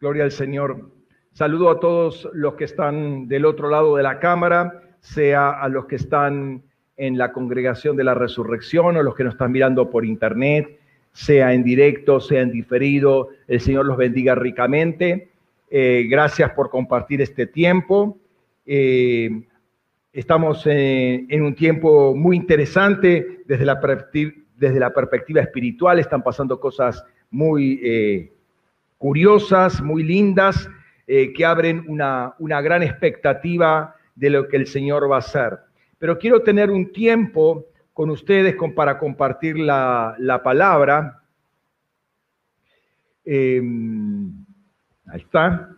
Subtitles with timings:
[0.00, 0.92] Gloria al Señor.
[1.32, 5.86] Saludo a todos los que están del otro lado de la cámara, sea a los
[5.86, 6.62] que están
[6.96, 10.78] en la congregación de la resurrección o los que nos están mirando por internet,
[11.12, 13.30] sea en directo, sea en diferido.
[13.48, 15.30] El Señor los bendiga ricamente.
[15.68, 18.18] Eh, gracias por compartir este tiempo.
[18.66, 19.30] Eh,
[20.12, 23.80] estamos en, un tiempo muy interesante desde la,
[24.56, 25.98] desde la perspectiva espiritual.
[25.98, 28.32] Están pasando cosas muy eh,
[28.98, 30.68] curiosas, muy lindas,
[31.06, 35.58] eh, que abren una, gran expectativa de lo que el Señor va a hacer.
[35.98, 41.22] Pero quiero tener un tiempo con ustedes para compartir la, palabra.
[43.24, 44.44] Em,
[45.06, 45.70] ahí está.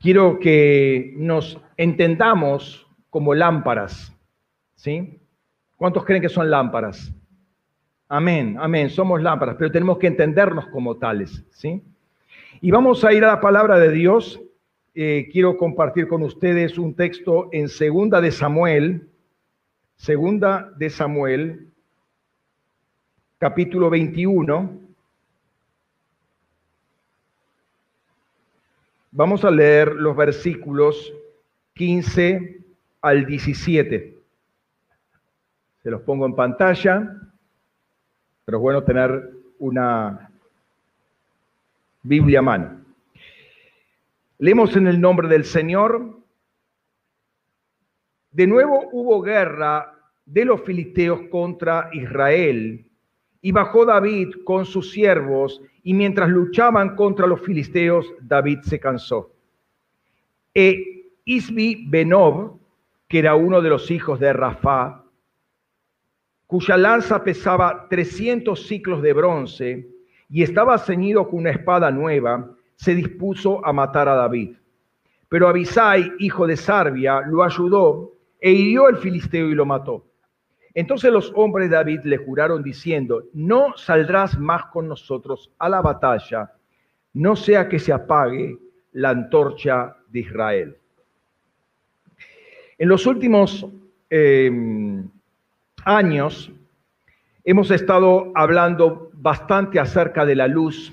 [0.00, 4.16] Quiero que nos entendamos como lámparas.
[4.76, 5.20] ¿Sí?
[5.76, 7.12] ¿Cuántos creen que son lámparas?
[8.12, 11.80] Amén, amén, somos lámparas, pero tenemos que entendernos como tales, ¿sí?
[12.60, 14.40] Y vamos a ir a la palabra de Dios.
[14.96, 19.08] Eh, quiero compartir con ustedes un texto en Segunda de Samuel,
[19.94, 21.68] Segunda de Samuel,
[23.38, 24.80] capítulo 21.
[29.12, 31.14] Vamos a leer los versículos
[31.74, 32.58] 15
[33.02, 34.18] al 17.
[35.84, 37.29] Se los pongo en pantalla
[38.50, 40.28] pero es bueno tener una
[42.02, 42.80] Biblia a mano.
[44.38, 46.18] Leemos en el nombre del Señor.
[48.32, 49.94] De nuevo hubo guerra
[50.26, 52.84] de los filisteos contra Israel,
[53.40, 59.30] y bajó David con sus siervos, y mientras luchaban contra los filisteos, David se cansó.
[60.52, 62.58] E Isbi Benob,
[63.06, 65.04] que era uno de los hijos de Rafa,
[66.50, 69.86] cuya lanza pesaba 300 ciclos de bronce
[70.28, 74.56] y estaba ceñido con una espada nueva, se dispuso a matar a David.
[75.28, 80.04] Pero Abisai, hijo de Sarbia, lo ayudó e hirió al filisteo y lo mató.
[80.74, 85.80] Entonces los hombres de David le juraron diciendo, no saldrás más con nosotros a la
[85.80, 86.50] batalla,
[87.12, 88.58] no sea que se apague
[88.94, 90.76] la antorcha de Israel.
[92.76, 93.64] En los últimos
[94.08, 94.50] eh,
[95.84, 96.50] años
[97.44, 100.92] hemos estado hablando bastante acerca de la luz,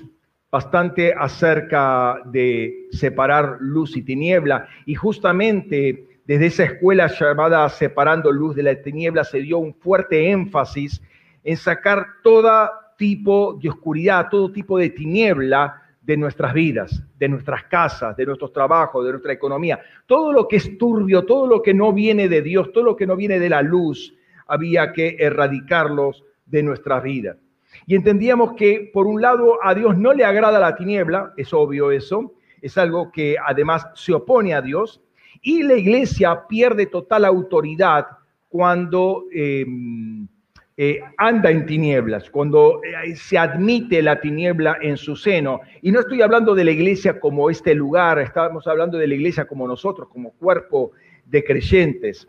[0.50, 8.54] bastante acerca de separar luz y tiniebla, y justamente desde esa escuela llamada Separando Luz
[8.54, 11.02] de la Tiniebla se dio un fuerte énfasis
[11.42, 12.68] en sacar todo
[12.98, 18.52] tipo de oscuridad, todo tipo de tiniebla de nuestras vidas, de nuestras casas, de nuestros
[18.52, 19.80] trabajos, de nuestra economía.
[20.06, 23.06] Todo lo que es turbio, todo lo que no viene de Dios, todo lo que
[23.06, 24.14] no viene de la luz,
[24.48, 27.36] había que erradicarlos de nuestra vida.
[27.86, 31.90] Y entendíamos que, por un lado, a Dios no le agrada la tiniebla, es obvio
[31.90, 35.00] eso, es algo que además se opone a Dios,
[35.42, 38.06] y la iglesia pierde total autoridad
[38.48, 40.26] cuando em,
[40.76, 45.60] eh, anda en tinieblas, cuando eh, se admite la tiniebla en su seno.
[45.82, 49.46] Y no estoy hablando de la iglesia como este lugar, estamos hablando de la iglesia
[49.46, 50.92] como nosotros, como cuerpo
[51.26, 52.28] de creyentes.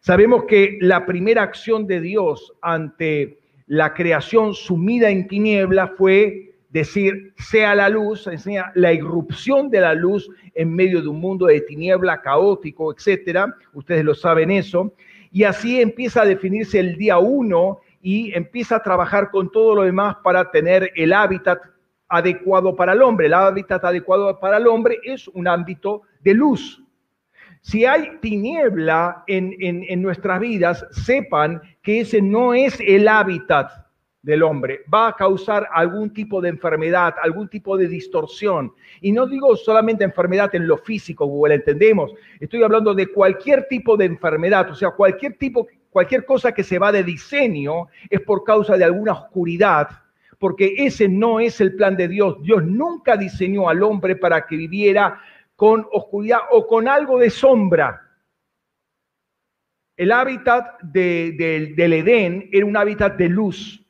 [0.00, 7.34] Sabemos que la primera acción de Dios ante la creación sumida en tiniebla fue decir,
[7.36, 11.60] sea la luz, enseña la irrupción de la luz en medio de un mundo de
[11.62, 13.54] tiniebla caótico, etcétera.
[13.74, 14.94] Ustedes lo saben eso.
[15.30, 19.82] Y así empieza a definirse el día uno y empieza a trabajar con todo lo
[19.82, 21.58] demás para tener el hábitat
[22.08, 23.26] adecuado para el hombre.
[23.26, 26.82] El hábitat adecuado para el hombre es un ámbito de luz.
[27.62, 33.70] Si hay tiniebla en, nuestras vidas, sepan que ese no es el hábitat
[34.22, 34.80] del hombre.
[34.92, 38.72] Va a causar algún tipo de enfermedad, algún tipo de distorsión.
[39.00, 42.12] Y no digo solamente enfermedad en lo físico, como la entendemos.
[42.40, 46.78] Estoy hablando de cualquier tipo de enfermedad, o sea, cualquier tipo, cualquier cosa que se
[46.78, 49.88] va de diseño es por causa de alguna oscuridad,
[50.38, 52.42] porque ese no es el plan de Dios.
[52.42, 55.20] Dios nunca diseñó al hombre para que viviera
[55.58, 58.00] con oscuridad o con algo de sombra.
[59.96, 63.84] El hábitat del Edén era un hábitat de luz.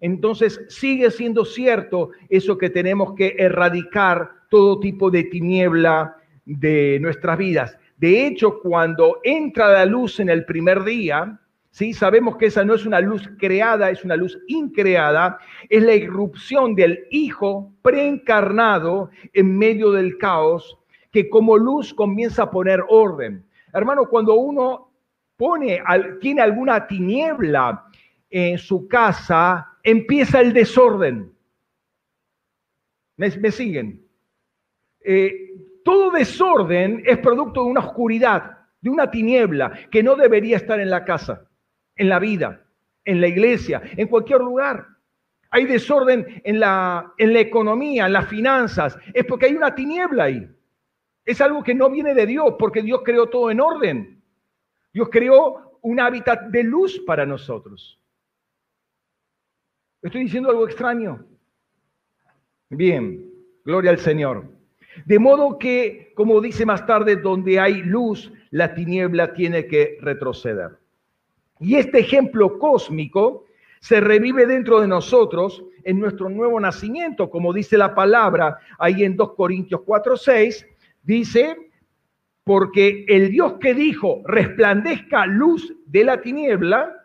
[0.00, 7.36] Entonces sigue siendo cierto eso que tenemos que erradicar todo tipo de tiniebla de nuestras
[7.36, 7.76] vidas.
[7.98, 11.38] De hecho, cuando entra la luz en el primer día,
[11.70, 11.92] ¿sí?
[11.92, 15.38] sabemos que esa no es una luz creada, es una luz increada,
[15.68, 20.78] es la irrupción del Hijo preencarnado en medio del caos
[21.10, 23.44] que como luz comienza a poner orden.
[23.72, 24.92] Hermano, cuando uno
[25.36, 25.82] pone,
[26.20, 27.84] tiene alguna tiniebla
[28.28, 31.32] en su casa, empieza el desorden.
[33.16, 34.02] ¿Me, siguen?
[35.04, 35.50] eh,
[35.84, 40.90] todo desorden es producto de una oscuridad, de una tiniebla que no debería estar en
[40.90, 41.48] la casa,
[41.96, 42.64] en la vida,
[43.04, 44.86] en la iglesia, en cualquier lugar.
[45.50, 48.96] Hay desorden en la, en la economía, en las finanzas.
[49.12, 50.48] Es porque hay una tiniebla ahí.
[51.24, 54.22] Es algo que no viene de Dios, porque Dios creó todo en orden.
[54.92, 57.98] Dios creó un hábitat de luz para nosotros.
[60.02, 61.24] ¿Estoy diciendo algo extraño?
[62.70, 63.30] Bien,
[63.64, 64.44] gloria al Señor.
[65.04, 70.78] De modo que, como dice más tarde, donde hay luz, la tiniebla tiene que retroceder.
[71.60, 73.44] Y este ejemplo cósmico
[73.80, 79.16] se revive dentro de nosotros en nuestro nuevo nacimiento, como dice la palabra ahí en
[79.16, 80.66] 2 Corintios 4, 6,
[81.02, 81.56] dice,
[82.44, 86.96] porque el Dios que dijo, resplandezca luz de la tiniebla,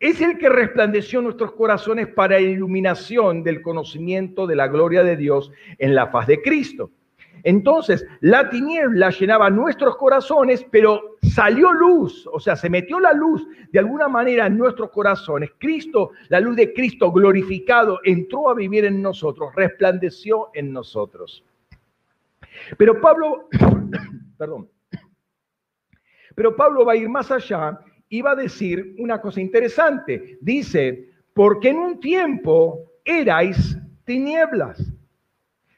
[0.00, 5.52] es el que resplandeció nuestros corazones para iluminación del conocimiento de la gloria de Dios
[5.78, 6.90] en la faz de Cristo.
[7.42, 13.46] Entonces, la tiniebla llenaba nuestros corazones, pero salió luz, o sea, se metió la luz
[13.70, 15.50] de alguna manera en nuestros corazones.
[15.58, 21.44] Cristo, la luz de Cristo glorificado, entró a vivir en nosotros, resplandeció en nosotros.
[22.76, 23.48] Pero Pablo,
[24.38, 24.68] perdón,
[26.34, 27.78] pero Pablo va a ir más allá
[28.08, 30.38] y va a decir una cosa interesante.
[30.40, 34.94] Dice, porque en un tiempo erais tinieblas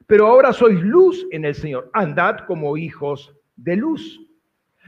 [0.06, 1.90] pero ahora sois luz en el Señor.
[1.92, 4.20] Andad como hijos de luz.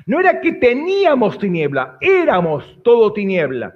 [0.07, 3.75] No era que teníamos tiniebla, éramos todo tiniebla.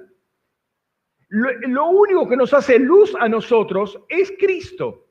[1.29, 5.07] Lo, único que nos hace luz a nosotros es Cristo.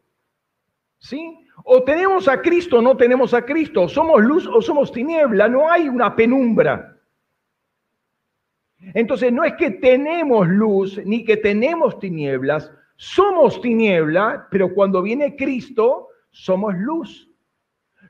[0.98, 1.41] ¿Sí?
[1.64, 3.88] O tenemos a Cristo o no tenemos a Cristo.
[3.88, 5.48] Somos luz o somos tiniebla.
[5.48, 6.96] No hay una penumbra.
[8.94, 12.70] Entonces no es que tenemos luz ni que tenemos tinieblas.
[12.96, 17.28] Somos tiniebla, pero cuando viene Cristo, somos luz.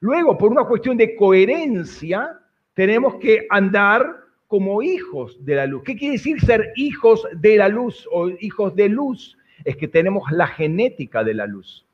[0.00, 2.38] Luego, por una cuestión de coherencia,
[2.74, 5.82] tenemos que andar como hijos de la luz.
[5.84, 9.38] ¿Qué quiere decir ser hijos de la luz o hijos de luz?
[9.64, 11.86] Es que tenemos la genética de la luz.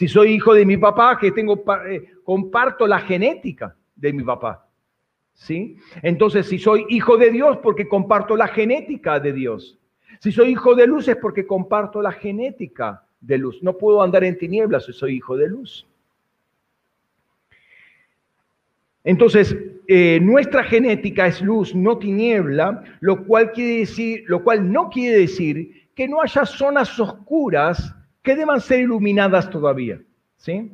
[0.00, 4.66] Si soy hijo de mi papá, que tengo eh, comparto la genética de mi papá.
[5.34, 5.76] ¿Sí?
[6.00, 9.78] Entonces, si soy hijo de Dios, porque comparto la genética de Dios.
[10.18, 13.62] Si soy hijo de luz es porque comparto la genética de luz.
[13.62, 15.86] No puedo andar en tinieblas si soy hijo de luz.
[19.04, 19.54] Entonces,
[19.86, 25.18] eh, nuestra genética es luz, no tiniebla, lo cual, quiere decir, lo cual no quiere
[25.18, 30.00] decir que no haya zonas oscuras que deban ser iluminadas todavía.
[30.36, 30.70] ¿sí?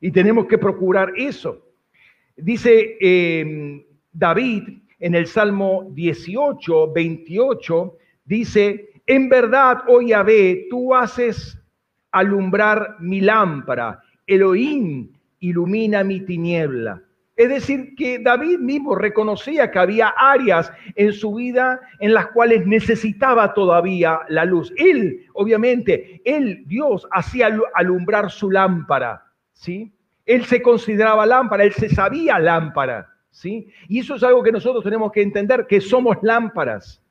[0.00, 1.66] Y tenemos que procurar eso.
[2.36, 4.62] Dice eh, David
[4.98, 11.58] en el Salmo 18, 28, dice, en verdad, oh Yahvé, tú haces
[12.12, 14.00] alumbrar mi lámpara.
[14.26, 15.10] Elohim
[15.40, 17.02] ilumina mi tiniebla.
[17.42, 22.64] Es decir, que David mismo reconocía que había áreas en su vida en las cuales
[22.68, 24.72] necesitaba todavía la luz.
[24.76, 29.24] Él, obviamente, él, Dios, hacía alumbrar su lámpara,
[29.54, 29.92] ¿sí?
[30.24, 33.66] Él se consideraba lámpara, él se sabía lámpara, ¿sí?
[33.88, 37.02] Y eso es algo que nosotros tenemos que entender, que somos lámparas.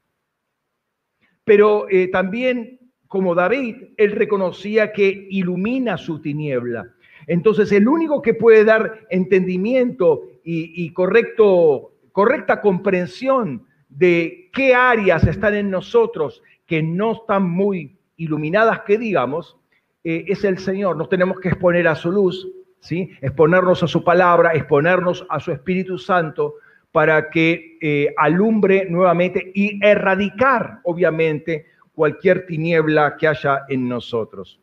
[1.44, 6.88] Pero eh, también, como David, él reconocía que ilumina su tiniebla.
[7.28, 15.56] Entonces, el único que puede dar entendimiento y, correcto, correcta comprensión de qué áreas están
[15.56, 19.57] en nosotros que no están muy iluminadas, que digamos,
[20.04, 20.97] eh, es el Señor.
[20.97, 22.47] Nos tenemos que exponer a su luz,
[22.80, 23.11] ¿sí?
[23.21, 26.56] exponernos a su palabra, exponernos a su Espíritu Santo
[26.92, 34.59] para que eh, alumbre nuevamente y erradicar, obviamente, cualquier tiniebla que haya en nosotros.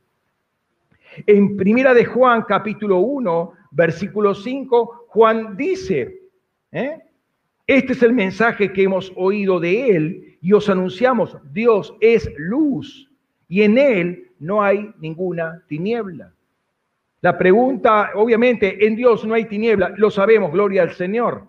[1.27, 6.21] En Primera de Juan, capítulo 1, versículo 5, Juan dice,
[6.73, 6.99] ¿eh?
[7.67, 13.11] este es el mensaje que hemos oído de él y os anunciamos, Dios es luz
[13.49, 16.33] y en él no hay ninguna tiniebla.
[17.21, 21.49] La pregunta, obviamente, en Dios no hay tiniebla, lo sabemos, gloria al Señor.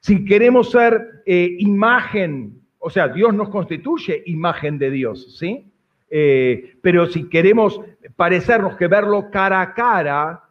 [0.00, 5.67] Si queremos ser eh, imagen, o sea, Dios nos constituye imagen de Dios, ¿sí?
[6.10, 7.80] Eh, pero si queremos
[8.16, 10.42] parecernos que verlo cara a cara,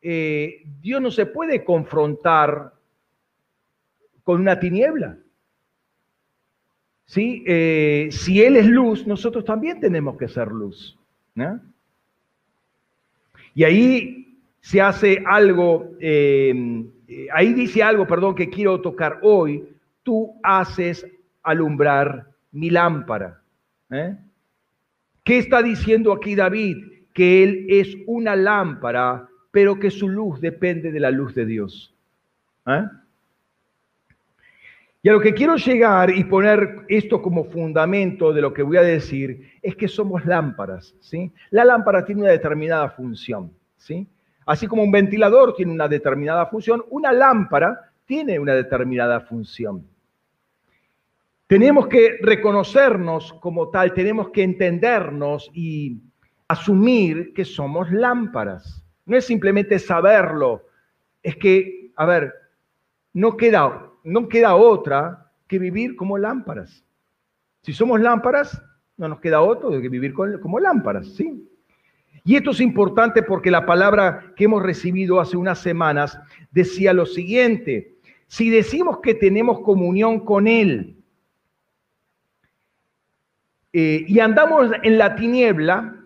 [0.00, 2.72] eh, Dios no se puede confrontar
[4.22, 5.18] con una tiniebla.
[7.08, 7.44] ¿Sí?
[8.10, 10.98] si Él es luz, nosotros también tenemos que ser luz.
[13.54, 15.92] Y ahí se hace algo
[17.08, 19.68] eh, ahí dice algo, perdón, que quiero tocar hoy.
[20.02, 21.06] Tú haces
[21.42, 23.40] alumbrar mi lámpara.
[23.90, 24.16] ¿eh?
[25.26, 26.76] ¿Qué está diciendo aquí David?
[27.12, 31.94] que Él es una lámpara, pero que su luz depende de la luz de Dios.
[32.66, 32.84] ¿Eh?
[35.02, 38.76] Y a lo que quiero llegar y poner esto como fundamento de lo que voy
[38.76, 41.32] a decir es que somos lámparas, ¿sí?
[41.50, 44.06] La lámpara tiene una determinada función, ¿sí?
[44.44, 49.86] Así como un ventilador tiene una determinada función, una lámpara tiene una determinada función.
[51.46, 56.00] Tenemos que reconocernos como tal, tenemos que entendernos y
[56.48, 58.84] asumir que somos lámparas.
[59.04, 60.64] No es simplemente saberlo,
[61.22, 62.34] es que, a ver,
[63.12, 66.84] no queda, no queda otra que vivir como lámparas.
[67.62, 68.60] Si somos lámparas,
[68.96, 71.48] no nos queda otro que vivir como lámparas, ¿sí?
[72.24, 76.18] Y esto es importante porque la palabra que hemos recibido hace unas semanas
[76.50, 77.94] decía lo siguiente,
[78.26, 80.96] si decimos que tenemos comunión con Él
[83.78, 86.02] eh, y andamos en la tiniebla,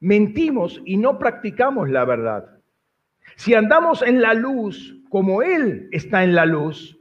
[0.00, 2.48] mentimos y no practicamos la verdad.
[3.36, 6.98] Si andamos en la luz como Él está en la luz,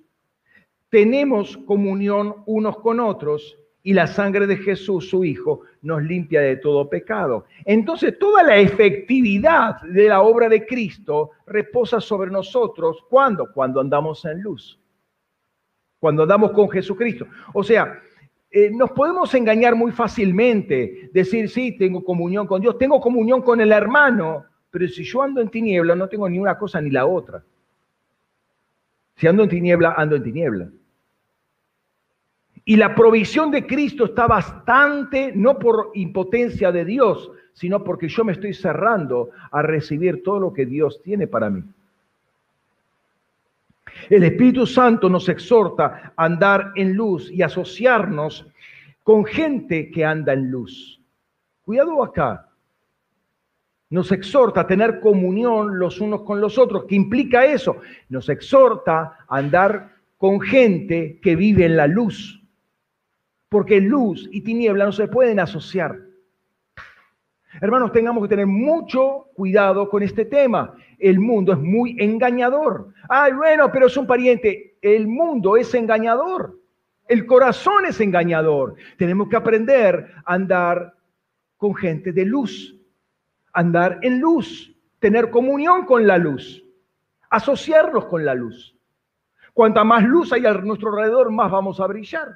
[0.90, 6.58] tenemos comunión unos con otros y la sangre de Jesús, su Hijo, nos limpia de
[6.58, 7.46] todo pecado.
[7.64, 13.06] Entonces, toda la efectividad de la obra de Cristo reposa sobre nosotros.
[13.10, 13.54] ¿Cuándo?
[13.54, 14.78] Cuando andamos en luz.
[15.98, 17.26] Cuando andamos con Jesucristo.
[17.54, 18.02] O sea,
[18.51, 23.62] eh, nos podemos engañar muy fácilmente, decir, sí, tengo comunión con Dios, tengo comunión con
[23.62, 27.05] el hermano, pero si yo ando en tiniebla, no tengo ni una cosa ni la
[27.05, 27.43] otra.
[29.15, 30.70] Si ando en tiniebla, ando en tiniebla.
[32.65, 38.25] Y la provisión de Cristo está bastante, no por impotencia de Dios, sino porque yo
[38.25, 41.63] me estoy cerrando a recibir todo lo que Dios tiene para mí.
[44.10, 48.48] El Espíritu Santo nos exhorta a andar en luz y asociarnos
[49.03, 51.01] con gente que anda en luz.
[51.63, 52.48] Cuidado acá.
[53.89, 56.86] Nos exhorta a tener comunión los unos con los otros.
[56.88, 57.77] ¿Qué implica eso?
[58.10, 62.41] Nos exhorta a andar con gente que vive en la luz
[63.51, 66.00] porque luz y tiniebla no se pueden asociar.
[67.60, 70.74] Hermanos, tengamos que tener mucho cuidado con este tema.
[70.98, 72.93] El mundo es muy engañador.
[73.10, 74.77] Ay, bueno, pero es un pariente.
[74.81, 76.58] El mundo es engañador.
[77.08, 78.75] El corazón es engañador.
[78.98, 80.93] Tenemos que aprender a andar
[81.58, 82.75] con gente de luz,
[83.51, 86.63] andar en luz, tener comunión con la luz,
[87.29, 88.75] asociarnos con la luz.
[89.53, 92.29] Cuanta más luz hay a nuestro alrededor, más vamos a brillar.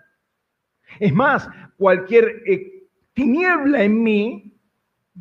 [0.99, 4.54] Es más, cualquier eh, tiniebla en mí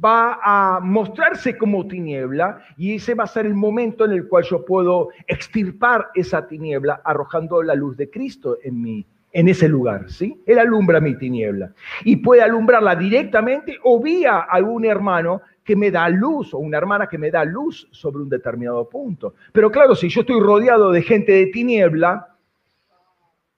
[0.03, 4.45] va a mostrarse como tiniebla y ese va a ser el momento en el cual
[4.45, 10.11] yo puedo extirpar esa tiniebla arrojando la luz de Cristo en mí, en ese lugar,
[10.11, 10.41] ¿sí?
[10.47, 11.73] Él alumbra mi tiniebla
[12.05, 17.07] y puede alumbrarla directamente o vía algún hermano que me da luz o una hermana
[17.07, 19.35] que me da luz sobre un determinado punto.
[19.53, 22.37] Pero claro, si yo estoy rodeado de gente de tiniebla,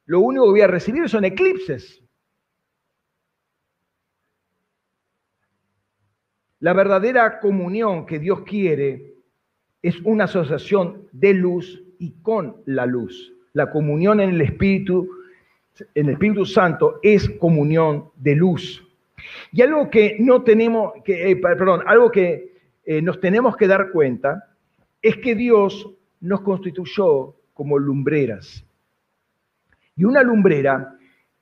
[0.05, 2.06] lo único que voy a recibir son eclipses.
[6.67, 9.15] La verdadera comunión que Dios quiere
[9.83, 13.33] es una asociación de luz y con la luz.
[13.53, 15.09] La comunión en el Espíritu,
[15.95, 18.85] en el Espíritu Santo es comunión de luz.
[19.53, 22.53] Y algo que no tenemos, que, eh, perdón, algo que
[22.85, 24.57] eh, nos tenemos que dar cuenta
[25.01, 28.67] es que Dios nos constituyó como lumbreras.
[29.95, 30.96] Y una lumbrera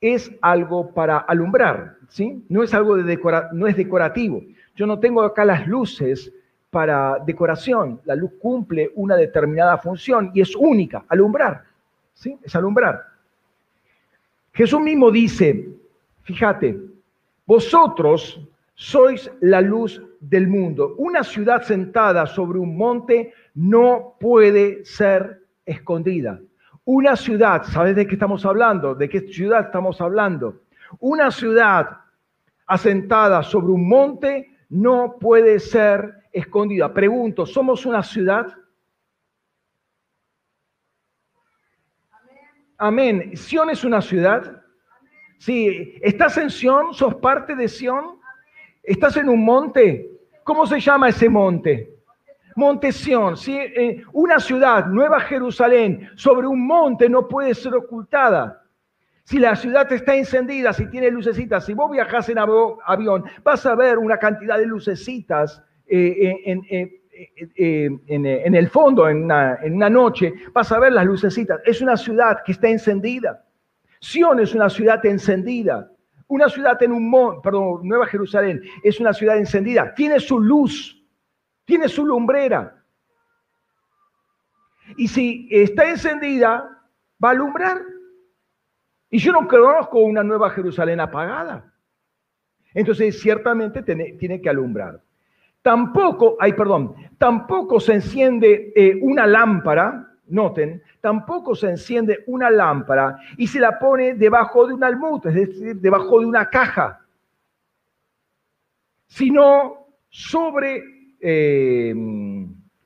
[0.05, 2.45] es algo para alumbrar, ¿sí?
[2.51, 3.19] No es algo de
[3.53, 4.43] no es decorativo.
[4.77, 6.31] Yo no tengo acá las luces
[6.69, 8.03] para decoración.
[8.05, 11.65] La luz cumple una determinada función y es única, alumbrar,
[12.13, 12.39] ¿sí?
[12.43, 13.03] Es alumbrar.
[14.53, 15.71] Jesús mismo dice,
[16.25, 16.79] fíjate,
[17.47, 20.97] vosotros sois la luz del mundo.
[20.99, 26.39] Una ciudad sentada sobre un monte no puede ser escondida.
[26.87, 28.95] Una ciudad, ¿sabes de qué estamos hablando?
[28.95, 30.63] ¿De qué ciudad estamos hablando?
[31.01, 31.99] Una ciudad
[32.67, 36.93] asentada sobre un monte no puede ser escondida.
[36.93, 38.55] Pregunto, ¿somos una ciudad?
[42.77, 43.35] Amén.
[43.35, 44.63] ¿Sion es una ciudad?
[45.39, 45.95] Sí.
[46.03, 46.93] ¿Estás en Sion?
[46.93, 48.19] ¿Sos parte de Sion?
[48.83, 50.11] ¿Estás en un monte?
[50.43, 51.94] ¿Cómo se llama ese monte?
[52.57, 53.57] Montesión, ¿sí?
[53.57, 58.63] Eh, una ciudad, Nueva Jerusalén, sobre un monte no puede ser ocultada.
[59.25, 63.75] Si la ciudad está encendida, si tiene lucecitas, si vos viajas en avión, vas a
[63.75, 66.35] ver una cantidad de lucecitas eh,
[67.57, 71.61] eh, en, el fondo, en una noche, vas a ver las lucecitas.
[71.65, 73.45] Es una ciudad que está encendida.
[74.01, 75.91] Sion es una ciudad encendida.
[76.27, 81.04] Una ciudad en un monte, perdón, Nueva Jerusalén es una ciudad encendida, tiene su luz,
[81.65, 82.83] tiene su lumbrera.
[84.97, 86.83] Y si está encendida,
[87.23, 87.81] va a alumbrar.
[89.11, 91.73] Y yo no conozco una Nueva Jerusalén apagada.
[92.75, 95.01] Entonces, ciertamente tiene, que alumbrar.
[95.63, 103.17] Tampoco, ay, perdón, tampoco se enciende eh, una lámpara, noten, tampoco se enciende una lámpara
[103.39, 107.01] y se la pone debajo de un almud, es decir, debajo de una caja,
[109.07, 110.83] sino sobre,
[111.27, 111.95] eh,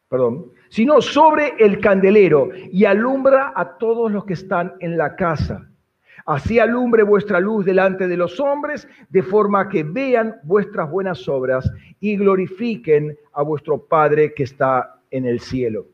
[0.09, 5.69] perdón, sino sobre el candelero y alumbra a todos los que están en la casa.
[6.25, 11.71] Así alumbre vuestra luz delante de los hombres, de forma que vean vuestras buenas obras
[12.01, 15.87] y glorifiquen a vuestro Padre que está en el cielo.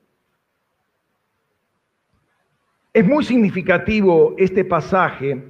[2.92, 5.42] Es muy significativo este pasaje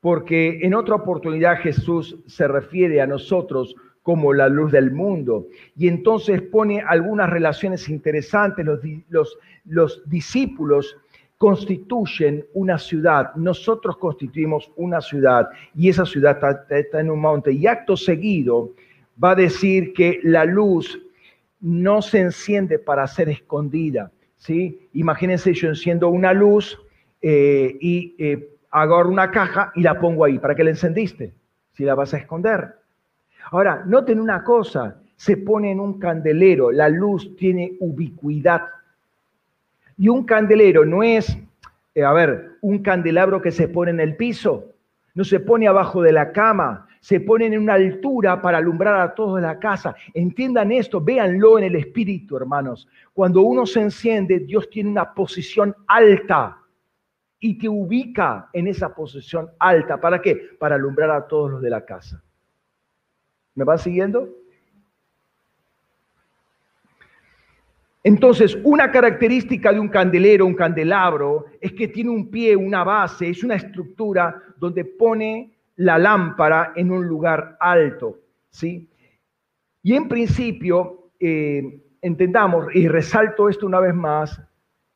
[0.00, 3.74] porque en otra oportunidad Jesús se refiere a nosotros
[4.04, 5.48] como la luz del mundo.
[5.76, 8.64] Y entonces pone algunas relaciones interesantes.
[8.64, 10.96] Los, los, los discípulos
[11.38, 16.38] constituyen una ciudad, nosotros constituimos una ciudad y esa ciudad
[16.70, 17.52] está, en un monte.
[17.52, 18.72] Y acto seguido
[19.22, 21.00] va a decir que la luz
[21.60, 24.12] no se enciende para ser escondida.
[24.36, 24.88] ¿sí?
[24.92, 26.78] Imagínense, yo enciendo una luz
[27.22, 30.38] eh, y eh, agarro una caja y la pongo ahí.
[30.38, 31.32] ¿Para qué la encendiste?
[31.72, 32.83] Si la vas a esconder.
[33.50, 38.62] Ahora, noten una cosa, se pone en un candelero, la luz tiene ubicuidad
[39.96, 41.36] y un candelero no es,
[41.94, 44.72] eh, a ver, un candelabro que se pone en el piso,
[45.14, 49.14] no se pone abajo de la cama, se pone en una altura para alumbrar a
[49.14, 49.94] todos la casa.
[50.12, 52.88] Entiendan esto, véanlo en el espíritu, hermanos.
[53.12, 56.58] Cuando uno se enciende, Dios tiene una posición alta
[57.38, 60.00] y te ubica en esa posición alta.
[60.00, 60.56] ¿Para qué?
[60.58, 62.23] Para alumbrar a todos los de la casa.
[63.54, 64.28] ¿Me van siguiendo?
[68.02, 73.30] Entonces, una característica de un candelero, un candelabro, es que tiene un pie, una base,
[73.30, 78.18] es una estructura donde pone la lámpara en un lugar alto,
[78.50, 78.88] ¿sí?
[79.82, 84.38] Y en principio, eh, entendamos, y resalto esto una vez más,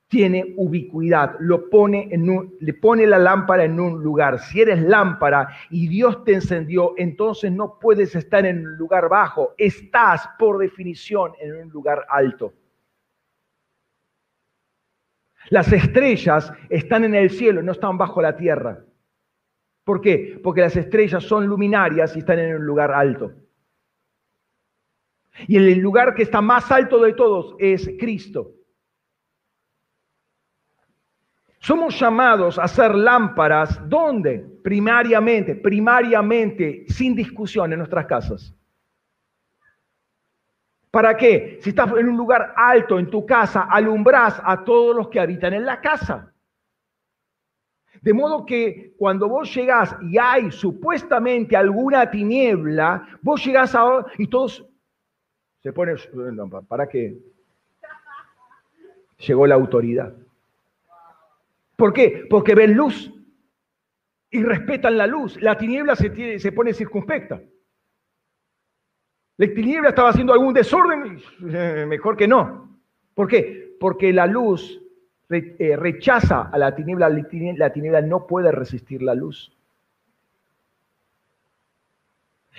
[0.08, 4.38] tiene ubicuidad, lo pone en le pone la lámpara en un lugar.
[4.40, 9.54] Si eres lámpara y Dios te encendió, entonces no puedes estar en un lugar bajo,
[9.58, 12.54] estás por definición en un lugar alto.
[15.50, 18.84] Las estrellas están en el cielo, no están bajo la tierra.
[19.84, 20.40] ¿Por qué?
[20.42, 23.32] Porque las estrellas son luminarias y están en un lugar alto.
[25.46, 28.57] Y el lugar que está más alto de todos es Cristo.
[31.60, 34.46] Somos llamados a ser lámparas, ¿dónde?
[34.62, 38.54] Primariamente, primariamente, sin discusión en nuestras casas.
[40.90, 41.58] ¿Para qué?
[41.60, 45.52] Si estás en un lugar alto en tu casa, alumbrás a todos los que habitan
[45.52, 46.32] en la casa.
[48.00, 54.28] De modo que cuando vos llegás y hay supuestamente alguna tiniebla, vos llegás a y
[54.28, 54.64] todos
[55.60, 55.96] se ponen,
[56.68, 57.18] ¿para qué?
[59.26, 60.14] Llegó la autoridad.
[61.78, 62.26] ¿Por qué?
[62.28, 63.08] Porque ven luz
[64.32, 65.40] y respetan la luz.
[65.40, 67.40] La tiniebla se, se pone circunspecta.
[69.36, 72.80] La tiniebla estaba haciendo algún desorden, eh, mejor que no.
[73.14, 73.76] ¿Por qué?
[73.78, 74.82] Porque la luz
[75.30, 79.56] eh, rechaza a la tiniebla, la tiniebla no puede resistir la luz.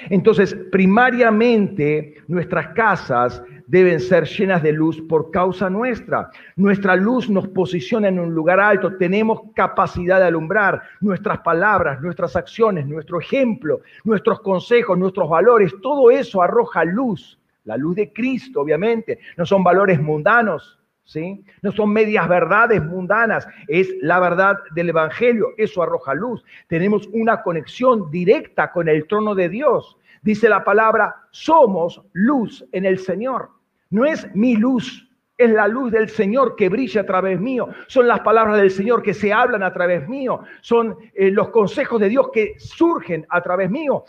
[0.10, 6.32] Entonces, primariamente, nuestras casas deben ser llenas de luz por causa nuestra.
[6.56, 12.36] Nuestra luz nos posiciona en un lugar alto, tenemos capacidad de alumbrar nuestras palabras, nuestras
[12.36, 17.40] acciones, nuestro ejemplo, nuestros consejos, nuestros valores, todo eso arroja luz.
[17.66, 20.79] La luz de Cristo, obviamente, no son valores mundanos,
[21.10, 21.44] ¿Sí?
[21.64, 26.46] No son medias verdades mundanas, es la verdad del Evangelio, eso arroja luz.
[26.68, 29.98] Tenemos una conexión directa con el trono de Dios.
[30.22, 33.50] Dice la palabra, somos luz en el Señor.
[33.90, 37.70] No es mi luz, es la luz del Señor que brilla a través mío.
[37.88, 40.44] Son las palabras del Señor que se hablan a través mío.
[40.62, 44.04] Son eh, los consejos de Dios que surgen a través mío.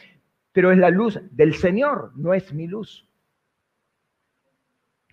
[0.53, 3.10] Pero es la luz del Señor, no es mi luz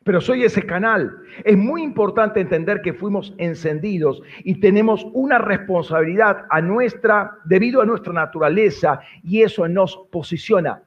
[0.08, 1.18] pero soy ese canal.
[1.44, 7.86] Es muy importante entender que fuimos encendidos y tenemos una responsabilidad a nuestra, debido a
[7.86, 10.82] nuestra naturaleza, y eso nos posiciona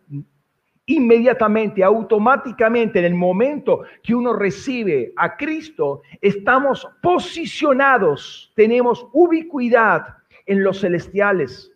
[0.86, 10.64] inmediatamente, automáticamente, en el momento que uno recibe a Cristo, estamos posicionados, tenemos ubicuidad en
[10.64, 11.70] los celestiales.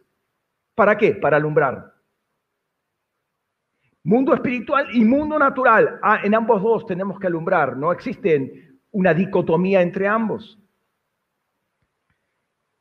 [0.74, 1.12] ¿Para qué?
[1.12, 1.93] Para alumbrar.
[4.04, 5.98] Mundo espiritual y mundo natural.
[6.02, 7.76] Ah, en ambos dos tenemos que alumbrar.
[7.76, 10.58] No existe una dicotomía entre ambos.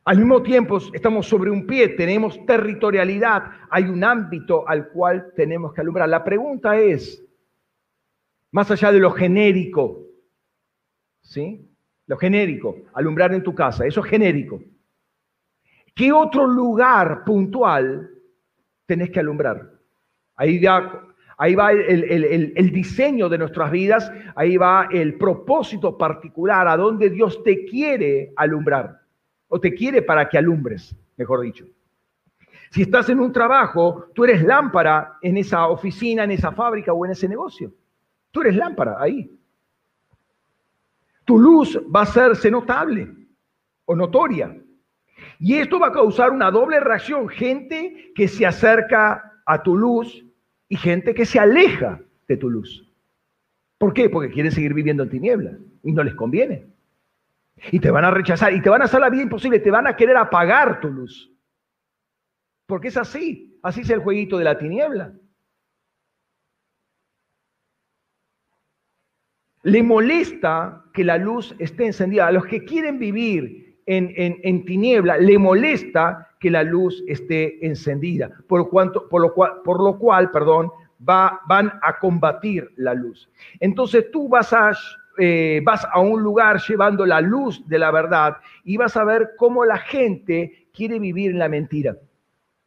[0.06, 5.74] Al mismo tiempo, estamos sobre un pie, tenemos territorialidad, hay un ámbito al cual tenemos
[5.74, 6.10] que alumbrar.
[6.10, 7.26] La pregunta es,
[8.52, 10.06] más allá de lo genérico,
[11.22, 11.70] ¿sí?
[12.06, 14.62] Lo genérico, alumbrar en tu casa, eso es genérico.
[15.96, 18.12] ¿Qué otro lugar puntual
[18.86, 19.72] tenés que alumbrar?
[20.36, 20.60] Ahí,
[21.38, 27.10] ahí va el, el, diseño de nuestras vidas, ahí va el propósito particular, a donde
[27.10, 29.02] Dios te quiere alumbrar,
[29.48, 31.66] o te quiere para que alumbres, mejor dicho.
[32.72, 37.06] Si estás en un trabajo, tú eres lámpara en esa oficina, en esa fábrica o
[37.06, 37.72] en ese negocio.
[38.32, 39.30] Tú eres lámpara ahí.
[41.24, 43.08] Tu luz va a hacerse notable
[43.86, 44.58] o notoria.
[45.40, 47.30] Y esto va a causar una doble reacción.
[47.30, 50.26] Gente que se acerca a tu luz
[50.68, 52.90] y gente que se aleja de tu luz.
[53.78, 54.10] ¿Por qué?
[54.10, 56.68] Porque quieren seguir viviendo en tinieblas y no les conviene.
[57.72, 59.88] Y te van a rechazar y te van a hacer la vida imposible, te van
[59.88, 61.32] a querer apagar tu luz.
[62.66, 65.14] Porque es así, así es el jueguito de la tiniebla.
[69.64, 72.28] Le molesta que la luz esté encendida.
[72.28, 78.30] A los que quieren vivir en, en, tiniebla, le molesta que la luz esté encendida,
[78.50, 83.30] por, cuanto, por, lo, cual, por lo cual perdón, va, van a combatir la luz.
[83.62, 84.74] Entonces tú vas a,
[85.20, 89.30] eh, vas a un lugar llevando la luz de la verdad y vas a ver
[89.38, 91.96] cómo la gente quiere vivir en la mentira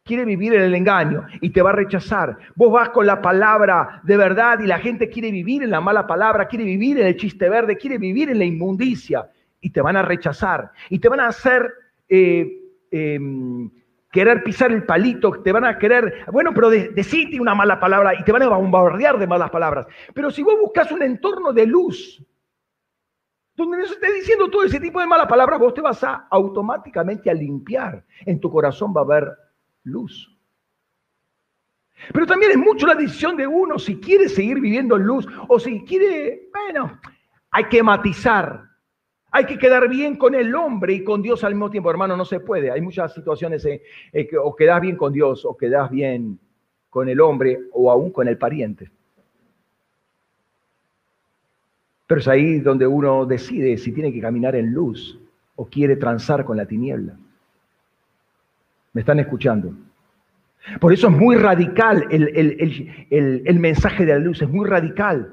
[0.03, 2.37] quiere vivir en el engaño y te va a rechazar.
[2.55, 6.07] Vos vas con la palabra de verdad y la gente quiere vivir en la mala
[6.07, 9.97] palabra, quiere vivir en el chiste verde, quiere vivir en la inmundicia y te van
[9.97, 11.69] a rechazar y te van a hacer
[12.07, 13.69] eh, em,
[14.11, 18.13] querer pisar el palito, te van a querer, bueno, pero de, decirte una mala palabra
[18.19, 19.87] y te van a bombardear de malas palabras.
[20.13, 22.23] Pero si vos buscas un entorno de luz,
[23.55, 26.27] donde no se esté diciendo todo ese tipo de malas palabras, vos te vas a
[26.29, 28.05] automáticamente a limpiar.
[28.25, 29.37] En tu corazón va a haber
[29.83, 30.31] luz.
[32.13, 35.59] Pero también es mucho la decisión de uno si quiere seguir viviendo en luz o
[35.59, 36.99] si quiere, bueno,
[37.51, 38.63] hay que matizar.
[39.37, 41.91] Hay que quedar bien con el hombre y con Dios al mismo tiempo.
[41.91, 42.71] Hermano, no se puede.
[42.71, 46.39] Hay muchas situaciones en que o quedas bien con Dios o quedas bien
[46.89, 48.89] con el hombre o aún con el pariente.
[52.07, 55.19] Pero es ahí donde uno decide si tiene que caminar en luz
[55.55, 57.15] o quiere transar con la tiniebla.
[58.93, 59.71] ¿Me están escuchando?
[60.79, 65.31] Por eso es muy radical el, mensaje de la luz, es muy radical.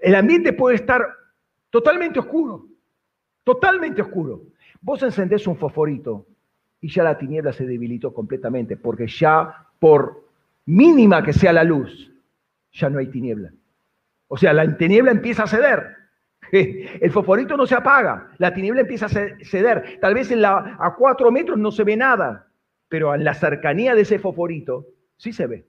[0.00, 1.06] El ambiente puede estar
[1.70, 2.71] totalmente oscuro,
[3.44, 4.42] totalmente oscuro.
[4.80, 6.26] Vos encendés un fosforito
[6.80, 10.28] y ya la tiniebla se debilitó completamente, porque ya por
[10.66, 12.12] mínima que sea la luz,
[12.72, 13.52] ya no hay tiniebla.
[14.28, 15.96] O sea, la tiniebla empieza a ceder.
[16.52, 19.98] El fosforito no se apaga, la tiniebla empieza a ceder.
[20.00, 22.48] Tal vez en la, a cuatro metros no se ve nada,
[22.88, 25.66] pero en la cercanía de ese fosforito sí se ve.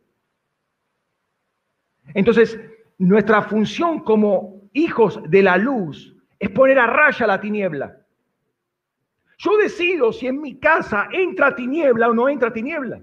[2.14, 2.60] Entonces,
[2.98, 6.13] nuestra función como hijos de la luz
[6.44, 7.98] es poner a raya la tiniebla.
[9.38, 13.02] Yo decido si en mi casa entra tiniebla o no entra tiniebla.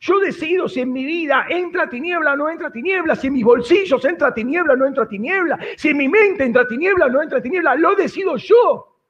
[0.00, 3.44] Yo decido si en mi vida entra tiniebla o no entra tiniebla, si en mis
[3.44, 7.22] bolsillos entra tiniebla o no entra tiniebla, si en mi mente entra tiniebla o no
[7.22, 9.02] entra tiniebla, lo decido yo.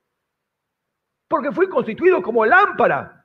[1.28, 3.24] Porque fui constituido como lámpara.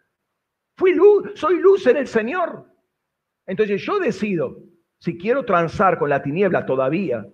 [0.75, 2.67] Fui luz, soy luz en el Señor.
[3.47, 4.57] Entonces yo decido
[4.99, 7.25] si quiero transar con la tiniebla todavía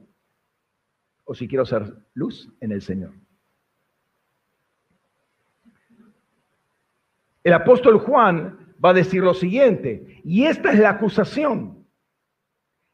[1.28, 3.13] o si quiero ser luz en el Señor.
[7.44, 11.86] El apóstol Juan va a decir lo siguiente, y esta es la acusación,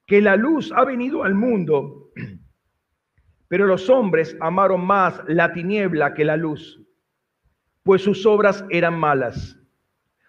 [0.06, 2.12] que la luz ha venido al mundo,
[3.48, 6.82] pero los hombres amaron más la tiniebla que la luz,
[7.84, 9.60] pues sus obras eran malas.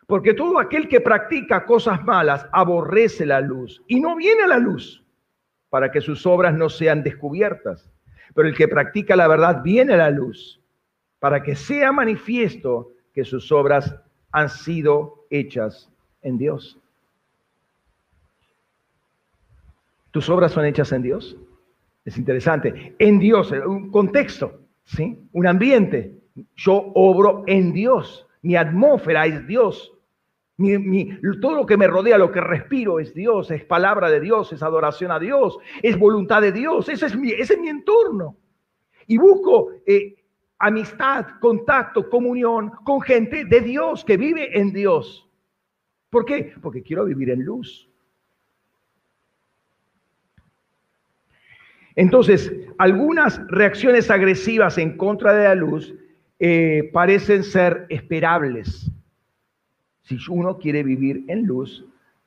[0.07, 4.59] Porque todo aquel que practica cosas malas aborrece la luz y no viene a la
[4.59, 5.03] luz
[5.71, 7.94] para que sus obras no sean descubiertas.
[8.35, 10.61] Pero el que practica la verdad viene a la luz
[11.19, 13.95] para que sea manifiesto que sus obras
[14.33, 15.91] han sido hechas
[16.23, 16.79] en Dios.
[20.11, 21.37] ¿Tus obras son hechas en Dios?
[22.05, 22.95] Es interesante.
[22.99, 25.19] En Dios, un contexto, ¿sí?
[25.33, 26.13] Un ambiente.
[26.57, 28.27] Yo obro en Dios.
[28.43, 29.94] Mi atmósfera es Dios
[31.41, 34.63] todo lo que me rodea, lo que respiro es Dios, es palabra de Dios, es
[34.63, 38.37] adoración a Dios, es voluntad de Dios, ese es mi, ese es mi entorno.
[39.07, 40.15] Y busco eh,
[40.59, 45.29] amistad, contacto, comunión con gente de Dios, que vive en Dios.
[46.09, 46.55] ¿Por qué?
[46.63, 47.91] Porque quiero vivir en luz.
[51.97, 55.95] Entonces, algunas reacciones agresivas en contra de la luz
[56.39, 58.91] eh, parecen ser esperables.
[60.05, 61.85] Si uno quiere vivir en luz,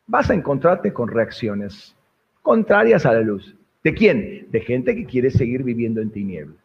[0.07, 1.95] vas a encontrarte con reacciones
[2.41, 3.55] contrarias a la luz.
[3.83, 4.47] ¿De quién?
[4.51, 6.57] De gente que quiere seguir viviendo en tinieblas.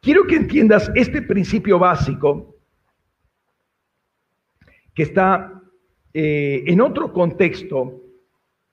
[0.00, 2.54] Quiero que entiendas este principio básico
[4.94, 5.60] que está
[6.14, 8.00] eh, en otro contexto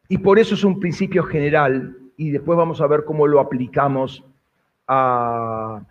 [0.07, 4.23] y por eso es un principio general y después vamos a ver cómo lo aplicamos
[4.87, 5.81] a,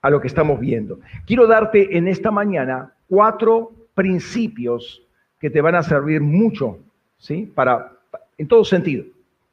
[0.00, 1.00] a lo que estamos viendo.
[1.26, 5.02] Quiero darte en esta mañana cuatro principios
[5.38, 6.78] que te van a servir mucho,
[7.18, 7.50] ¿sí?
[7.54, 7.92] Para,
[8.38, 9.04] en todo sentido,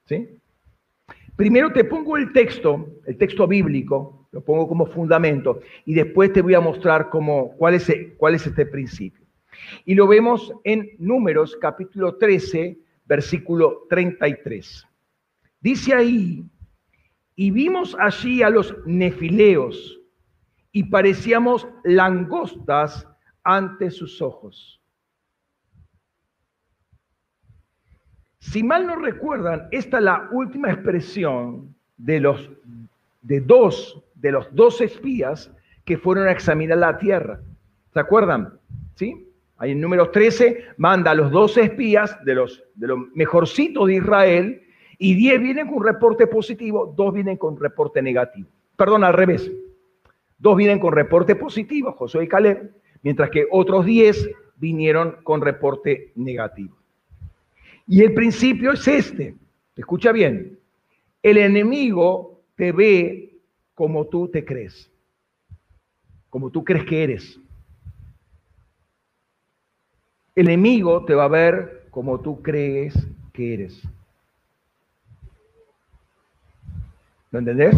[0.05, 0.27] ¿sí?
[1.35, 6.41] Primero te pongo el texto, el texto bíblico, lo pongo como fundamento, y después te
[6.41, 9.25] voy a mostrar cómo, cuál, es, cuál es este principio.
[9.85, 14.85] Y lo vemos en Números capítulo 13, versículo 33.
[15.61, 16.43] Dice ahí,
[17.35, 19.99] y vimos allí a los nefileos,
[20.71, 23.07] y parecíamos langostas
[23.49, 24.79] ante sus ojos.
[28.37, 32.47] Si mal no recuerdan, esta es la última expresión de los
[33.23, 35.51] de dos de los dos espías
[35.83, 37.41] que fueron a examinar la tierra.
[37.91, 38.59] ¿Se acuerdan?
[38.93, 39.27] ¿Sí?
[39.57, 43.95] Ahí en número 13 manda a los dos espías de los, de los mejorcitos de
[43.95, 44.61] Israel
[44.99, 48.47] y 10 vienen con reporte positivo, dos vienen con reporte negativo.
[48.75, 49.51] Perdón, al revés.
[50.37, 56.11] Dos vienen con reporte positivo, Josué y Caleb, mientras que otros 10 vinieron con reporte
[56.15, 56.75] negativo.
[57.87, 59.35] Y el principio es este,
[59.75, 60.59] escucha bien,
[61.23, 63.37] el enemigo te ve
[63.73, 64.91] como tú te crees,
[66.29, 67.39] como tú crees que eres.
[70.35, 72.95] El enemigo te va a ver como tú crees
[73.33, 73.81] que eres.
[77.31, 77.75] ¿Lo entendés?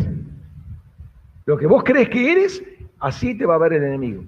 [1.45, 2.63] Lo que vos crees que eres,
[2.99, 4.23] así te va a ver el enemigo.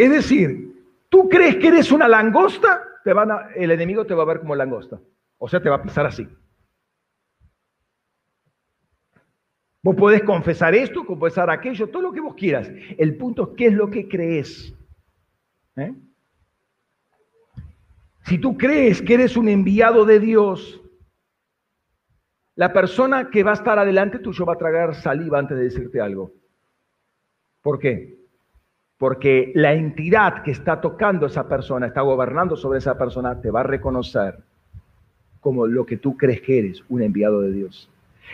[0.00, 4.22] Es decir, tú crees que eres una langosta, te van a, el enemigo te va
[4.22, 4.98] a ver como langosta.
[5.36, 6.26] O sea, te va a pisar así.
[9.82, 12.70] Vos podés confesar esto, confesar aquello, todo lo que vos quieras.
[12.96, 14.74] El punto es qué es lo que crees.
[15.76, 15.92] ¿Eh?
[18.24, 20.80] Si tú crees que eres un enviado de Dios,
[22.54, 26.00] la persona que va a estar adelante tuyo va a tragar saliva antes de decirte
[26.00, 26.32] algo.
[27.60, 28.19] ¿Por qué?
[29.00, 33.50] Porque la entidad que está tocando a esa persona, está gobernando sobre esa persona, te
[33.50, 34.36] va a reconocer
[35.40, 37.88] como lo que tú crees que eres, un enviado de Dios.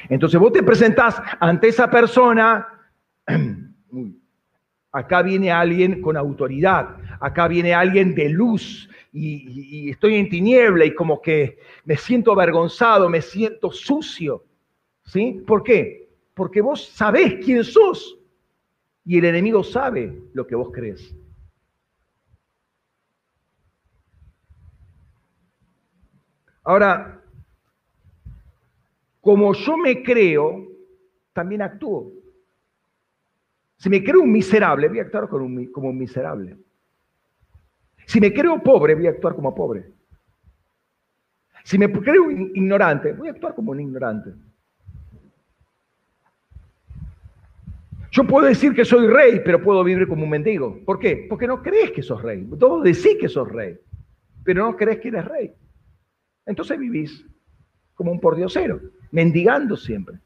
[0.09, 2.66] Entonces vos te presentás ante esa persona,
[4.90, 10.96] acá viene alguien con autoridad, acá viene alguien de luz y, estoy en tiniebla y
[10.96, 14.42] como que me siento avergonzado, me siento sucio.
[15.05, 15.44] ¿Sí?
[15.46, 16.09] ¿Por qué?
[16.35, 18.15] Porque vos sabés quién sos
[19.07, 21.14] y el enemigo sabe lo que vos crees.
[26.64, 27.23] Ahora,
[29.21, 30.66] como yo me creo,
[31.33, 32.12] también actúo.
[33.77, 36.57] Si me creo un miserable, voy a actuar como un, miserable.
[38.07, 39.92] Si me creo pobre, voy a actuar como pobre.
[41.62, 44.33] Si me creo ignorante, voy a actuar como un ignorante.
[48.16, 50.81] Yo puedo decir que soy rey, pero puedo vivir como un mendigo.
[50.87, 51.26] ¿Por qué?
[51.29, 52.48] Porque no crees que sos rey.
[52.59, 53.79] Todos decís que sos rey,
[54.42, 55.52] pero no crees que eres rey.
[56.46, 57.26] Entonces vivís
[57.94, 60.18] como un pordiosero mendigando siempre.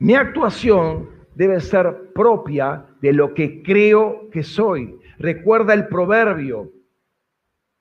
[0.00, 5.00] Mi actuación debe ser propia de lo que creo que soy.
[5.18, 6.70] Recuerda el proverbio,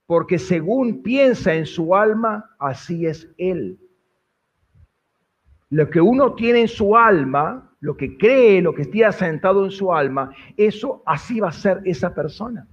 [0.05, 3.77] porque según piensa en su alma, así es él.
[5.69, 9.71] Lo que uno tiene en su alma, lo que cree, lo que esté asentado en
[9.71, 12.67] su alma, eso así va a ser esa persona.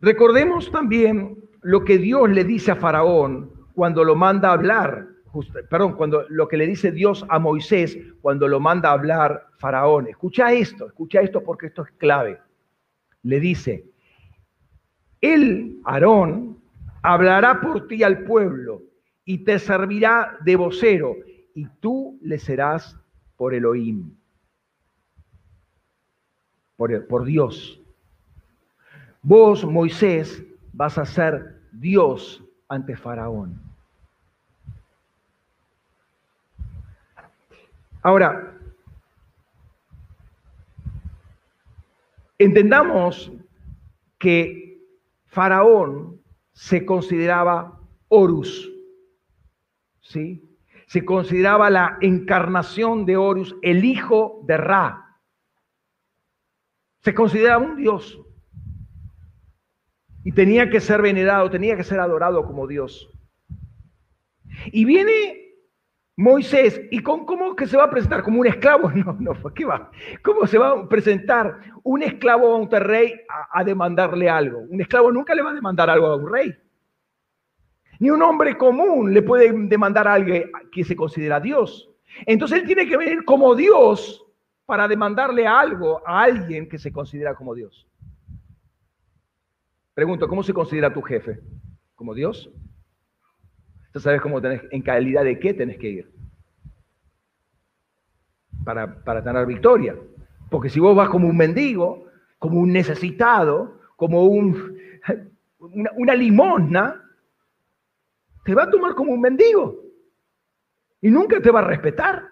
[0.00, 5.06] Recordemos también lo que Dios le dice a Faraón cuando lo manda a hablar,
[5.70, 10.08] perdón, cuando lo que le dice Dios a Moisés cuando lo manda a hablar Faraón.
[10.08, 12.38] Escucha esto, escucha esto porque esto es clave.
[13.22, 13.86] Le dice,
[15.20, 16.58] él, Aarón,
[17.02, 18.82] hablará por ti al pueblo
[19.24, 21.16] y te servirá de vocero
[21.54, 22.98] y tú le serás
[23.36, 24.14] por Elohim,
[26.76, 27.80] por, por Dios.
[29.22, 33.60] Vos, Moisés, vas a ser Dios ante Faraón.
[38.02, 38.58] Ahora,
[42.38, 43.30] entendamos
[44.18, 44.82] que
[45.26, 46.20] Faraón
[46.52, 48.71] se consideraba Horus.
[50.86, 55.18] Se consideraba la encarnación de Horus, el hijo de Ra.
[57.00, 58.18] Se consideraba un dios.
[60.24, 63.10] Y tenía que ser venerado, tenía que ser adorado como Dios.
[64.66, 65.42] Y viene
[66.16, 68.22] Moisés, ¿y con, cómo que se va a presentar?
[68.22, 68.90] ¿Como un esclavo?
[68.94, 69.90] No, no, ¿qué va?
[70.22, 74.60] ¿Cómo se va a presentar un esclavo a un rey a, a, demandarle algo?
[74.68, 76.54] Un esclavo nunca le va a demandar algo a un rey.
[78.02, 81.88] Ni un hombre común le puede demandar a alguien que se considera Dios.
[82.26, 84.26] Entonces él tiene que venir como Dios
[84.66, 87.86] para demandarle algo a alguien que se considera como Dios.
[89.94, 91.38] Pregunto, ¿cómo se considera tu jefe?
[91.94, 92.50] ¿Como Dios?
[93.92, 96.12] Tú sabes cómo tenés, en calidad de qué tenés que ir.
[98.64, 99.94] Para, para tener victoria.
[100.50, 102.08] Porque si vos vas como un mendigo,
[102.40, 104.76] como un necesitado, como un,
[105.60, 106.98] una, una limosna,
[108.44, 109.80] te va a tomar como un mendigo.
[111.00, 112.28] Y nunca te va a respetar.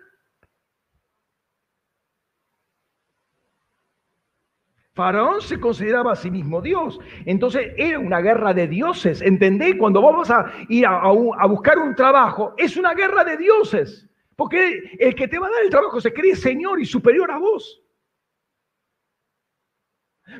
[4.92, 6.98] Faraón se consideraba a sí mismo Dios.
[7.24, 9.22] Entonces era una guerra de dioses.
[9.22, 9.76] ¿Entendés?
[9.76, 11.10] Cuando vamos a ir a,
[11.46, 14.08] buscar un trabajo, es una guerra de dioses.
[14.36, 17.38] Porque el que te va a dar el trabajo se cree Señor y superior a
[17.38, 17.82] vos.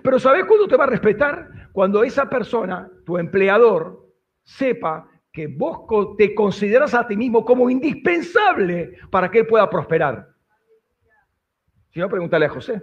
[0.03, 1.71] Pero ¿sabés cuándo te va a respetar?
[1.73, 4.09] Cuando esa persona, tu empleador,
[4.43, 10.29] sepa que vos te consideras a ti mismo como indispensable para que él pueda prosperar.
[11.91, 12.83] Si no, pregúntale a José.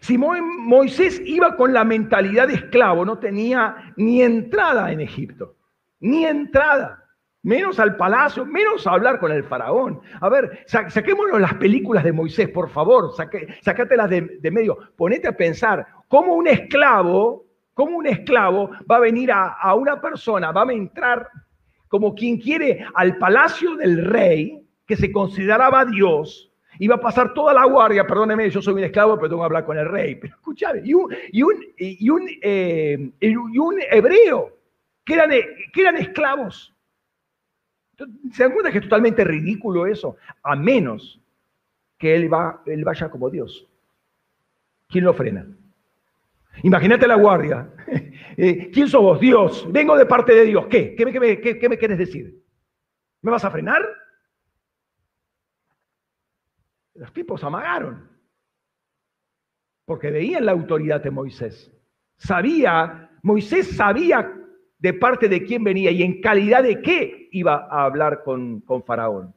[0.00, 5.54] Si Moisés iba con la mentalidad de esclavo, no tenía ni entrada en Egipto,
[6.00, 7.04] ni entrada,
[7.42, 10.00] menos al palacio, menos a hablar con el faraón.
[10.20, 13.12] A ver, saquémonos las películas de Moisés, por favor,
[13.60, 19.00] sacátelas de, de medio, ponete a pensar cómo un esclavo, cómo un esclavo va a
[19.00, 21.26] venir a, a una persona, va a entrar
[21.88, 27.52] como quien quiere al palacio del rey, que se consideraba Dios, Iba a pasar toda
[27.52, 30.16] la guardia, perdóneme, yo soy un esclavo, pero tengo que hablar con el rey.
[30.16, 34.58] Pero escuchame, y un, y un, y un, eh, y un hebreo,
[35.04, 36.74] que eran, que eran esclavos.
[38.32, 40.16] ¿Se dan cuenta que es totalmente ridículo eso?
[40.42, 41.20] A menos
[41.98, 43.68] que él, va, él vaya como Dios.
[44.88, 45.46] ¿Quién lo frena?
[46.62, 47.68] Imagínate la guardia.
[48.34, 49.20] Eh, ¿Quién sos vos?
[49.20, 49.70] Dios.
[49.70, 50.66] Vengo de parte de Dios.
[50.70, 50.94] ¿Qué?
[50.96, 52.42] ¿Qué me, qué decir?
[53.20, 53.82] ¿Me vas a frenar?
[56.94, 58.08] Los tipos amagaron,
[59.84, 61.70] porque veían la autoridad de Moisés.
[62.16, 64.32] Sabía, Moisés sabía
[64.78, 68.82] de parte de quién venía y en calidad de qué iba a hablar con, con
[68.82, 69.34] Faraón.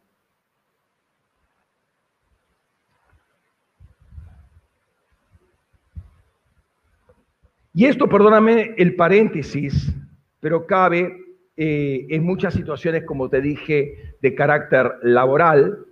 [7.76, 9.94] Y esto, perdóname el paréntesis,
[10.40, 11.16] pero cabe
[11.56, 15.86] eh, en muchas situaciones, como te dije, de carácter laboral,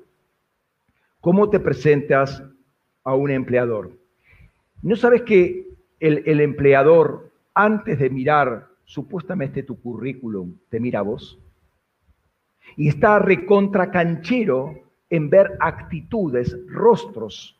[1.23, 2.43] ¿Cómo te presentas
[3.05, 3.97] a un empleador?
[4.81, 5.69] ¿No sabes que
[6.01, 11.39] el, empleador, antes de mirar supuestamente tu currículum, te mira a vos?
[12.75, 14.77] Y está recontra canchero
[15.09, 17.57] en ver actitudes, rostros.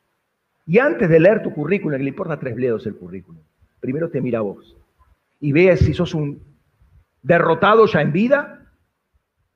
[0.66, 3.42] Y antes de leer tu currículum, que le importa tres bledos el currículum,
[3.84, 4.78] primero te mira a vos.
[5.42, 6.42] Y ve si sos un
[7.22, 8.72] derrotado ya en vida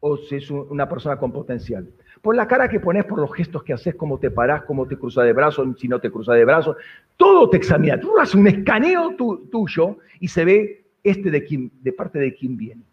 [0.02, 1.88] o si es una persona con potencial.
[2.22, 4.98] Por la cara que pones, por los gestos que haces, cómo te parás, cómo te
[4.98, 6.76] cruzas de brazos, si no te cruzas de brazos,
[7.16, 7.98] todo te examina.
[7.98, 12.58] Tú haces un escaneo tuyo y se ve este de, quién, de parte de quién
[12.58, 12.84] viene.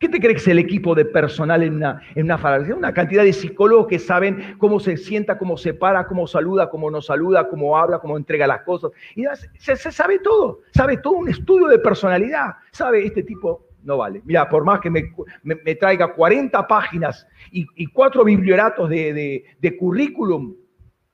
[0.00, 2.38] ¿Qué te crees que es el equipo de personal en una, en una
[2.74, 6.90] Una cantidad de psicólogos que saben cómo se sienta, cómo se para, cómo saluda, cómo
[6.90, 8.92] no saluda, cómo habla, cómo entrega las cosas.
[9.14, 9.24] Y
[9.58, 12.54] se, sabe todo, sabe todo un estudio de personalidad.
[12.72, 14.22] Sabe este tipo no vale.
[14.24, 20.56] Mira, por más que me, traiga 40 páginas y, cuatro biblioratos de, de, currículum,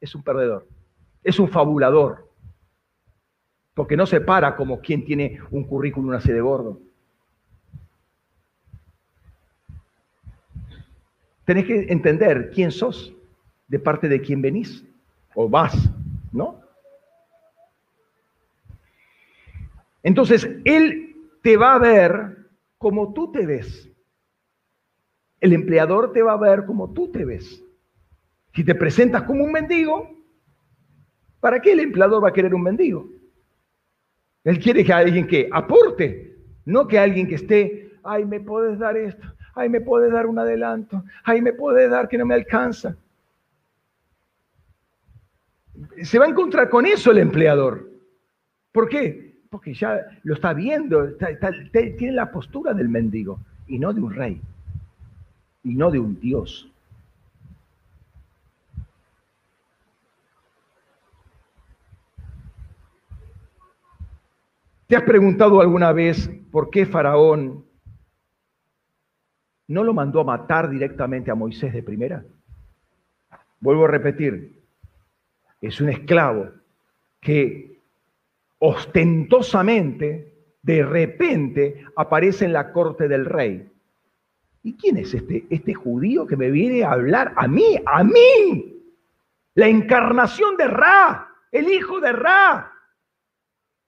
[0.00, 0.68] es un perdedor,
[1.24, 2.30] es un fabulador,
[3.74, 6.85] porque no se para como quien tiene un currículum así de gordo.
[11.46, 13.14] Tenés que entender quién sos,
[13.68, 14.84] de parte de quién venís
[15.34, 15.74] o vas,
[16.32, 16.60] ¿no?
[20.02, 23.90] Entonces, él te va a ver como tú te ves.
[25.40, 27.62] El empleador te va a ver como tú te ves.
[28.54, 30.10] Si te presentas como un mendigo,
[31.40, 33.08] ¿para qué el empleador va a querer un mendigo?
[34.44, 38.96] Él quiere que alguien que aporte, no que alguien que esté, ay, me puedes dar
[38.96, 42.94] esto, ay, me puedes dar un adelanto, ay, me puedes dar que no me alcanza.
[46.02, 47.90] Se va a encontrar con eso el empleador.
[48.70, 49.34] ¿Por qué?
[49.50, 51.14] Porque ya lo está viendo,
[51.72, 54.40] tiene la postura del mendigo y no de un rey,
[55.64, 56.70] y no de un Dios.
[64.86, 67.65] ¿Te has preguntado alguna vez por qué Faraón
[69.68, 72.24] no lo mandó a matar directamente a Moisés de primera?
[73.60, 74.62] Vuelvo a repetir,
[75.60, 76.50] es un esclavo
[77.20, 77.80] que
[78.58, 83.70] ostentosamente, de repente, aparece en la corte del rey.
[84.62, 87.78] ¿Y quién es este, este judío que me viene a hablar a mí?
[87.86, 88.82] ¡A mí!
[89.54, 92.72] La encarnación de Ra, el hijo de Ra,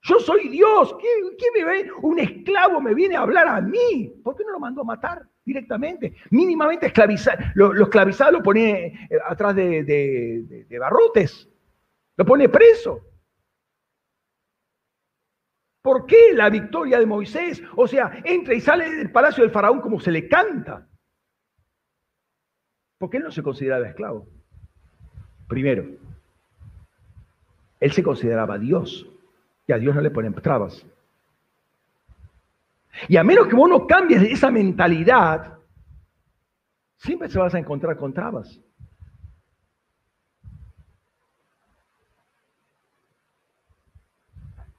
[0.03, 0.95] yo soy Dios.
[1.01, 1.91] ¿Quién, me ve?
[2.03, 4.13] Un esclavo me viene a hablar a mí.
[4.23, 6.15] ¿Por qué no lo mandó a matar directamente?
[6.31, 7.53] Mínimamente esclavizar.
[7.55, 11.49] Lo, esclavizado lo pone eh, atrás de, barrotes.
[12.17, 13.05] Lo pone preso.
[15.83, 17.63] ¿Por qué la victoria de Moisés?
[17.77, 20.87] O sea, entra y sale del palacio del faraón como se le canta.
[22.99, 24.29] ¿Por qué él no se consideraba esclavo?
[25.49, 25.87] Primero,
[27.81, 29.09] él se consideraba Dios.
[29.69, 30.85] Y a Dios no le ponen trabas.
[33.07, 35.59] Y a menos que vos no cambies esa mentalidad,
[36.97, 38.59] siempre se vas a encontrar con trabas.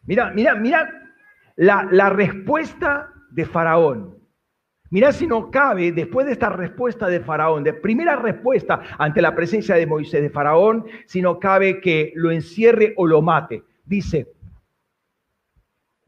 [0.08, 1.14] Mira, mira, mira
[1.56, 4.18] la, la respuesta de Faraón.
[4.90, 9.36] Mira si no cabe, después de esta respuesta de Faraón, de primera respuesta ante la
[9.36, 13.64] presencia de Moisés, de Faraón, si no cabe que lo encierre o lo mate.
[13.86, 14.34] Dice,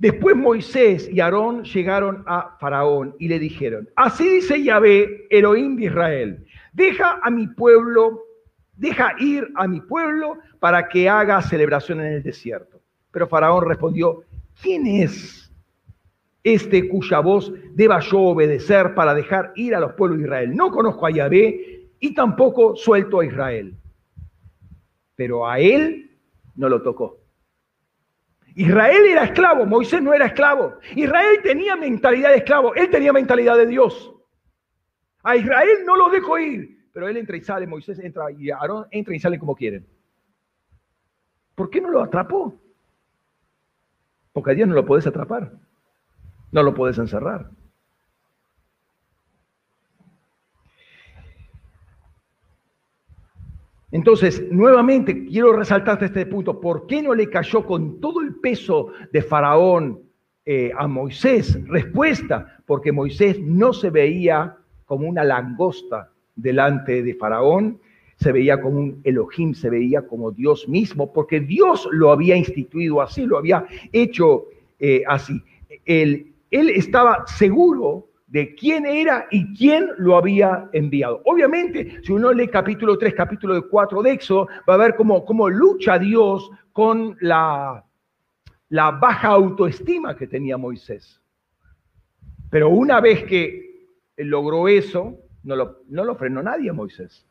[0.01, 5.85] Después Moisés y Aarón llegaron a Faraón y le dijeron, así dice Yahvé, Elohim de
[5.85, 6.43] Israel,
[6.73, 8.19] deja a mi pueblo,
[8.77, 12.81] deja ir a mi pueblo para que haga celebración en el desierto.
[13.11, 14.23] Pero Faraón respondió,
[14.59, 15.53] ¿quién es
[16.43, 20.55] este cuya voz deba yo obedecer para dejar ir a los pueblos de Israel?
[20.55, 23.75] No conozco a Yahvé y tampoco suelto a Israel.
[25.15, 26.09] Pero a él
[26.55, 27.20] no lo tocó.
[28.55, 30.75] Israel era esclavo, Moisés no era esclavo.
[30.95, 34.13] Israel tenía mentalidad de esclavo, él tenía mentalidad de Dios.
[35.23, 38.87] A Israel no lo dejó ir, pero él entra y sale, Moisés entra y Aarón
[38.91, 39.87] entra y sale como quieren.
[41.55, 42.59] ¿Por qué no lo atrapó?
[44.33, 45.53] Porque a Dios no lo puedes atrapar,
[46.51, 47.51] no lo puedes encerrar.
[53.91, 56.59] Entonces, nuevamente quiero resaltarte este punto.
[56.59, 59.99] ¿Por qué no le cayó con todo el peso de Faraón
[60.45, 61.59] eh, a Moisés?
[61.67, 67.79] Respuesta, porque Moisés no se veía como una langosta delante de Faraón,
[68.15, 73.01] se veía como un Elohim, se veía como Dios mismo, porque Dios lo había instituido
[73.01, 74.45] así, lo había hecho
[74.79, 75.41] eh, así.
[75.85, 81.21] Él, él estaba seguro de quién era y quién lo había enviado.
[81.25, 85.49] Obviamente, si uno lee capítulo 3, capítulo 4 de Éxodo, va a ver cómo, cómo
[85.49, 87.83] lucha Dios con la,
[88.69, 91.21] baja autoestima que tenía Moisés.
[92.49, 97.27] Pero una vez que logró eso, no lo, no lo frenó nadie a Moisés.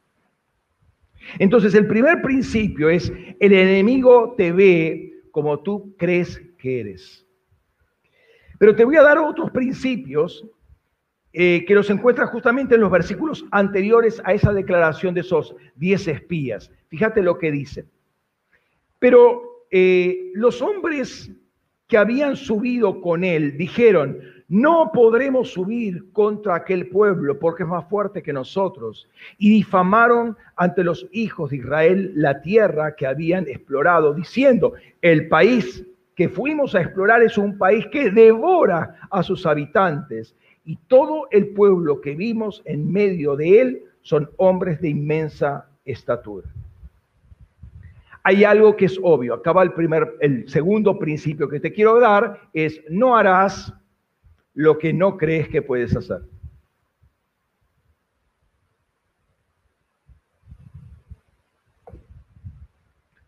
[1.39, 7.27] Entonces, el primer principio es, el enemigo te ve como tú crees que eres.
[8.59, 10.47] Pero te voy a dar otros principios
[11.33, 16.09] eh, que los encuentra justamente en los versículos anteriores a esa declaración de esos diez
[16.09, 16.71] espías.
[16.89, 17.87] Fíjate lo que dice.
[18.99, 21.31] Pero eh, los hombres
[21.87, 24.19] que habían subido con él dijeron,
[24.49, 29.09] no podremos subir contra aquel pueblo porque es más fuerte que nosotros.
[29.39, 35.87] Y difamaron ante los hijos de Israel la tierra que habían explorado, diciendo, el país
[36.17, 40.35] que fuimos a explorar es un país que devora a sus habitantes
[40.71, 46.49] y todo el pueblo que vimos en medio de él son hombres de inmensa estatura.
[48.23, 49.35] Hay algo que es obvio.
[49.35, 53.75] Acaba el primer, el segundo principio que te quiero dar es no harás
[54.55, 56.21] lo que no crees que puedes hacer.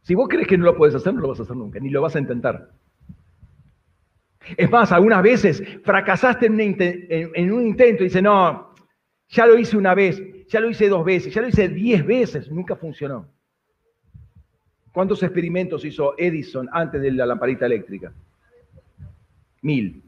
[0.02, 1.90] Si vos crees que no lo puedes hacer, no lo vas a hacer nunca, ni
[1.90, 2.70] lo vas a intentar.
[4.56, 8.74] Es más, algunas veces fracasaste en un, intento y dices, no,
[9.28, 12.50] ya lo hice una vez, ya lo hice dos veces, ya lo hice diez veces,
[12.50, 13.28] nunca funcionó.
[14.92, 18.12] ¿Cuántos experimentos hizo Edison antes de la lamparita eléctrica?
[19.62, 20.02] Mil.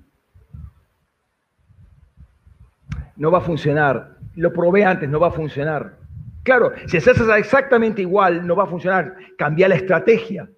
[3.17, 4.19] No va a funcionar.
[4.35, 5.97] Lo probé antes, no va a funcionar.
[6.43, 9.17] Claro, si haces exactamente igual, no va a funcionar.
[9.39, 10.49] Cambia la estrategia.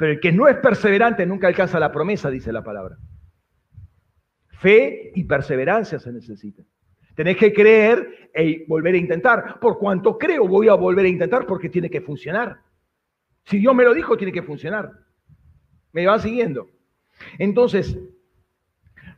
[0.00, 2.96] Pero el que no es perseverante nunca alcanza la promesa, dice la palabra.
[4.48, 6.64] Fe y perseverancia se necesitan.
[7.14, 9.60] Tenés que creer y volver a intentar.
[9.60, 12.62] Por cuanto creo, voy a volver a intentar porque tiene que funcionar.
[13.44, 14.90] Si Dios me lo dijo, tiene que funcionar.
[15.92, 16.70] ¿Me va siguiendo?
[17.38, 17.98] Entonces,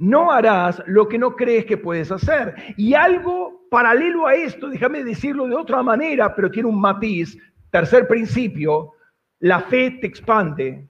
[0.01, 2.57] no harás lo que no crees que puedes hacer.
[2.77, 7.39] Y algo paralelo a esto, déjame decirlo de otra manera, pero tiene un matiz.
[7.71, 8.95] Tercer principio,
[9.43, 10.89] la fe te expande,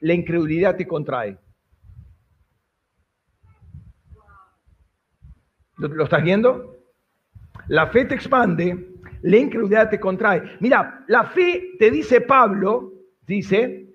[0.00, 1.36] la incredulidad te contrae.
[5.76, 6.78] ¿Lo, estás viendo?
[7.68, 8.88] La fe te expande,
[9.20, 10.56] la incredulidad te contrae.
[10.60, 12.90] Mira, la fe, te dice Pablo,
[13.26, 13.86] dice,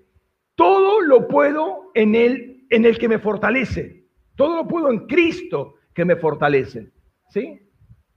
[0.54, 4.04] todo lo puedo en el, en el que me fortalece.
[4.36, 6.92] Todo lo puedo en Cristo que me fortalece.
[7.30, 7.60] ¿Sí?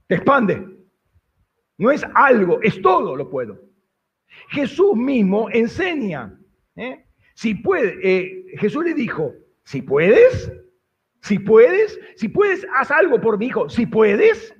[0.06, 0.68] Te expande.
[1.78, 3.69] No es algo, es todo lo puedo.
[4.50, 6.38] Jesús mismo enseña.
[6.76, 7.06] ¿eh?
[7.34, 9.32] Si puede, eh, Jesús le dijo,
[9.64, 10.52] si puedes,
[11.22, 13.68] si puedes, si puedes, haz algo por mi hijo.
[13.68, 14.54] Si puedes,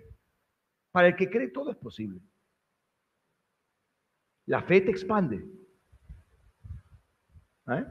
[0.93, 2.21] para el que cree todo es posible.
[4.47, 5.45] La fe te expande.
[7.69, 7.85] ¿Eh?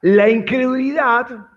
[0.00, 1.48] La incredulidad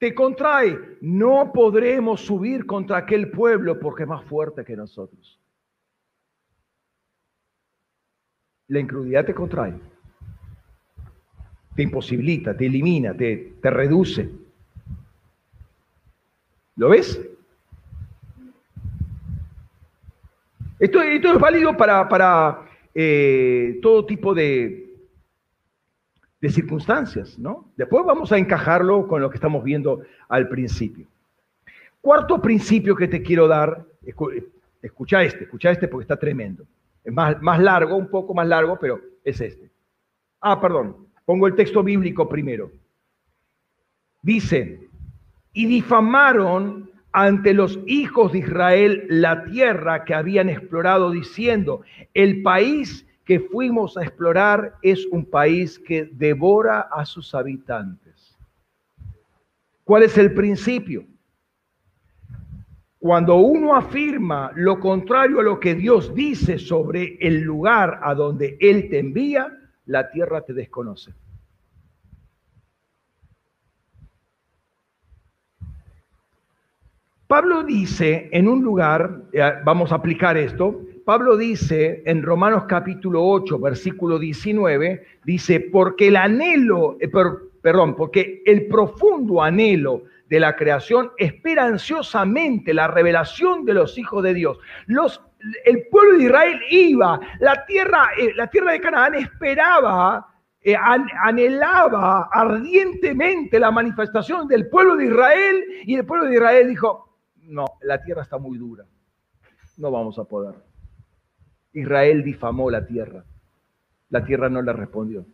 [0.00, 0.96] te contrae.
[1.02, 5.38] No podremos subir contra aquel pueblo porque es más fuerte que nosotros.
[8.68, 9.74] La incredulidad te contrae.
[11.76, 14.30] Te imposibilita, te elimina, te, te reduce.
[16.76, 17.20] ¿Lo ves?
[20.78, 24.89] Esto, esto es válido para, para eh, todo tipo de,
[26.40, 27.70] de circunstancias, ¿no?
[27.76, 31.06] Después vamos a encajarlo con lo que estamos viendo al principio.
[32.00, 33.84] Cuarto principio que te quiero dar,
[34.82, 36.64] escucha este, escucha este porque está tremendo.
[37.04, 39.70] Es más, más largo, un poco más largo, pero es este.
[40.40, 42.72] Ah, perdón, pongo el texto bíblico primero.
[44.22, 44.88] Dice,
[45.52, 51.82] y difamaron ante los hijos de Israel la tierra que habían explorado, diciendo,
[52.14, 58.36] el país que fuimos a explorar es un país que devora a sus habitantes.
[59.84, 61.04] ¿Cuál es el principio?
[62.98, 68.56] Cuando uno afirma lo contrario a lo que Dios dice sobre el lugar a donde
[68.60, 69.56] Él te envía,
[69.86, 71.12] la tierra te desconoce.
[77.26, 83.26] Pablo dice en un lugar, eh, vamos a aplicar esto, Pablo dice en Romanos capítulo
[83.26, 87.10] 8, versículo 19, dice, porque el anhelo, eh,
[87.60, 94.22] perdón, porque el profundo anhelo de la creación espera ansiosamente la revelación de los hijos
[94.22, 94.60] de Dios.
[94.86, 95.20] Los,
[95.64, 100.28] el pueblo de Israel iba, la tierra, eh, la tierra de Canaán esperaba,
[100.60, 107.18] eh, anhelaba ardientemente la manifestación del pueblo de Israel y el pueblo de Israel dijo,
[107.34, 108.84] no, la tierra está muy dura,
[109.76, 110.69] no vamos a poder.
[111.72, 113.24] Israel difamó la tierra.
[114.08, 115.24] La tierra no le respondió.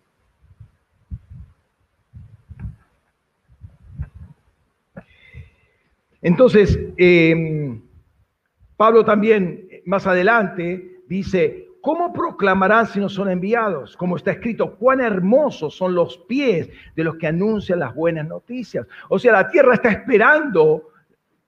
[6.22, 7.80] Entonces, em,
[8.76, 13.96] Pablo también más adelante dice, ¿cómo proclamarán si no son enviados?
[13.96, 18.86] Como está escrito, cuán hermosos son los pies de los que anuncian las buenas noticias.
[19.08, 20.90] O sea, la tierra está esperando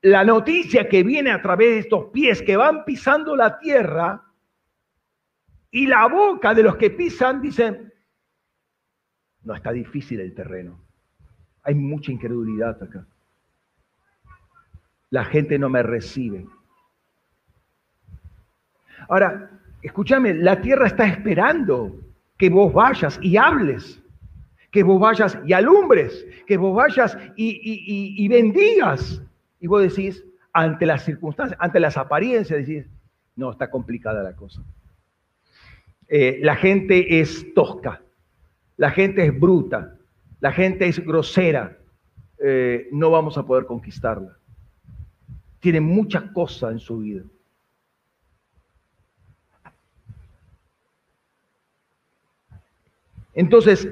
[0.02, 4.22] la noticia que viene a través de estos pies que van pisando la tierra
[5.70, 7.92] y la boca de los que pisan dicen,
[9.42, 10.80] no, está difícil el terreno.
[11.62, 13.06] Hay mucha incredulidad acá.
[15.10, 16.46] La gente no me recibe.
[19.08, 19.50] Ahora,
[19.82, 22.00] escúchame, la tierra está esperando
[22.36, 24.02] que vos vayas y hables,
[24.70, 29.22] que vos vayas y alumbres, que vos vayas y, y bendigas.
[29.60, 32.86] Y vos decís, ante las circunstancias, ante las apariencias, decís,
[33.36, 34.62] no, está complicada la cosa.
[36.08, 38.02] Eh, la gente es tosca,
[38.76, 39.94] la gente es bruta,
[40.40, 41.76] la gente es grosera,
[42.38, 44.36] eh, no vamos a poder conquistarla.
[45.60, 47.22] Tiene muchas cosas en su vida.
[53.34, 53.86] Entonces,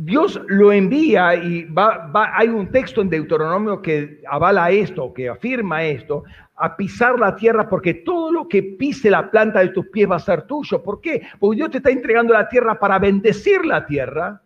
[0.00, 1.66] Dios lo envía y
[2.14, 6.22] hay un texto en Deuteronomio que avala esto, que afirma esto,
[6.54, 10.14] a pisar la tierra porque todo lo que pise la planta de tus pies va
[10.14, 10.80] a ser tuyo.
[10.84, 11.26] ¿Por qué?
[11.40, 14.40] Porque Dios te está entregando la tierra para bendecir la tierra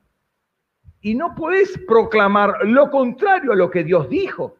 [1.02, 4.56] y no puedes proclamar lo contrario a lo que Dios dijo.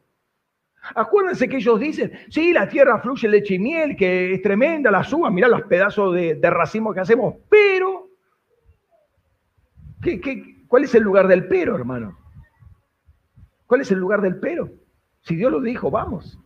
[0.94, 5.02] Acuérdense que ellos dicen, sí, la tierra fluye leche y miel, que es tremenda la
[5.02, 8.10] suba, mirá los pedazos de, racimo que hacemos, pero,
[10.72, 12.18] cuál es el lugar del pero, hermano?
[13.66, 14.70] ¿Cuál es el lugar del pero?
[15.20, 16.38] Si Dios lo dijo, vamos.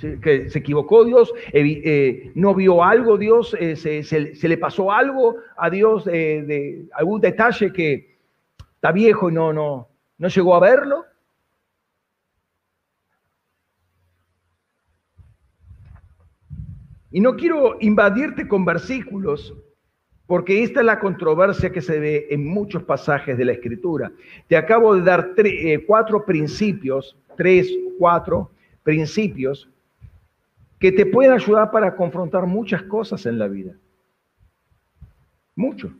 [0.00, 5.68] Que se equivocó Dios, eh, no vio algo Dios, eh, se, le pasó algo a
[5.68, 8.16] Dios eh, de algún detalle que
[8.76, 11.04] está viejo y no, no, no llegó a verlo.
[17.10, 19.52] Y no quiero invadirte con versículos,
[20.30, 24.12] porque esta es la controversia que se ve en muchos pasajes de la Escritura.
[24.46, 27.68] Te acabo de dar eh, cuatro principios, tres,
[27.98, 28.48] cuatro
[28.84, 29.68] principios,
[30.78, 33.74] que te pueden ayudar para confrontar muchas cosas en la vida.
[35.56, 35.92] Mucho.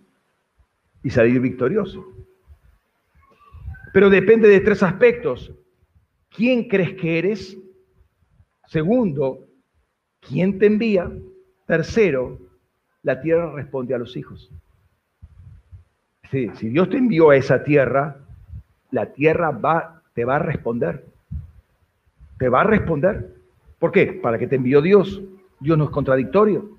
[1.03, 2.07] Y salir victorioso.
[3.93, 5.53] Pero depende de tres aspectos.
[6.28, 7.59] ¿Quién crees que eres?
[8.68, 9.45] Segundo,
[10.20, 11.11] ¿Quién te envía?
[11.66, 12.49] Tercero,
[13.03, 14.51] la tierra responde a los hijos.
[16.30, 18.16] si Dios te envió a esa tierra,
[18.90, 21.05] la tierra va, te va a responder.
[22.38, 23.34] Te va a responder.
[23.78, 24.18] ¿Por qué?
[24.22, 25.20] Para que te envió Dios.
[25.59, 26.78] Dios no es contradictorio.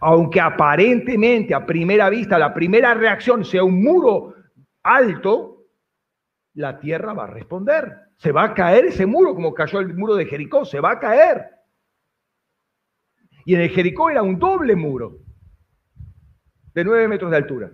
[0.00, 4.34] Aunque aparentemente a primera vista la primera reacción sea un muro
[4.82, 5.64] alto,
[6.54, 7.92] la tierra va a responder.
[8.16, 10.98] Se va a caer ese muro como cayó el muro de Jericó, se va a
[10.98, 11.50] caer.
[13.44, 15.18] Y en el Jericó era un doble muro
[16.74, 17.70] de nueve metros de altura.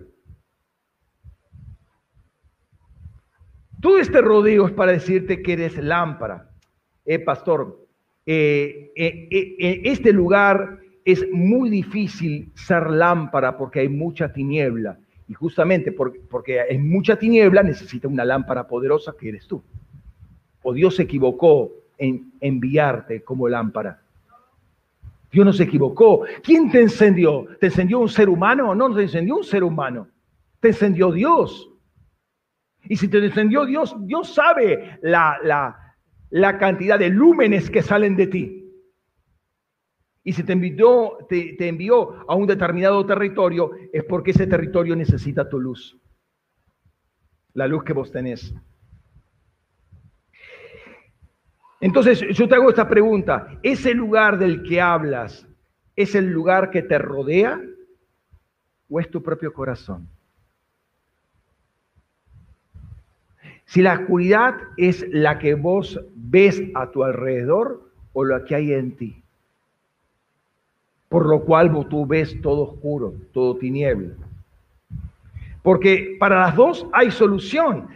[3.81, 6.51] Todo este rodeo es para decirte que eres lámpara.
[7.03, 7.87] Eh, pastor,
[8.25, 14.99] eh, eh, eh, en este lugar es muy difícil ser lámpara porque hay mucha tiniebla.
[15.27, 19.63] Y justamente porque, porque hay mucha tiniebla necesita una lámpara poderosa que eres tú.
[20.61, 24.01] O Dios se equivocó en enviarte como lámpara.
[25.31, 26.25] Dios no se equivocó.
[26.43, 27.47] ¿Quién te encendió?
[27.59, 28.75] ¿Te encendió un ser humano?
[28.75, 30.07] No, no te encendió un ser humano.
[30.59, 31.69] Te encendió Dios.
[32.83, 35.37] Y si te encendió Dios, Dios sabe la,
[36.29, 38.57] la, cantidad de lúmenes que salen de ti.
[40.23, 44.95] Y si te envió, te, te envió a un determinado territorio, es porque ese territorio
[44.95, 45.97] necesita tu luz.
[47.53, 48.53] La luz que vos tenés.
[51.81, 55.47] Entonces yo te hago esta pregunta, ¿ese lugar del que hablas
[55.95, 57.59] es el lugar que te rodea
[58.87, 60.07] o es tu propio corazón?
[63.65, 68.73] Si la oscuridad es la que vos ves a tu alrededor o la que hay
[68.73, 69.23] en ti,
[71.09, 74.13] por lo cual tú ves todo oscuro, todo tiniebla.
[75.63, 77.87] Porque para las dos hay solución.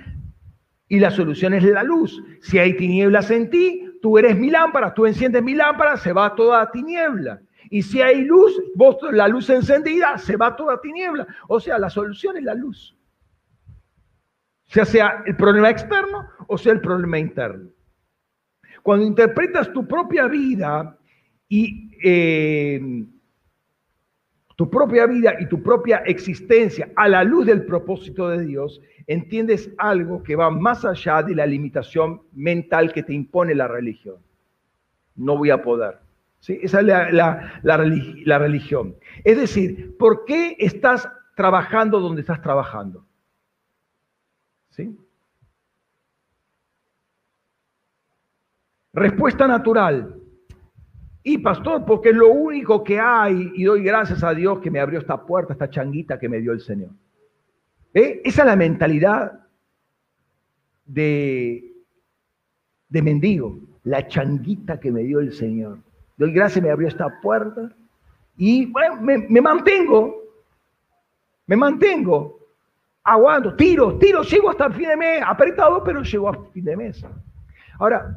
[0.87, 2.21] Y la solución es la luz.
[2.41, 6.35] Si hay tinieblas en ti, tú eres mi lámpara, tú enciendes mi lámpara, se va
[6.35, 7.41] toda tiniebla.
[7.71, 11.25] Y si hay luz, vos la luz encendida, se va toda tiniebla.
[11.47, 12.95] O sea, la solución es la luz.
[14.67, 17.69] Ya sea el problema externo o sea el problema interno.
[18.83, 20.97] Cuando interpretas tu propia vida
[21.47, 22.79] y eh,
[24.55, 29.69] tu propia vida y tu propia existencia a la luz del propósito de Dios, entiendes
[29.77, 34.17] algo que va más allá de la limitación mental que te impone la religión.
[35.15, 35.99] No voy a poder.
[36.39, 36.59] ¿Sí?
[36.61, 38.95] Esa es la, la religión.
[39.23, 43.05] Es decir, ¿por qué estás trabajando donde estás trabajando?
[44.69, 44.95] ¿Sí?
[48.93, 50.15] Respuesta natural.
[51.27, 54.79] Y pastor, porque es lo único que hay y doy gracias a Dios que me
[54.79, 56.91] abrió esta puerta, esta changuita que me dio el Señor.
[57.95, 58.21] ¿Eh?
[58.23, 59.39] Esa es la mentalidad
[60.85, 61.73] de,
[62.89, 65.79] de mendigo, la changuita que me dio el Señor.
[66.15, 67.71] Doy gracias, me abrió esta puerta
[68.37, 70.15] y bueno, me, mantengo,
[71.47, 72.37] me mantengo,
[73.03, 76.77] aguanto, tiro, tiro, llego hasta el fin de mes, apretado, pero llego a fin de
[76.77, 77.03] mes.
[77.79, 78.15] Ahora,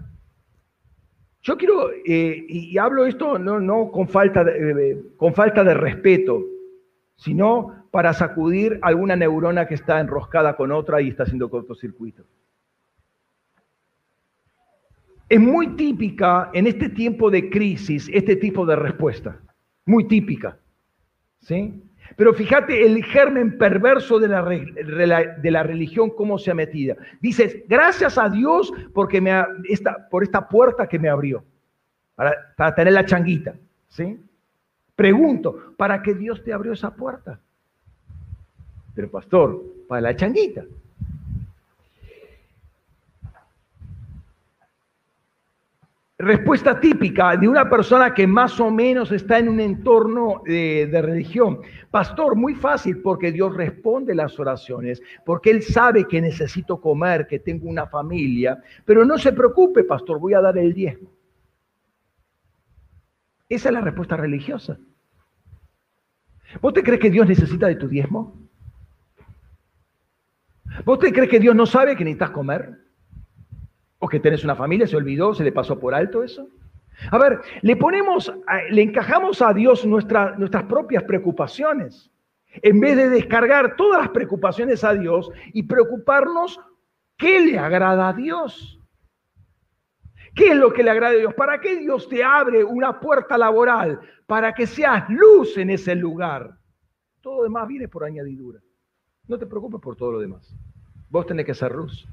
[1.49, 6.45] yo quiero, eh, y, hablo esto no, no con, falta de, con falta de respeto,
[7.17, 12.23] sino para sacudir alguna neurona que está enroscada con otra y está haciendo cortocircuito.
[15.27, 19.41] Es muy típica en este tiempo de crisis este tipo de respuesta,
[19.87, 20.59] muy típica.
[21.41, 21.83] ¿sí?
[22.17, 26.97] Pero fíjate el germen perverso de la, de la religión, cómo se ha metido.
[27.21, 29.33] Dices, gracias a Dios porque me
[29.69, 31.45] esta, por esta puerta que me abrió,
[32.15, 33.55] para, para tener la changuita.
[33.89, 34.19] ¿sí?
[34.97, 37.39] Pregunto, ¿para qué Dios te abrió esa puerta?
[38.95, 40.65] Pero pastor, para la changuita.
[46.19, 51.01] Respuesta típica de una persona que más o menos está en un entorno de, de,
[51.01, 51.61] religión.
[51.91, 57.39] Pastor, muy fácil porque Dios responde las oraciones, porque Él sabe que necesito comer, que
[57.39, 61.09] tengo una familia, pero no se preocupe, pastor, voy a dar el diezmo.
[63.49, 64.77] Esa es la respuesta religiosa.
[66.61, 68.35] ¿Vos te crees que Dios necesita de tu diezmo?
[70.85, 72.88] ¿Vos te crees que Dios no sabe que necesitas comer?
[73.99, 74.87] ¿O que tenés una familia?
[74.87, 75.35] ¿Se olvidó?
[75.35, 76.49] ¿Se le pasó por alto eso?
[77.11, 78.33] A ver, le ponemos,
[78.71, 82.11] le encajamos a Dios nuestras propias preocupaciones.
[82.63, 86.61] En vez de descargar todas las preocupaciones a Dios y preocuparnos
[87.17, 88.81] qué le agrada a Dios.
[90.35, 91.35] ¿Qué es lo que le agrada a Dios?
[91.35, 94.01] ¿Para qué Dios te abre una puerta laboral?
[94.27, 96.57] Para que seas luz en ese lugar.
[97.21, 98.61] Todo lo demás viene por añadidura.
[99.27, 100.55] No te preocupes por todo lo demás.
[101.11, 102.09] Vos tenés que ser luz.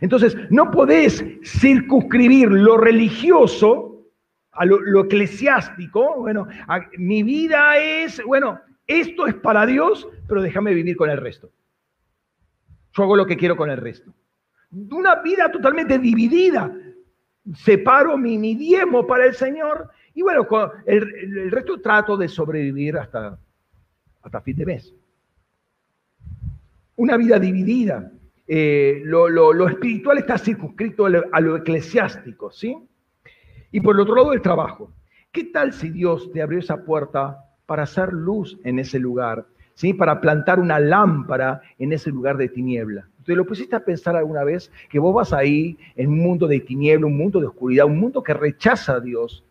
[0.00, 4.06] Entonces, no podés circunscribir lo religioso
[4.52, 6.16] a lo, eclesiástico.
[6.16, 6.46] Bueno,
[6.98, 11.50] mi vida es, bueno, esto es para Dios, pero déjame vivir con el resto.
[12.94, 14.12] Yo hago lo que quiero con el resto.
[14.90, 16.72] Una vida totalmente dividida.
[17.54, 20.46] Separo mi, mi diezmo para el Señor y bueno,
[20.86, 23.38] el, el resto trato de sobrevivir hasta,
[24.22, 24.94] hasta fin de mes.
[26.96, 28.12] Una vida dividida.
[28.46, 32.76] Eh, lo, espiritual está circunscrito a lo eclesiástico, ¿sí?
[33.70, 34.92] Y por el otro lado, el trabajo.
[35.32, 39.46] ¿Qué tal si Dios te abrió esa puerta para hacer luz en ese lugar?
[39.74, 39.94] ¿Sí?
[39.94, 43.08] Para plantar una lámpara en ese lugar de tiniebla.
[43.24, 46.60] ¿Te lo pusiste a pensar alguna vez que vos vas ahí en un mundo de
[46.60, 49.44] tiniebla, un mundo de oscuridad, un mundo que rechaza a Dios?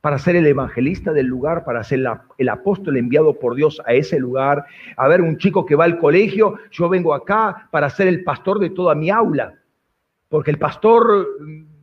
[0.00, 2.04] Para ser el evangelista del lugar, para ser
[2.38, 4.64] el apóstol enviado por Dios a ese lugar.
[4.96, 8.60] A ver, un chico que va al colegio, yo vengo acá para ser el pastor
[8.60, 9.54] de toda mi aula,
[10.28, 11.26] porque el pastor,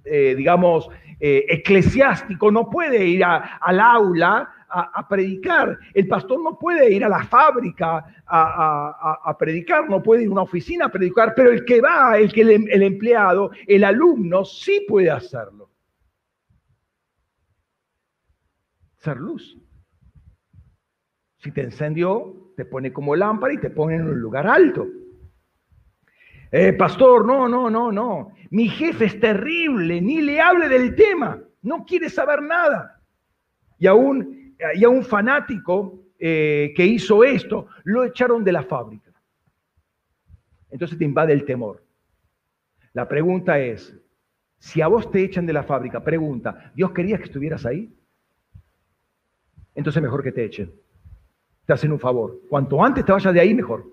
[0.05, 0.89] eh, digamos,
[1.19, 5.77] eh, eclesiástico no puede ir al aula a, predicar.
[5.93, 10.41] El pastor no puede ir a la fábrica a, predicar, no puede ir a una
[10.41, 15.09] oficina a predicar, pero el que va, el, que el empleado, el alumno, sí puede
[15.09, 15.69] hacerlo.
[19.13, 19.57] Luz.
[21.37, 24.87] Si te encendió, te pone como lámpara y te pone en un lugar alto.
[26.51, 28.31] Eh, pastor, no, no, no, no.
[28.49, 33.01] Mi jefe es terrible, ni le hable del tema, no quiere saber nada.
[33.77, 38.63] Y a un, y a un fanático eh, que hizo esto, lo echaron de la
[38.63, 39.11] fábrica.
[40.69, 41.83] Entonces te invade el temor.
[42.93, 43.93] La pregunta es,
[44.57, 47.93] si a vos te echan de la fábrica, pregunta, ¿Dios quería que estuvieras ahí?
[49.75, 50.73] Entonces mejor que te echen.
[51.65, 52.39] Te hacen un favor.
[52.49, 53.85] Cuanto antes te vayas de ahí, mejor.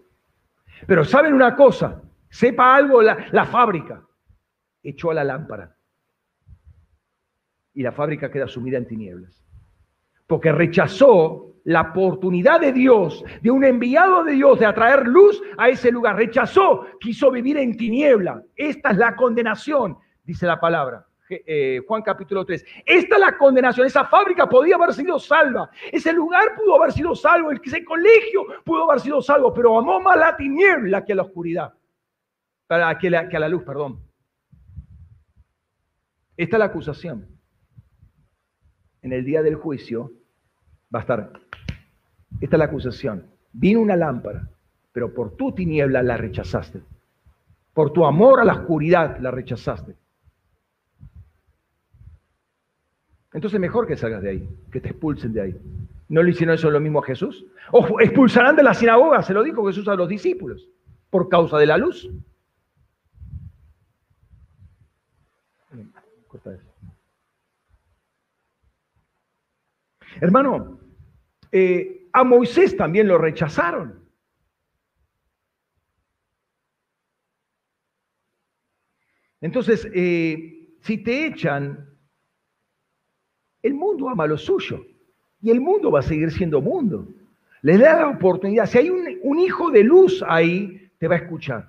[0.86, 4.02] Pero saben una cosa, sepa algo la, fábrica.
[4.82, 5.76] Echó a la lámpara.
[7.74, 9.44] Y la fábrica queda sumida en tinieblas.
[10.26, 15.68] Porque rechazó la oportunidad de Dios, de un enviado de Dios, de atraer luz a
[15.68, 16.16] ese lugar.
[16.16, 18.42] Rechazó, quiso vivir en tiniebla.
[18.56, 21.06] Esta es la condenación, dice la palabra.
[21.28, 22.64] Eh, Juan capítulo 3.
[22.84, 23.86] Esta es la condenación.
[23.86, 25.70] Esa fábrica podía haber sido salva.
[25.90, 27.50] Ese lugar pudo haber sido salvo.
[27.52, 29.52] Ese colegio pudo haber sido salvo.
[29.54, 31.72] Pero amó más la tiniebla que la oscuridad.
[32.66, 34.00] Para que, que a la luz, perdón.
[36.36, 37.28] Esta es la acusación.
[39.02, 40.12] En el día del juicio
[40.94, 41.32] va a estar.
[42.40, 43.30] Esta es la acusación.
[43.52, 44.48] Vino una lámpara,
[44.92, 46.82] pero por tu tiniebla la rechazaste.
[47.74, 49.96] Por tu amor a la oscuridad la rechazaste.
[53.32, 55.60] Entonces mejor que salgas de ahí, que te expulsen de ahí.
[56.08, 57.46] ¿No le hicieron eso lo mismo a Jesús?
[57.70, 60.68] O expulsarán de la sinagoga, se lo dijo Jesús a los discípulos,
[61.08, 62.10] por causa de la luz.
[70.20, 70.78] Hermano,
[71.50, 74.02] eh, a Moisés también lo rechazaron.
[79.40, 81.91] Entonces, eh, si te echan
[83.62, 84.84] el mundo ama lo suyo
[85.40, 87.08] y el mundo va a seguir siendo mundo.
[87.62, 88.66] Le da la oportunidad.
[88.66, 91.68] Si hay un, hijo de luz ahí, te va a escuchar.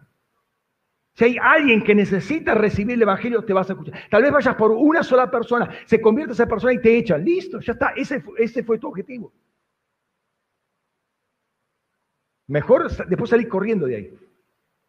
[1.15, 3.99] Si hay alguien que necesita recibir el Evangelio, te vas a escuchar.
[4.09, 7.23] Tal vez vayas por una sola persona, se convierte esa persona y te echan.
[7.23, 7.89] Listo, ya está.
[7.95, 9.31] Ese, ese fue tu objetivo.
[12.47, 14.17] Mejor después salir corriendo de ahí,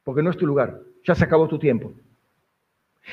[0.03, 0.81] porque no es tu lugar.
[1.05, 1.93] Ya se acabó tu tiempo.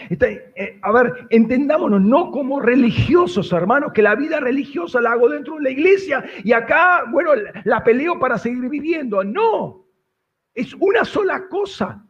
[0.09, 5.55] Eh, a ver, entendámonos, no como religiosos, hermanos, que la vida religiosa la hago dentro
[5.55, 7.31] de la iglesia y acá, bueno,
[7.65, 9.23] la peleo para seguir viviendo.
[9.23, 9.85] No,
[10.53, 12.05] es una sola cosa.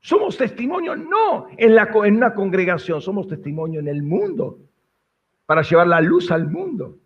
[0.00, 4.60] Somos testimonio no en, la, en una congregación, somos testimonio en el mundo
[5.46, 6.98] para llevar la luz al mundo.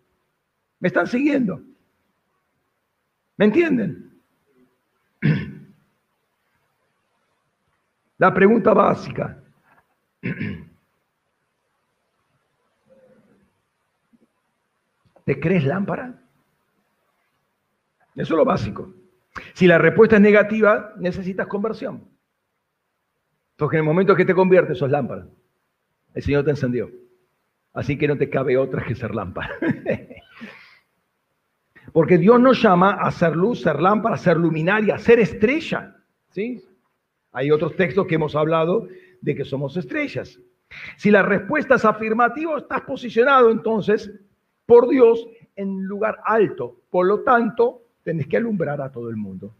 [0.79, 1.61] ¿Me están siguiendo?
[3.37, 4.12] ¿Me entienden?
[8.23, 9.37] La pregunta básica.
[15.25, 16.21] ¿Te crees lámpara?
[18.15, 18.93] Eso es lo básico.
[19.55, 22.07] Si la respuesta es negativa, necesitas conversión.
[23.57, 25.27] Porque en el momento que te conviertes, sos lámpara.
[26.13, 26.89] El Señor te encendió.
[27.73, 29.53] Así que no te cabe otra que ser lámpara.
[31.91, 35.97] Porque Dios nos llama a ser luz, ser lámpara, ser luminaria, ser estrella.
[36.29, 36.63] ¿Sí?
[37.33, 38.87] Hay otros textos que hemos hablado
[39.21, 40.39] de que somos estrellas.
[40.97, 44.11] Si la respuesta es afirmativa, estás posicionado entonces
[44.65, 46.77] por Dios en lugar alto.
[46.89, 49.53] Por lo tanto, tenés que alumbrar a todo el mundo.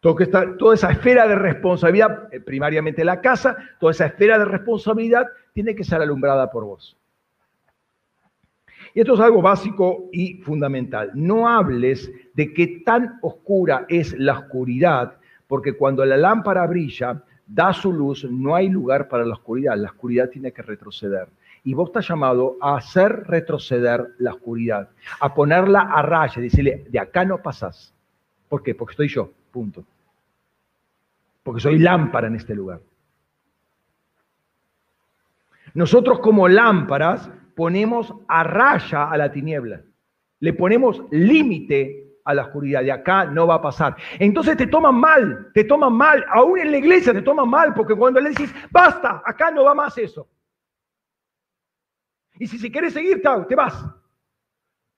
[0.00, 5.74] Toda esa esfera de responsabilidad, eh, primariamente la casa, toda esa esfera de responsabilidad tiene
[5.74, 6.96] que ser alumbrada por vos.
[8.94, 11.10] Y esto es algo básico y fundamental.
[11.14, 15.19] No hables de qué tan oscura es la oscuridad,
[15.50, 19.76] porque cuando la lámpara brilla, da su luz, no hay lugar para la oscuridad.
[19.76, 21.26] La oscuridad tiene que retroceder.
[21.64, 27.00] Y vos estás llamado a hacer retroceder la oscuridad, a ponerla a raya, decirle, de
[27.00, 27.92] acá no pasás.
[28.48, 28.76] ¿Por qué?
[28.76, 29.82] Porque estoy yo, punto.
[31.42, 32.78] Porque soy lámpara en este lugar.
[35.74, 39.80] Nosotros como lámparas ponemos a raya a la tiniebla.
[40.38, 42.82] Le ponemos límite a la oscuridad.
[42.82, 43.96] De acá no va a pasar.
[44.18, 46.24] Entonces te toman mal, te toman mal.
[46.30, 49.74] Aún en la iglesia te toman mal porque cuando le dices, basta, acá no va
[49.74, 50.28] más eso.
[52.38, 53.84] Y si se quiere seguir, te vas.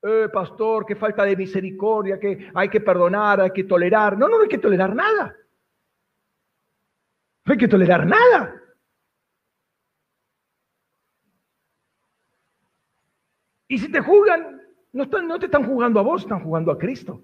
[0.02, 4.16] Eh, pastor, qué falta de misericordia, que hay que perdonar, hay que tolerar.
[4.16, 5.36] No, no, no hay que tolerar nada.
[7.44, 8.54] No hay que tolerar nada.
[13.66, 14.61] Y si te juzgan,
[14.92, 17.22] no, están, no te están jugando a vos, están jugando a Cristo.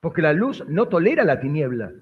[0.00, 1.92] Porque la luz no tolera la tiniebla.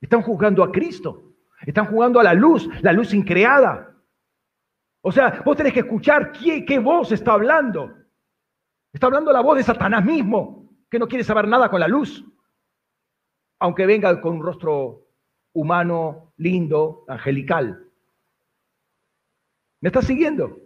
[0.00, 1.34] Están juzgando a Cristo.
[1.66, 3.96] Están jugando a la luz, la luz increada.
[5.00, 7.92] O sea, vos tenés que escuchar qué, qué voz está hablando.
[8.92, 12.24] Está hablando la voz de Satanás mismo, que no quiere saber nada con la luz.
[13.58, 15.08] Aunque venga con un rostro
[15.52, 17.90] humano, lindo, angelical.
[19.80, 20.65] ¿Me estás siguiendo?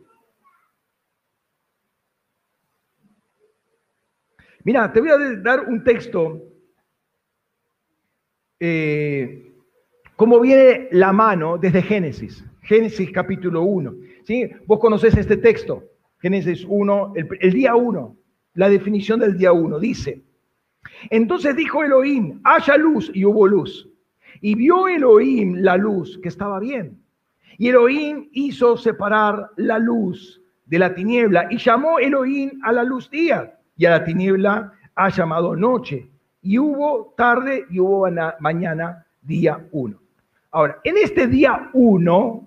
[4.64, 6.42] Mira, te voy a dar un texto.
[8.58, 9.54] Eh,
[10.16, 12.44] como viene la mano desde Génesis.
[12.62, 13.94] Génesis capítulo 1.
[14.24, 14.50] ¿sí?
[14.66, 15.84] Vos conocés este texto,
[16.18, 18.16] Génesis 1, el, día 1,
[18.54, 20.22] la definición del día 1, dice,
[21.08, 23.88] entonces dijo Elohim, haya luz y hubo luz.
[24.42, 27.02] Y vio Elohim la luz, que estaba bien.
[27.58, 33.10] Y Elohim hizo separar la luz de la tiniebla y llamó Elohim a la luz
[33.10, 36.06] día y a la tiniebla ha llamado noche.
[36.42, 38.06] Y hubo tarde y hubo
[38.38, 39.98] mañana día 1.
[40.50, 42.46] Ahora, en este día 1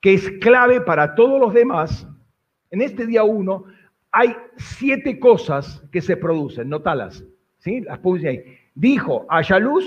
[0.00, 2.06] que es clave para todos los demás,
[2.70, 3.64] en este día uno
[4.10, 7.22] hay siete cosas que se producen, notalas,
[7.58, 7.80] ¿sí?
[7.80, 8.58] Las puse ahí.
[8.74, 9.84] Dijo, haya luz,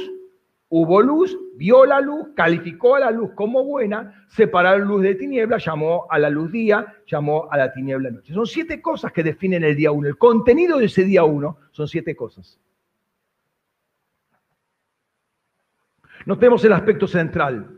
[0.74, 5.16] hubo luz, vio la luz, calificó a la luz como buena, separó la luz de
[5.16, 8.34] tiniebla, llamó a la luz día, llamó a la tiniebla noche.
[8.34, 10.08] Son siete cosas que definen el día uno.
[10.08, 12.58] El contenido de ese día uno son siete cosas.
[16.26, 17.78] Notemos el aspecto central.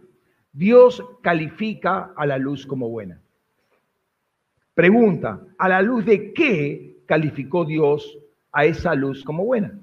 [0.51, 3.19] Dios califica a la luz como buena.
[4.75, 8.19] Pregunta, ¿a la luz de qué calificó Dios
[8.51, 9.79] a esa luz como buena?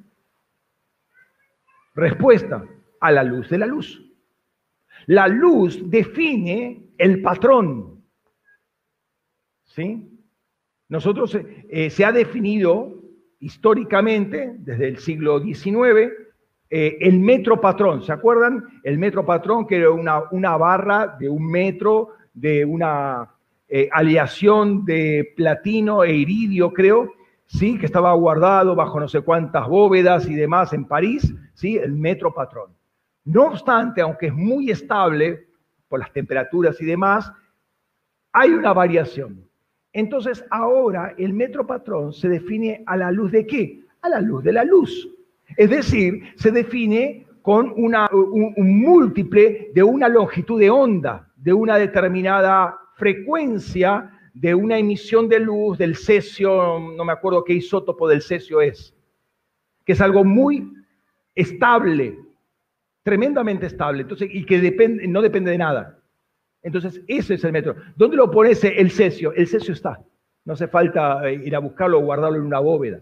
[1.96, 2.64] Respuesta,
[3.00, 4.02] a la luz de la luz.
[5.06, 8.04] La luz define el patrón.
[9.64, 10.06] ¿Sí?
[10.88, 13.00] Nosotros eh, se ha definido
[13.38, 16.12] históricamente, desde el siglo XIX,
[16.68, 18.64] eh, el metro patrón, ¿se acuerdan?
[18.82, 23.28] El metro patrón, que era una, una barra de un metro, de una
[23.68, 27.12] eh, aleación de platino e iridio, creo,
[27.46, 27.78] ¿sí?
[27.78, 31.76] Que estaba guardado bajo no sé cuántas bóvedas y demás en París, ¿sí?
[31.76, 32.79] El metro patrón.
[33.30, 35.46] No obstante, aunque es muy estable
[35.88, 37.32] por las temperaturas y demás,
[38.32, 39.48] hay una variación.
[39.92, 43.84] Entonces, ahora el metro patrón se define a la luz de qué?
[44.02, 45.08] A la luz de la luz.
[45.56, 51.76] Es decir, se define con una, un, múltiple de una longitud de onda, de una
[51.76, 58.22] determinada frecuencia de una emisión de luz del cesio, no me acuerdo qué isótopo del
[58.22, 58.92] cesio es,
[59.84, 60.72] que es algo muy
[61.34, 62.18] estable,
[63.02, 65.98] tremendamente estable, entonces, y que depende, no depende de nada.
[66.62, 67.76] Entonces, ese es el metro.
[67.96, 69.32] ¿Dónde lo pone el cesio?
[69.32, 70.02] El cesio está.
[70.44, 73.00] No hace falta eh, ir a buscarlo o guardarlo en una bóveda.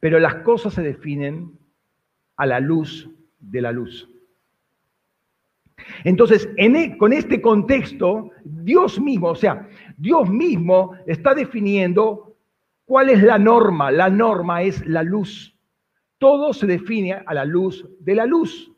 [0.00, 1.58] Pero las cosas se definen
[2.36, 3.08] a la luz
[3.38, 4.08] de la luz.
[6.04, 12.36] Entonces, e, con este contexto, Dios mismo, o sea, Dios mismo está definiendo
[12.84, 13.90] cuál es la norma.
[13.90, 15.51] La norma es la luz.
[16.22, 18.70] Todo se define a la luz de la luz.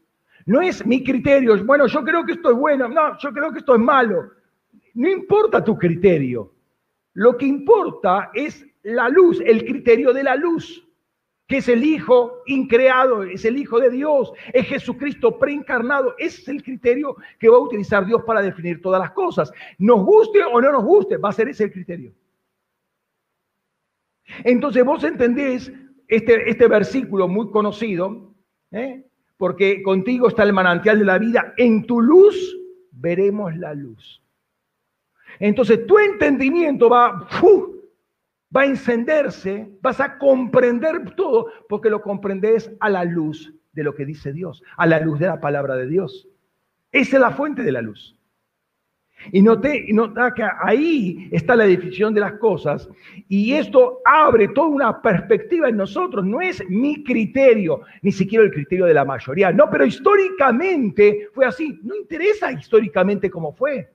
[0.47, 3.59] No es mi criterio, bueno, yo creo que esto es bueno, no, yo creo que
[3.59, 4.31] esto es malo.
[4.95, 6.51] No importa tu criterio.
[7.13, 10.89] Lo que importa es la luz, el criterio de la luz
[11.47, 16.15] que es el Hijo increado, es el Hijo de Dios, es Jesucristo preencarnado.
[16.17, 19.53] Ese es el criterio que va a utilizar Dios para definir todas las cosas.
[19.77, 22.15] Nos guste o no nos guste, va a ser ese el criterio.
[24.45, 25.71] Entonces vos entendés
[26.09, 28.35] este, este versículo muy conocido,
[28.71, 29.05] ¿eh?
[29.37, 32.57] porque contigo está el manantial de la vida, en tu luz
[32.93, 34.23] veremos la luz.
[35.39, 37.29] Entonces tu entendimiento va,
[38.55, 43.95] va a encenderse, vas a comprender todo, porque lo comprendes a la luz de lo
[43.95, 46.29] que dice Dios, a la luz de la palabra de Dios.
[46.93, 48.17] Esa es la fuente de la luz.
[49.33, 52.89] Y noté, nota que ahí está la definición de las cosas
[53.29, 56.25] y esto abre toda una perspectiva en nosotros.
[56.25, 59.53] No es mi criterio, ni siquiera el criterio de la mayoría.
[59.53, 61.79] No, pero históricamente fue así.
[61.83, 63.91] No interesa históricamente cómo fue.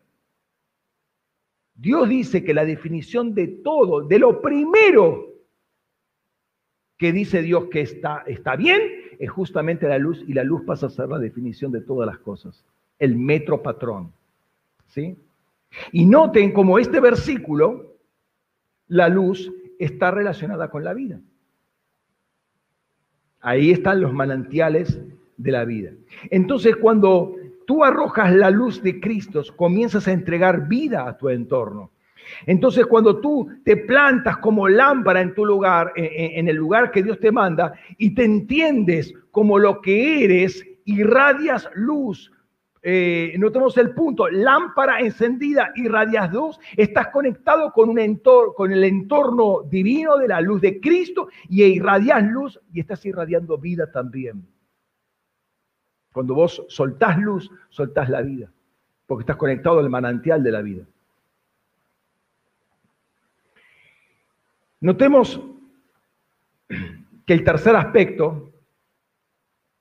[1.75, 5.29] Dios dice que la definición de todo, de lo primero
[6.97, 8.81] que dice Dios que está, está bien,
[9.17, 12.19] es justamente la luz y la luz pasa a ser la definición de todas las
[12.19, 12.65] cosas,
[12.99, 14.11] el metro patrón.
[14.89, 15.17] ¿Sí?
[15.91, 17.95] Y noten como este versículo,
[18.87, 21.19] la luz está relacionada con la vida.
[23.39, 24.99] Ahí están los manantiales
[25.37, 25.91] de la vida.
[26.29, 27.35] Entonces, cuando
[27.65, 31.91] tú arrojas la luz de Cristo, comienzas a entregar vida a tu entorno.
[32.45, 37.19] Entonces, cuando tú te plantas como lámpara en tu lugar, en, el lugar que Dios
[37.19, 42.31] te manda, y te entiendes como lo que eres, irradias luz.
[42.81, 48.21] Eh, notemos el punto, lámpara encendida, irradias luz, estás conectado con, un
[48.55, 53.57] con el entorno divino de la luz de Cristo y irradias luz y estás irradiando
[53.57, 54.47] vida también.
[56.13, 58.51] Cuando vos soltás luz, soltás la vida,
[59.05, 60.85] porque estás conectado al manantial de la vida.
[64.81, 65.41] Notemos
[67.25, 68.53] que el tercer aspecto,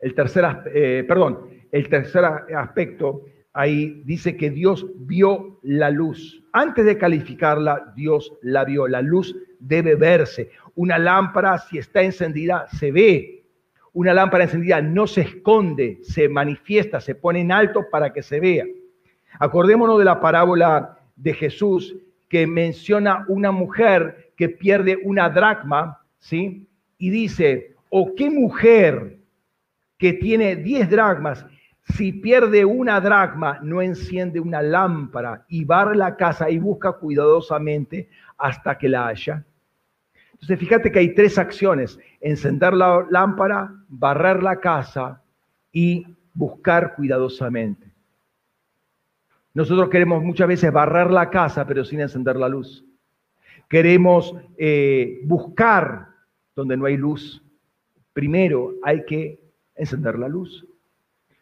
[0.00, 0.44] el tercer,
[0.74, 6.42] eh, perdón, el tercer aspecto ahí dice que Dios vio la luz.
[6.52, 8.86] Antes de calificarla, Dios la vio.
[8.86, 10.50] La luz debe verse.
[10.74, 13.44] Una lámpara, si está encendida, se ve.
[13.92, 18.38] Una lámpara encendida no se esconde, se manifiesta, se pone en alto para que se
[18.38, 18.64] vea.
[19.40, 21.96] Acordémonos de la parábola de Jesús
[22.28, 26.68] que menciona una mujer que pierde una dracma, ¿sí?
[26.98, 29.18] Y dice, ¿o qué mujer
[29.98, 31.44] que tiene 10 dracmas,
[31.94, 38.08] si pierde una dracma, no enciende una lámpara y barre la casa y busca cuidadosamente
[38.36, 39.44] hasta que la haya?
[40.32, 45.22] Entonces, fíjate que hay tres acciones, encender la lámpara, barrer la casa
[45.72, 47.90] y buscar cuidadosamente.
[49.54, 52.84] Nosotros queremos muchas veces barrer la casa, pero sin encender la luz.
[53.68, 56.08] Queremos eh, buscar
[56.54, 57.42] donde no hay luz.
[58.12, 59.40] Primero hay que
[59.74, 60.67] encender la luz.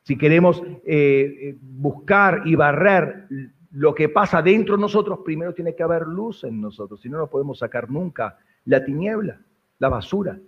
[0.07, 3.27] Si queremos eh, buscar y barrer
[3.73, 7.19] lo que pasa dentro de nosotros, primero tiene que haber luz en nosotros, si no,
[7.19, 9.41] no podemos sacar nunca la tiniebla,
[9.81, 10.39] la basura.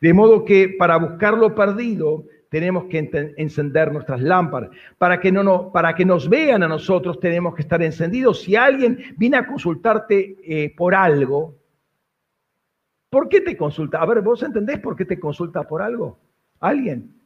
[0.00, 4.70] De modo que para buscar lo perdido tenemos que encender nuestras lámparas.
[4.98, 8.42] Para que, no, para que nos vean a nosotros tenemos que estar encendidos.
[8.42, 11.54] Si alguien viene a consultarte eh, por algo,
[13.08, 14.02] ¿por qué te consulta?
[14.02, 16.18] A ver, ¿vos entendés por qué te consulta por algo?
[16.58, 17.17] ¿Alguien?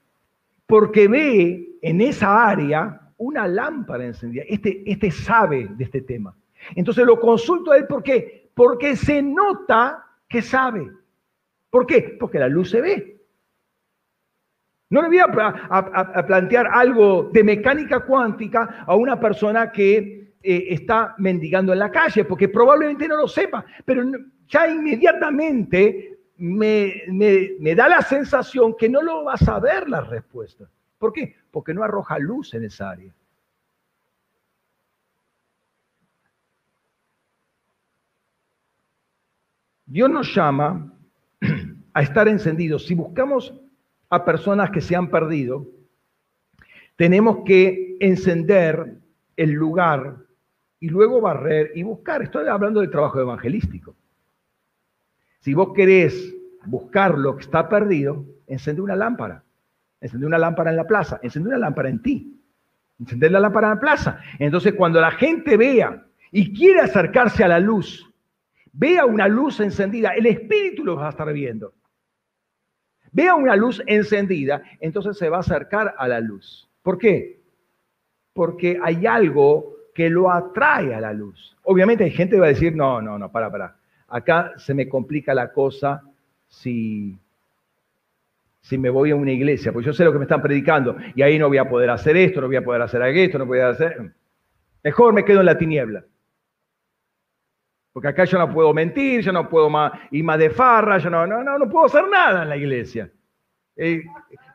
[0.73, 4.43] Porque ve en esa área una lámpara encendida.
[4.49, 6.35] Este, este sabe de este tema.
[6.75, 8.51] Entonces lo consulto a él, ¿por qué?
[8.55, 10.91] Porque se nota que sabe.
[11.68, 12.16] ¿Por qué?
[12.18, 13.20] Porque la luz se ve.
[14.89, 21.14] No le voy a, plantear algo de mecánica cuántica a una persona que eh, está
[21.18, 24.05] mendigando en la calle, porque probablemente no lo sepa, pero
[24.47, 26.12] ya inmediatamente
[26.43, 30.68] me, me da la sensación que no lo va a saber la respuesta.
[30.99, 31.36] ¿Por qué?
[31.53, 33.14] Porque no arroja luz en esa área.
[39.86, 40.93] Dios nos llama
[41.95, 42.86] a estar encendidos.
[42.86, 43.55] Si buscamos
[44.11, 45.66] a personas que se han perdido,
[46.97, 48.99] tenemos que encender
[49.36, 50.16] el lugar
[50.80, 52.22] y luego barrer y buscar.
[52.22, 53.95] Estoy hablando del trabajo evangelístico.
[55.43, 56.34] Si vos querés
[56.66, 59.43] buscar lo que está perdido, encende una lámpara.
[60.01, 62.40] Encende una lámpara en la plaza, encende una lámpara en ti.
[63.01, 64.20] Encender la lámpara en la plaza.
[64.38, 68.09] Entonces, cuando la gente vea y quiere acercarse a la luz,
[68.72, 71.74] vea una luz encendida, el espíritu lo va a estar viendo.
[73.11, 76.70] Vea una luz encendida, entonces se va a acercar a la luz.
[76.82, 77.40] ¿Por qué?
[78.32, 81.57] Porque hay algo que lo atrae a la luz.
[81.64, 83.82] Obviamente hay gente que va a decir, no, no, no, para, para.
[84.13, 86.03] Acá se me complica la cosa
[86.47, 87.19] si,
[88.61, 91.23] si me voy a una iglesia, porque yo sé lo que me están predicando y
[91.23, 93.61] ahí no voy a poder hacer esto, no voy a poder hacer esto, no voy
[93.61, 94.13] a hacer...
[94.85, 96.05] Mejor me quedo en la tiniebla.
[97.91, 101.09] Porque acá yo no puedo mentir, yo no puedo más ir más de farra, yo
[101.09, 103.11] no, no, no, no puedo hacer nada en la iglesia.
[103.77, 104.03] Eh,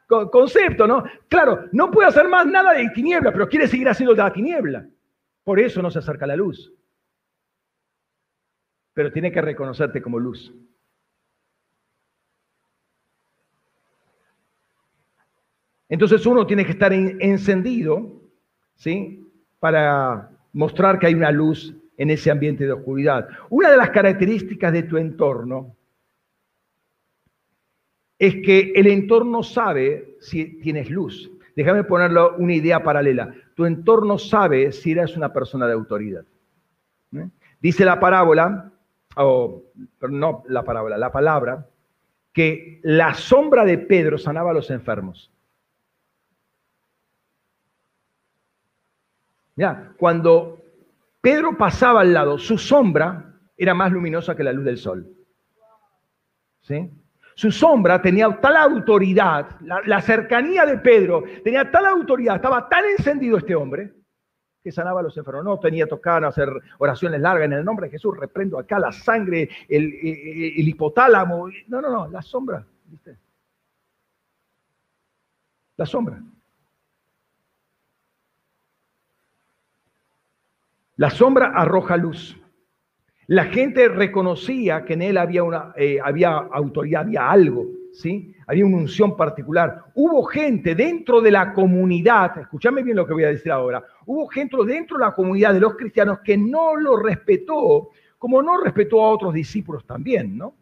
[0.07, 1.03] concepto, ¿no?
[1.27, 4.85] Claro, no puede hacer más nada de tiniebla, pero quiere seguir haciendo la tiniebla.
[5.43, 6.71] Por eso no se acerca a la luz.
[8.97, 10.51] Pero tiene que reconocerte como luz.
[15.87, 18.23] Entonces uno tiene que estar encendido,
[18.73, 19.23] ¿sí?
[19.59, 23.27] Para mostrar que hay una luz en ese ambiente de oscuridad.
[23.51, 25.75] Una de las características de tu entorno
[28.17, 31.29] es que el entorno sabe si tienes luz.
[31.55, 33.31] Déjame ponerlo una idea paralela.
[33.53, 36.25] Tu entorno sabe si eres una persona de autoridad.
[37.13, 37.29] ¿eh?
[37.61, 38.73] Dice la parábola,
[39.17, 39.63] o
[40.09, 41.67] no la parábola, la palabra,
[42.33, 45.31] que la sombra de Pedro sanaba a los enfermos.
[49.55, 50.61] Ya, cuando
[51.19, 55.07] Pedro pasaba al lado, su sombra era más luminosa que la luz del sol.
[56.61, 56.89] ¿Sí?
[57.33, 63.37] Su sombra tenía tal autoridad, la, cercanía de Pedro tenía tal autoridad, estaba tan encendido
[63.37, 63.93] este hombre,
[64.67, 65.45] que sanaba a los enfermos.
[65.45, 69.49] No tenía tocar, hacer oraciones largas en el nombre de Jesús, reprendo acá la sangre,
[69.69, 71.47] el, el hipotálamo.
[71.67, 73.17] No, no, no, la sombra, ¿viste?
[75.77, 76.21] La sombra.
[80.97, 82.35] La sombra arroja luz.
[83.27, 88.35] La gente reconocía que en él había, una, eh, había autoridad, había algo, ¿sí?
[88.49, 89.83] Había una unción particular.
[89.93, 94.27] Hubo gente dentro de la comunidad, escúchame bien lo que voy a decir ahora, hubo
[94.27, 99.03] gente dentro de la comunidad de los cristianos que no lo respetó, como no respetó
[99.03, 100.55] a otros discípulos también, ¿no?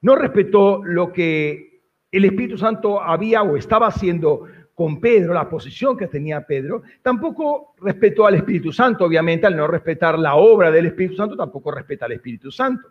[0.00, 1.82] No respetó lo que
[2.12, 4.46] el Espíritu Santo había o estaba haciendo
[4.78, 9.66] con Pedro, la posición que tenía Pedro, tampoco respetó al Espíritu Santo, obviamente, al no
[9.66, 12.88] respetar la obra del Espíritu Santo, tampoco respeta al Espíritu Santo.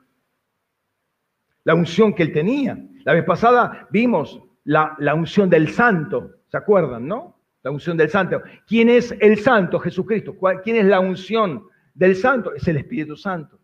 [1.68, 2.82] La unción que él tenía.
[3.04, 7.42] La vez pasada vimos la, la unción del Santo, ¿se acuerdan, no?
[7.62, 8.42] La unción del Santo.
[8.66, 9.78] ¿Quién es el Santo?
[9.78, 10.34] Jesucristo.
[10.64, 12.54] ¿Quién es la unción del Santo?
[12.56, 13.60] Es el Espíritu Santo.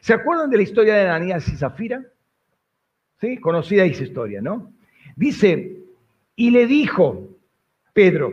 [0.00, 2.04] ¿Se acuerdan de la historia de Ananías y Zafira?
[3.20, 4.72] Sí, conocida esa historia, ¿no?
[5.16, 5.82] Dice
[6.36, 7.36] y le dijo,
[7.92, 8.32] Pedro,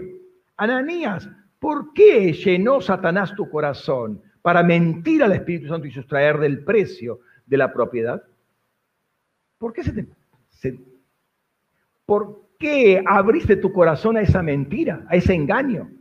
[0.57, 1.27] Ananías,
[1.57, 7.21] ¿por qué llenó Satanás tu corazón para mentir al Espíritu Santo y sustraer del precio
[7.51, 8.23] de la propiedad?
[9.57, 10.07] ¿Por qué, se te,
[12.05, 15.91] ¿Por qué abriste tu corazón a esa mentira, a ese engaño?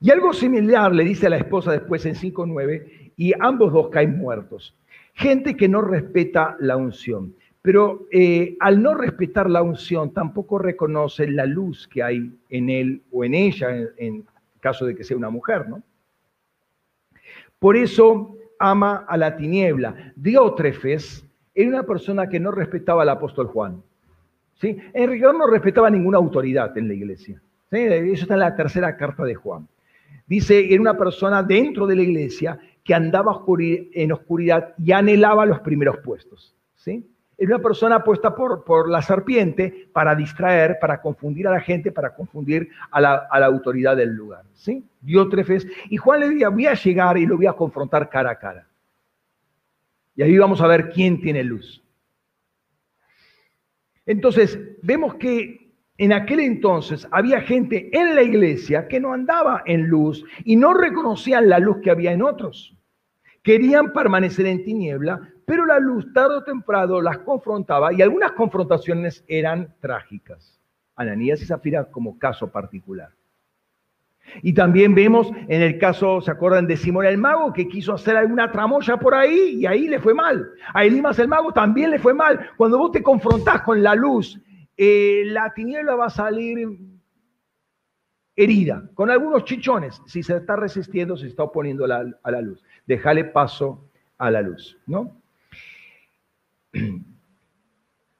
[0.00, 4.16] Y algo similar le dice a la esposa después en 5.9, y ambos dos caen
[4.16, 4.74] muertos.
[5.12, 7.34] Gente que no respeta la unción.
[7.60, 13.02] Pero eh, al no respetar la unción, tampoco reconoce la luz que hay en él
[13.10, 14.24] o en ella, en,
[14.60, 15.82] caso de que sea una mujer, ¿no?
[17.58, 20.12] Por eso ama a la tiniebla.
[20.16, 21.24] Diótrefes
[21.54, 23.82] era una persona que no respetaba al apóstol Juan.
[24.54, 24.76] ¿sí?
[24.92, 27.40] En realidad no respetaba ninguna autoridad en la iglesia.
[27.70, 29.68] Eso está en la tercera carta de Juan.
[30.26, 35.60] Dice, era una persona dentro de la iglesia que andaba en oscuridad y anhelaba los
[35.60, 36.54] primeros puestos.
[36.76, 37.06] ¿sí?
[37.38, 41.92] Es una persona puesta por, por la serpiente para distraer, para confundir a la gente,
[41.92, 44.42] para confundir a la, autoridad del lugar.
[44.54, 44.84] ¿sí?
[45.00, 45.64] Diótrefes.
[45.88, 48.66] Y Juan le diría, voy a llegar y lo voy a confrontar cara a cara.
[50.16, 51.80] Y ahí vamos a ver quién tiene luz.
[54.04, 59.86] Entonces, vemos que en aquel entonces había gente en la iglesia que no andaba en
[59.86, 62.76] luz y no reconocían la luz que había en otros.
[63.44, 69.24] Querían permanecer en tiniebla pero la luz tarde o temprano las confrontaba y algunas confrontaciones
[69.26, 70.60] eran trágicas.
[70.94, 73.08] Ananías y Zafira como caso particular.
[74.42, 77.54] Y también vemos en el caso, ¿se acuerdan de Simón el Mago?
[77.54, 80.50] Que quiso hacer alguna tramoya por ahí y ahí le fue mal.
[80.74, 82.50] A Elimas el Mago también le fue mal.
[82.58, 84.38] Cuando vos te confrontás con la luz,
[84.76, 86.78] eh, la tiniebla va a salir
[88.36, 92.42] herida, con algunos chichones, si se está resistiendo, se está oponiendo a la, a la
[92.42, 92.62] luz.
[92.86, 93.88] Déjale paso
[94.18, 95.16] a la luz, ¿no?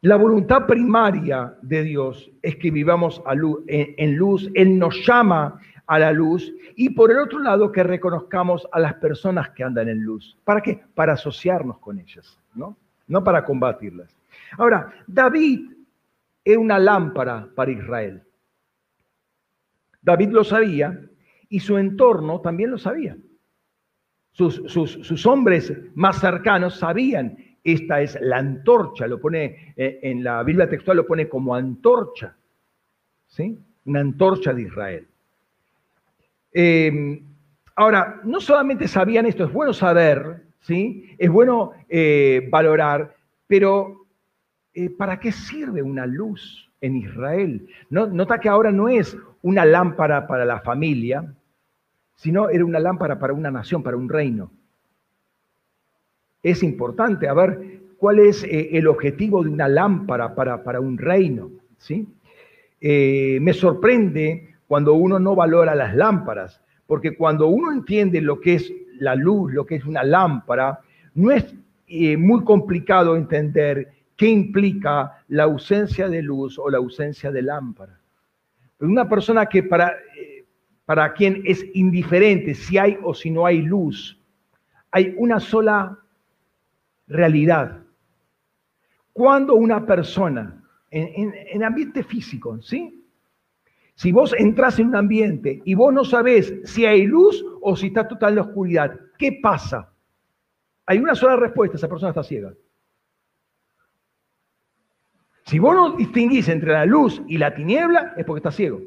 [0.00, 3.20] La voluntad primaria de Dios es que vivamos
[3.66, 4.48] en, luz.
[4.54, 8.94] Él nos llama a la luz y por el otro lado que reconozcamos a las
[8.94, 10.36] personas que andan en luz.
[10.44, 10.80] ¿Para qué?
[10.94, 12.76] Para asociarnos con ellas, ¿no?
[13.08, 14.14] No para combatirlas.
[14.56, 15.72] Ahora, David
[16.44, 18.22] era una lámpara para Israel.
[20.00, 20.96] David lo sabía
[21.48, 23.16] y su entorno también lo sabía.
[24.30, 27.36] Sus, sus hombres más cercanos sabían
[27.73, 32.35] esta es la antorcha, lo pone eh, en la Biblia textual, lo pone como antorcha,
[33.27, 33.59] ¿sí?
[33.85, 35.07] Una antorcha de Israel.
[36.53, 37.20] Em,
[37.77, 41.15] ahora, no solamente sabían esto, es bueno saber, ¿sí?
[41.19, 43.15] Es bueno eh, valorar,
[43.47, 44.07] pero
[44.74, 47.69] eh, ¿para qué sirve una luz en Israel?
[47.90, 51.35] nota que ahora no es una lámpara para la familia,
[52.15, 54.51] sino era una lámpara para una nación, para un reino
[56.50, 61.50] es importante, a ver cuál es eh, el objetivo de una lámpara para, un reino.
[61.78, 62.06] ¿sí?
[62.80, 68.54] Eh, me sorprende cuando uno no valora las lámparas, porque cuando uno entiende lo que
[68.54, 70.80] es la luz, lo que es una lámpara,
[71.14, 71.54] no es
[71.88, 78.00] eh, muy complicado entender qué implica la ausencia de luz o la ausencia de lámpara.
[78.80, 79.96] Una persona que para,
[80.84, 84.20] para quien es indiferente si hay o si no hay luz,
[84.90, 85.98] hay una sola
[87.09, 87.82] realidad.
[89.12, 92.94] Cuando una persona, en, ambiente físico, ¿sí?
[93.94, 97.89] Si vos entras en un ambiente y vos no sabés si hay luz o si
[97.89, 99.93] está total la oscuridad, ¿qué pasa?
[100.86, 102.55] Hay una sola respuesta, esa persona está ciega.
[105.47, 108.80] Si vos no distinguís entre la luz y la tiniebla, es porque está ciego.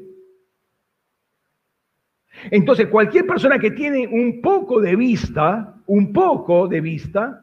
[2.50, 7.42] Entonces, cualquier persona que tiene un poco de vista, un poco de vista,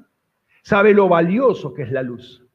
[0.64, 2.45] sabe lo valioso que es la luz.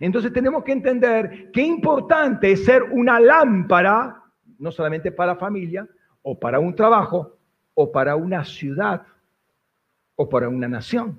[0.00, 4.22] Entonces tenemos que entender qué importante es ser una lámpara,
[4.58, 5.88] no solamente para familia,
[6.22, 7.38] o para un trabajo,
[7.74, 9.06] o para una ciudad,
[10.16, 11.18] o para una nación.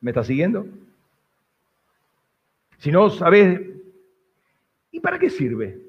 [0.00, 0.66] ¿Me está siguiendo?
[2.78, 3.60] Si no sabes,
[4.90, 5.80] ¿y para qué sirve?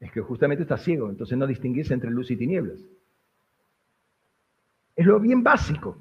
[0.00, 2.78] Es que justamente está ciego, entonces no distinguís entre luz y tinieblas.
[4.94, 5.96] Es lo bien básico.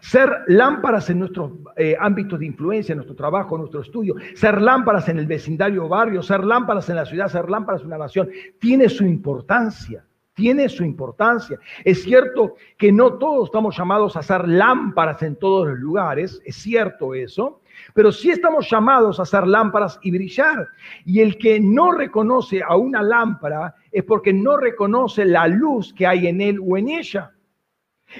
[0.00, 4.60] Ser lámparas en nuestros eh, ámbitos de influencia, en nuestro trabajo, en nuestro estudio, ser
[4.60, 7.98] lámparas en el vecindario o barrio, ser lámparas en la ciudad, ser lámparas en una
[7.98, 11.58] nación, tiene su importancia, tiene su importancia.
[11.84, 16.56] Es cierto que no todos estamos llamados a ser lámparas en todos los lugares, es
[16.56, 17.60] cierto eso,
[17.92, 20.66] pero sí estamos llamados a ser lámparas y brillar.
[21.04, 26.06] Y el que no reconoce a una lámpara es porque no reconoce la luz que
[26.06, 27.32] hay en él o en ella.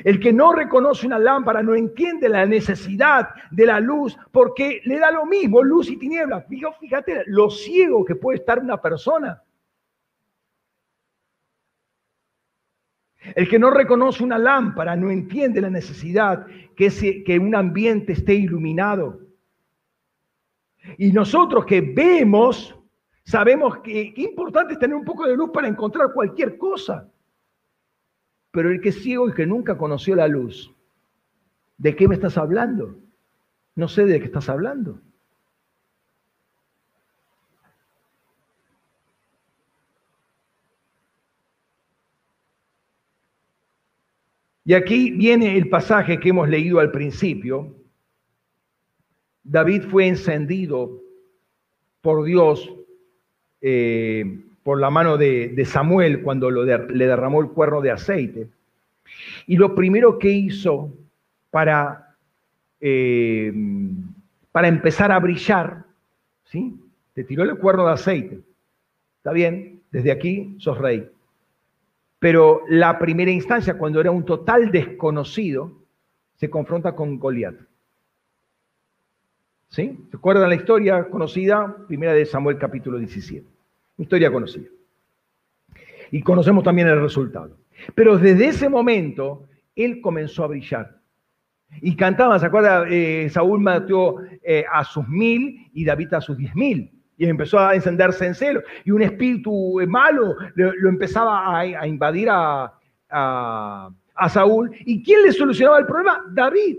[0.04, 4.98] El que no reconoce una lámpara no entiende la necesidad de la luz porque le
[4.98, 6.46] da lo mismo, luz y tinieblas.
[6.46, 9.42] Fíjate lo ciego que puede estar una persona.
[13.34, 16.46] El que no reconoce una lámpara no entiende la necesidad
[16.76, 19.20] que, que un ambiente esté iluminado.
[20.96, 22.74] Y nosotros que vemos,
[23.24, 27.10] sabemos que, que importante es tener un poco de luz para encontrar cualquier cosa.
[28.50, 30.74] Pero el que es ciego y que nunca conoció la luz,
[31.78, 32.96] ¿de qué me estás hablando?
[33.76, 35.00] No sé de qué estás hablando.
[44.64, 47.74] Y aquí viene el pasaje que hemos leído al principio.
[49.42, 51.02] David fue encendido
[52.00, 52.72] por Dios
[53.60, 58.48] eh, por la mano de, Samuel cuando le derramó el cuerno de aceite.
[59.46, 60.92] Y lo primero que hizo
[61.50, 62.16] para,
[62.80, 63.52] eh,
[64.52, 65.84] para empezar a brillar,
[66.44, 66.78] ¿sí?
[67.14, 68.40] Te tiró el cuerno de aceite.
[69.16, 71.10] Está bien, desde aquí sos rey.
[72.18, 75.72] Pero la primera instancia, cuando era un total desconocido,
[76.36, 77.56] se confronta con Goliat.
[79.68, 79.98] ¿Sí?
[80.10, 81.76] ¿Se acuerdan la historia conocida?
[81.86, 83.46] Primera de Samuel capítulo 17.
[84.00, 84.66] Historia conocida.
[86.10, 87.58] Y conocemos también el resultado.
[87.94, 89.46] Pero desde ese momento,
[89.76, 90.96] él comenzó a brillar.
[91.82, 92.86] Y cantaba, ¿se acuerda?
[92.88, 96.90] Eh, Saúl mató eh, a sus mil y David a sus diez mil.
[97.18, 98.62] Y empezó a encenderse en celo.
[98.86, 102.72] Y un espíritu malo lo, empezaba a, invadir a,
[104.30, 104.70] Saúl.
[104.86, 106.24] ¿Y quién le solucionaba el problema?
[106.32, 106.78] David.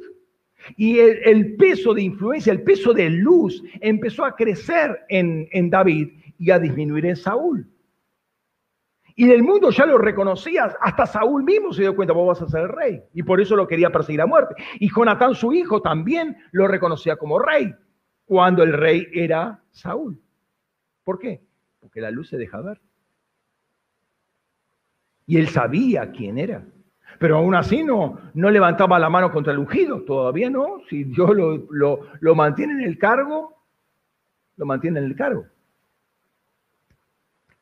[0.76, 6.10] Y el, peso de influencia, el peso de luz empezó a crecer en David
[6.42, 7.70] y a disminuir en Saúl.
[9.16, 12.50] Y del mundo ya lo reconocía, hasta Saúl mismo se dio cuenta, vos vas a
[12.50, 13.04] ser el rey.
[13.14, 14.56] Y por eso lo quería perseguir a muerte.
[14.80, 17.76] Y Jonatán, su hijo, también lo reconocía como rey,
[18.26, 20.20] cuando el rey era Saúl.
[21.04, 21.44] ¿Por qué?
[21.80, 22.82] Porque la luz se deja ver.
[25.28, 26.66] Y él sabía quién era.
[27.20, 30.82] Pero aún así no, no levantaba la mano contra el ungido, todavía no.
[30.90, 31.68] Si Dios lo,
[32.20, 33.64] lo mantiene en el cargo,
[34.56, 35.46] lo mantiene en el cargo.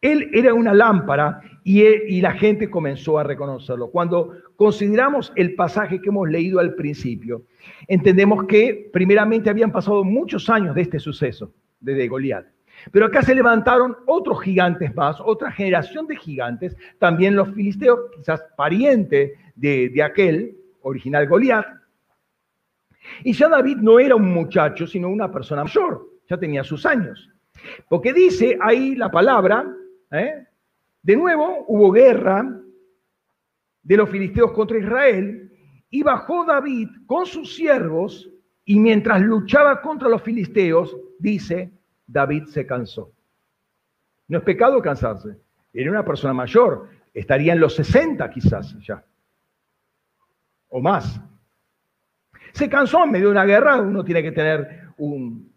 [0.01, 3.91] Él era una lámpara y, la gente comenzó a reconocerlo.
[3.91, 7.43] Cuando consideramos el pasaje que hemos leído al principio,
[7.87, 12.45] entendemos que primeramente habían pasado muchos años de este suceso, desde Goliat.
[12.91, 18.41] Pero acá se levantaron otros gigantes más, otra generación de gigantes, también los filisteos, quizás
[18.55, 21.65] parientes de, de aquel original Goliat.
[23.23, 27.29] Y ya David no era un muchacho, sino una persona mayor, ya tenía sus años.
[27.89, 29.75] Porque dice ahí la palabra
[30.11, 30.45] ¿Eh?
[31.01, 32.45] De nuevo hubo guerra
[33.83, 35.51] de los filisteos contra Israel
[35.89, 38.29] y bajó David con sus siervos
[38.65, 41.71] y mientras luchaba contra los filisteos, dice,
[42.05, 43.11] David se cansó.
[44.27, 45.37] No es pecado cansarse.
[45.73, 49.03] Era una persona mayor, estaría en los 60 quizás ya,
[50.69, 51.19] o más.
[52.51, 55.53] Se cansó en medio de una guerra, uno tiene que tener un,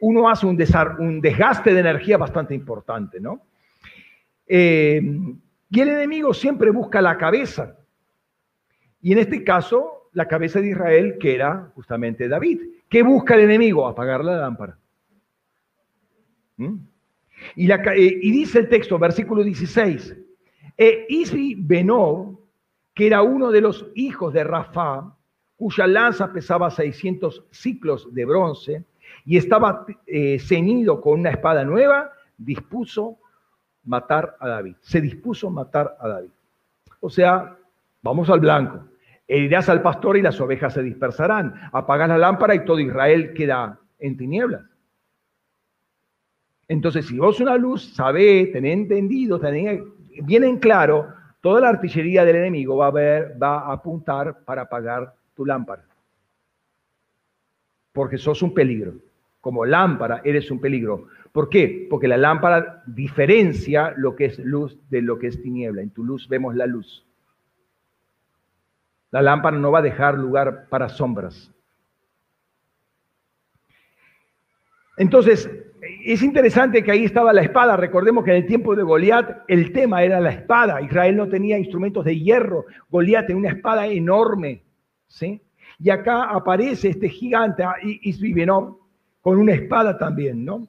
[0.00, 3.46] uno hace un, desgaste de energía bastante importante, ¿no?
[4.46, 5.00] Eh,
[5.70, 7.76] y el enemigo siempre busca la cabeza.
[9.00, 12.60] Y en este caso, la cabeza de Israel, que era justamente David.
[12.88, 13.86] ¿Qué busca el enemigo?
[13.86, 14.76] Apagar la lámpara.
[16.56, 16.76] ¿Mm?
[17.54, 20.16] Y, eh, y, dice el texto, versículo 16,
[20.76, 22.40] e Isi Benob,
[22.92, 25.16] que era uno de los hijos de Rafa,
[25.56, 28.84] cuya lanza pesaba 600 ciclos de bronce
[29.24, 33.18] y estaba eh, ceñido con una espada nueva, dispuso
[33.84, 34.76] matar a David.
[34.80, 36.30] Se dispuso matar a David.
[37.00, 37.56] O sea,
[38.02, 38.84] vamos al blanco.
[39.26, 41.54] Herirás al pastor y las ovejas se dispersarán.
[41.72, 44.62] Apagas la lámpara y todo Israel queda en tinieblas.
[46.68, 49.82] Entonces, si vos una luz, sabé, tenés entendido, tenés
[50.22, 54.62] bien en claro, toda la artillería del enemigo va a, ver, va a apuntar para
[54.62, 55.84] apagar tu lámpara.
[57.92, 58.94] Porque sos un peligro.
[59.40, 61.06] Como lámpara eres un peligro.
[61.32, 61.86] ¿Por qué?
[61.88, 65.82] Porque la lámpara diferencia lo que es luz de lo que es tiniebla.
[65.82, 67.06] En tu luz vemos la luz.
[69.10, 71.52] La lámpara no va a dejar lugar para sombras.
[74.96, 75.48] Entonces,
[76.04, 77.76] es interesante que ahí estaba la espada.
[77.76, 80.80] Recordemos que en el tiempo de Goliat el tema era la espada.
[80.82, 82.66] Israel no tenía instrumentos de hierro.
[82.90, 84.62] Goliat tenía una espada enorme.
[85.06, 85.40] ¿sí?
[85.78, 88.79] Y acá aparece este gigante, ah, Isbibenob,
[89.20, 90.66] con una espada también, ¿no?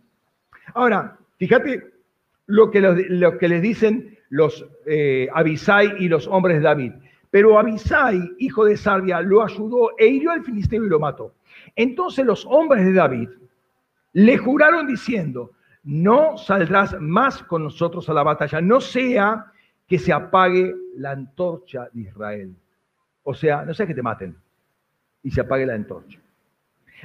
[0.74, 1.92] Ahora, fíjate
[2.48, 6.94] lo que, les dicen los eh, Abisai y los hombres de David.
[7.30, 11.34] Pero Abisai, hijo de Sarbia, lo ayudó e hirió al filisteo y lo mató.
[11.76, 13.30] Entonces los hombres de David
[14.14, 15.52] le juraron diciendo,
[15.84, 19.46] no saldrás más con nosotros a la batalla, no sea
[19.88, 22.56] que se apague la antorcha de Israel.
[23.24, 24.36] O sea, no sea que te maten
[25.24, 26.20] y se apague la antorcha.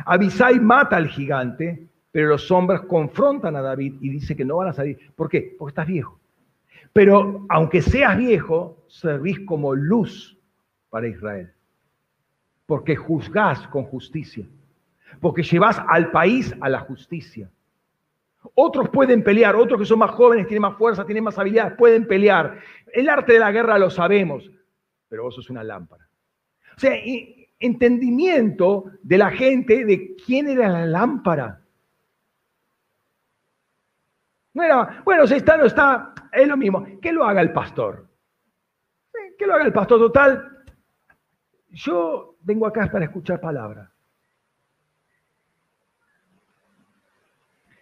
[0.05, 4.68] Abisai mata al gigante, pero los hombres confrontan a David y dice que no van
[4.68, 4.98] a salir.
[5.14, 5.55] ¿Por qué?
[5.59, 6.18] Porque estás viejo.
[6.93, 10.39] Pero aunque seas viejo, servís como luz
[10.89, 11.52] para Israel.
[12.64, 14.47] Porque juzgás con justicia.
[15.20, 17.51] Porque llevas al país a la justicia.
[18.55, 22.06] Otros pueden pelear, otros que son más jóvenes, tienen más fuerza, tienen más habilidades, pueden
[22.06, 22.60] pelear.
[22.93, 24.51] El arte de la guerra lo sabemos,
[25.09, 26.09] pero vos sos una lámpara.
[26.77, 26.94] O sea,
[27.59, 31.62] entendimiento de la gente de quién era la lámpara.
[34.55, 36.87] No era, bueno, si está, no está, es lo mismo.
[37.01, 38.09] Que lo haga el pastor.
[39.39, 40.65] Que lo haga el pastor total.
[41.70, 43.93] Yo vengo acá para escuchar palabra.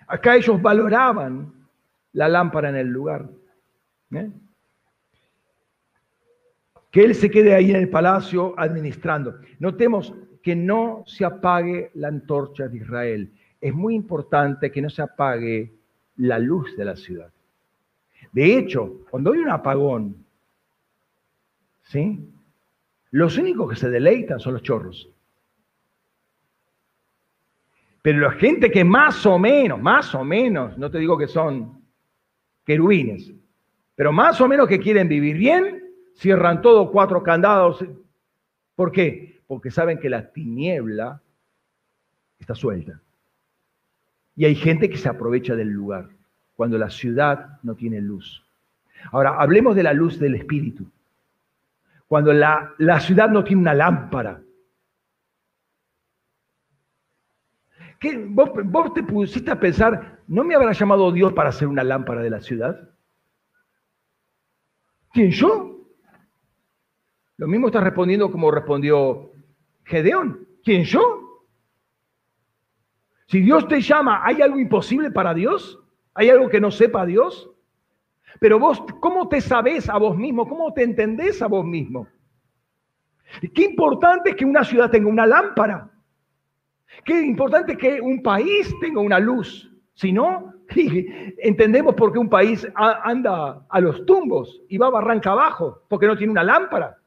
[0.07, 1.69] Acá ellos valoraban
[2.13, 3.29] la lámpara en el lugar.
[4.13, 4.31] ¿eh?
[6.95, 9.41] Que Él se quede ahí en el palacio administrando.
[9.59, 13.33] Notemos que no se apague la antorcha de Israel.
[13.61, 15.75] Es muy importante que no se apague
[16.19, 17.33] la luz de la ciudad.
[18.31, 20.25] De hecho, cuando hay un apagón,
[21.83, 22.29] ¿sí?
[23.11, 25.11] Los únicos que se deleitan son los chorros.
[28.03, 31.83] Pero la gente que más o menos, más o menos, no te digo que son
[32.65, 33.33] querubines,
[33.97, 35.84] pero más o menos que quieren vivir bien,
[36.15, 37.85] cierran todo cuatro candados.
[38.75, 39.43] ¿Por qué?
[39.47, 41.21] Porque saben que la tiniebla
[42.39, 43.01] está suelta.
[44.37, 46.09] Y hay gente que se aprovecha del lugar
[46.57, 48.45] cuando la ciudad no tiene luz.
[49.13, 50.87] Ahora, hablemos de la luz del Espíritu.
[52.07, 54.41] Cuando la, la ciudad no tiene una lámpara.
[57.99, 62.23] ¿Qué, vos, te pusiste a pensar, ¿no me habrá llamado Dios para hacer una lámpara
[62.23, 62.91] de la ciudad?
[65.13, 65.74] ¿Quién yo?
[67.37, 69.33] Lo mismo está respondiendo como respondió
[69.85, 70.47] Gedeón.
[70.63, 71.43] ¿Quién yo?
[73.27, 75.81] Si Dios te llama, ¿hay algo imposible para Dios?
[76.15, 77.51] ¿Hay algo que no sepa Dios?
[78.41, 80.49] Pero vos, ¿cómo te sabés a vos mismo?
[80.49, 82.07] ¿Cómo te entendés a vos mismo?
[83.55, 85.91] Qué importante es que una ciudad tenga una lámpara.
[87.05, 89.71] Qué importante es que un país tenga una luz.
[89.95, 90.53] Si no,
[91.39, 96.07] entendemos por qué un país anda a los tumbos y va a barranca abajo, porque
[96.07, 96.99] no tiene una lámpara.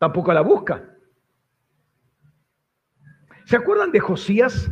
[0.00, 0.82] Tampoco la busca.
[3.44, 4.70] ¿Se acuerdan de Josías?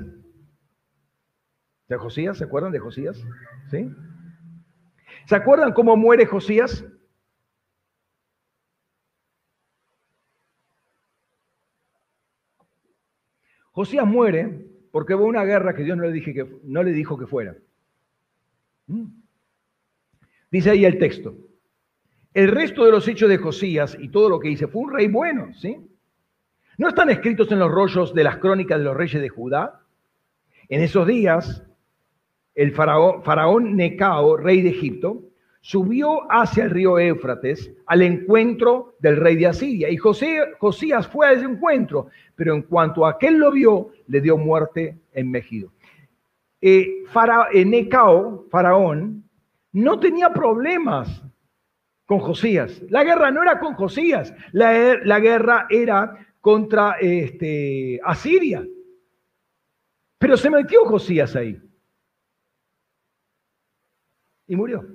[1.86, 2.38] ¿De Josías?
[2.38, 3.22] ¿Se acuerdan de Josías?
[3.70, 3.94] ¿Sí?
[5.26, 6.82] ¿Se acuerdan cómo muere Josías?
[13.72, 17.18] Josías muere porque hubo una guerra que Dios no le, dije que, no le dijo
[17.18, 17.54] que fuera.
[18.86, 19.08] ¿Mm?
[20.50, 21.47] Dice ahí el texto.
[22.34, 25.08] El resto de los hechos de Josías y todo lo que hice fue un rey
[25.08, 25.76] bueno, ¿sí?
[26.76, 29.80] ¿No están escritos en los rollos de las crónicas de los reyes de Judá?
[30.68, 31.64] En esos días,
[32.54, 35.22] el faraón, faraón Necao, rey de Egipto,
[35.60, 39.90] subió hacia el río Éufrates al encuentro del rey de Asiria.
[39.90, 44.96] Y Josías fue a ese encuentro, pero en cuanto aquel lo vio, le dio muerte
[45.12, 45.72] en Megido.
[46.60, 47.04] Eh,
[47.52, 49.24] eh, Necao, faraón,
[49.72, 51.22] no tenía problemas
[52.08, 52.80] con Josías.
[52.88, 58.66] La guerra no era con Josías, la, guerra era contra este, Asiria.
[60.16, 61.60] Pero se metió Josías ahí
[64.46, 64.86] y murió.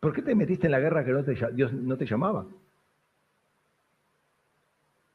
[0.00, 1.14] ¿Por qué te metiste en la guerra que
[1.52, 2.44] Dios no te llamaba?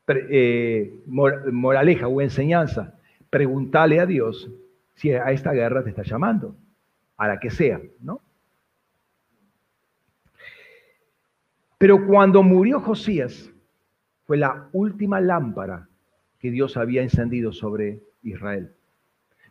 [0.07, 2.97] Eh, moraleja o enseñanza,
[3.29, 4.49] pregúntale a Dios
[4.95, 6.55] si a esta guerra te está llamando,
[7.17, 8.21] a la que sea, ¿no?
[11.77, 13.51] Pero cuando murió Josías,
[14.25, 15.87] fue la última lámpara
[16.39, 18.71] que Dios había encendido sobre Israel.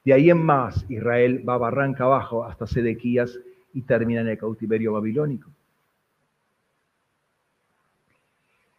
[0.04, 3.38] De ahí en más, Israel va barranca abajo hasta Sedequías
[3.72, 5.50] y termina en el cautiverio babilónico.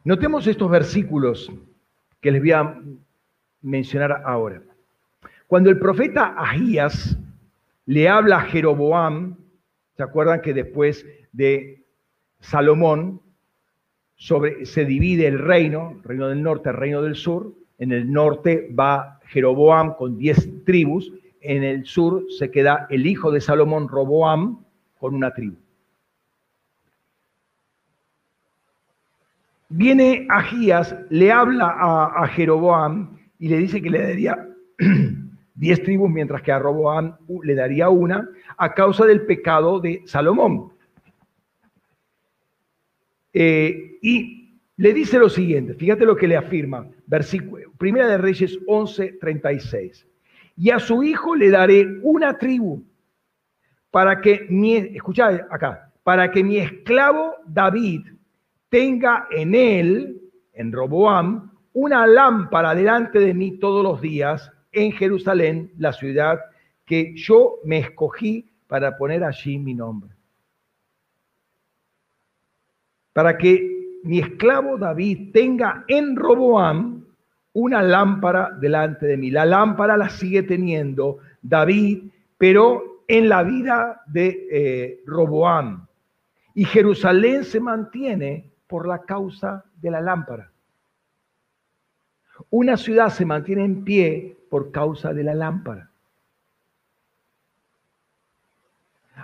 [0.03, 1.51] Notemos estos versículos
[2.21, 2.81] que les voy a
[3.61, 4.61] mencionar ahora.
[5.47, 7.17] Cuando el profeta Ahías
[7.85, 9.35] le habla a Jeroboam,
[9.95, 11.83] ¿se acuerdan que después de
[12.39, 13.21] Salomón
[14.17, 17.53] sobre, se divide el reino, reino del norte, reino del sur?
[17.79, 23.31] En el norte va Jeroboam con diez tribus, en el sur se queda el hijo
[23.31, 24.65] de Salomón, Roboam,
[24.99, 25.55] con una tribu.
[29.69, 34.47] Viene Agías, le habla a, Jeroboam y le dice que le daría
[35.55, 40.71] diez tribus, mientras que a Roboam le daría una, a causa del pecado de Salomón.
[43.39, 48.57] Eh, y le dice lo siguiente, fíjate lo que le afirma, versículo, Primera de Reyes
[48.65, 50.07] 11, 36.
[50.55, 52.83] Y a su hijo le daré una tribu
[53.91, 58.07] para que mi, escucha acá, para que mi esclavo David
[58.69, 60.19] tenga en él,
[60.53, 66.39] en Roboam, una lámpara delante de mí todos los días en Jerusalén, la ciudad
[66.87, 70.16] que yo me escogí para poner allí mi nombre.
[73.17, 77.03] Para que mi esclavo David tenga en Roboam
[77.53, 79.31] una lámpara delante de mí.
[79.31, 85.87] La lámpara la sigue teniendo David, pero en la vida de eh, Roboam.
[86.53, 90.51] Y Jerusalén se mantiene por la causa de la lámpara.
[92.51, 95.89] Una ciudad se mantiene en pie por causa de la lámpara.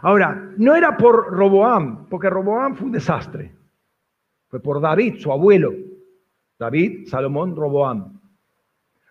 [0.02, 3.52] Ahora, no era por Roboam, porque Roboam fue un desastre.
[4.54, 5.74] Fue por David, su abuelo.
[6.60, 8.22] David, Salomón, Roboam.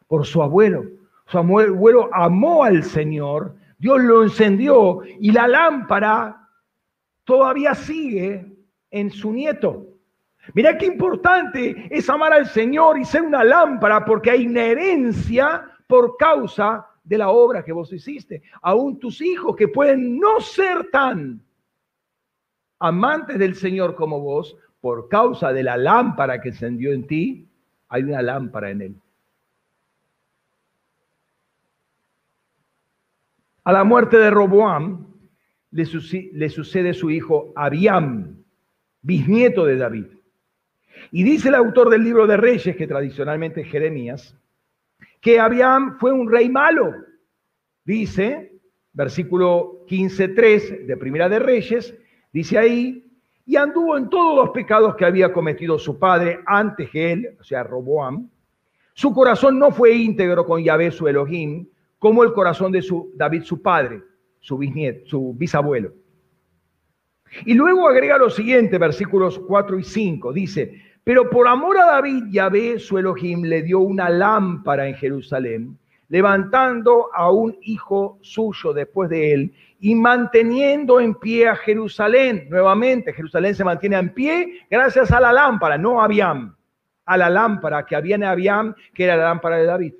[0.06, 0.84] Por su abuelo.
[1.26, 6.48] Su abuelo amó al Señor, Dios lo encendió y la lámpara
[7.24, 8.54] todavía sigue
[8.88, 9.98] en su nieto.
[10.54, 16.16] Mira qué importante es amar al Señor y ser una lámpara porque hay una por
[16.18, 18.44] causa de la obra que vos hiciste.
[18.62, 21.44] Aún tus hijos que pueden no ser tan
[22.78, 27.48] amantes del Señor como vos, por causa de la lámpara que encendió en ti,
[27.88, 28.96] hay una lámpara en él.
[33.62, 35.06] A la muerte de Roboam
[35.70, 38.42] le, sucede su hijo Abiam,
[39.02, 40.06] bisnieto de David.
[41.12, 44.36] Y dice el autor del libro de Reyes, que tradicionalmente es Jeremías,
[45.20, 46.92] que Abiam fue un rey malo.
[47.84, 48.58] Dice,
[48.92, 51.96] versículo 15.3 de Primera de Reyes,
[52.32, 53.11] dice ahí,
[53.44, 57.44] y anduvo en todos los pecados que había cometido su padre antes que él, o
[57.44, 58.28] sea, Roboam.
[58.94, 61.66] Su corazón no fue íntegro con Yahvé su Elohim,
[61.98, 64.02] como el corazón de su, David su padre,
[64.40, 65.92] su, bisnieto, su bisabuelo.
[67.46, 72.24] Y luego agrega lo siguiente, versículos 4 y 5, dice, pero por amor a David,
[72.30, 75.78] Yahvé su Elohim le dio una lámpara en Jerusalén,
[76.08, 79.52] levantando a un hijo suyo después de él
[79.84, 82.46] y manteniendo en pie a Jerusalén.
[82.48, 86.56] Nuevamente, Jerusalén se mantiene en pie gracias a la lámpara, no a Abiam,
[87.04, 89.94] a la lámpara que había en Abiam, que era la lámpara de David.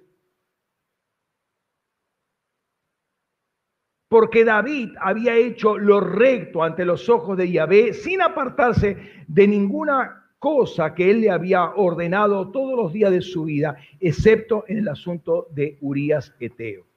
[4.08, 10.28] Porque David había hecho lo recto ante los ojos de Yahvé sin apartarse de ninguna
[10.38, 14.88] cosa que él le había ordenado todos los días de su vida, excepto en el
[14.88, 16.91] asunto de Urías Eteo.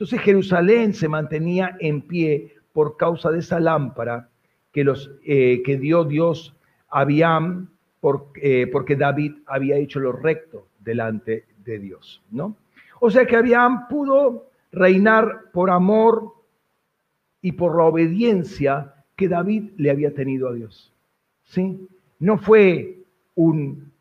[0.00, 4.30] Entonces Jerusalén se mantenía en pie por causa de esa lámpara
[4.72, 6.56] que, los, eh, que dio Dios
[6.88, 7.68] a Abiam
[8.40, 12.56] eh, porque David había hecho lo recto delante de Dios, ¿no?
[12.98, 16.32] O sea que Abiam pudo reinar por amor
[17.42, 20.94] y por la obediencia que David le había tenido a Dios.
[21.44, 21.86] ¿Sí?
[22.20, 23.00] no fue
[23.34, 23.92] un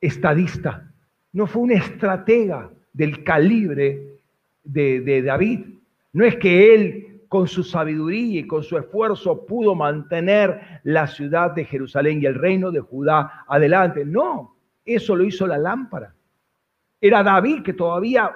[0.00, 0.88] estadista,
[1.32, 4.13] no fue un estratega del calibre
[4.64, 5.60] de, David.
[6.12, 11.52] No es que él con su sabiduría y con su esfuerzo pudo mantener la ciudad
[11.52, 14.04] de Jerusalén y el reino de Judá adelante.
[14.04, 16.14] No, eso lo hizo la lámpara.
[17.00, 18.34] Era David que todavía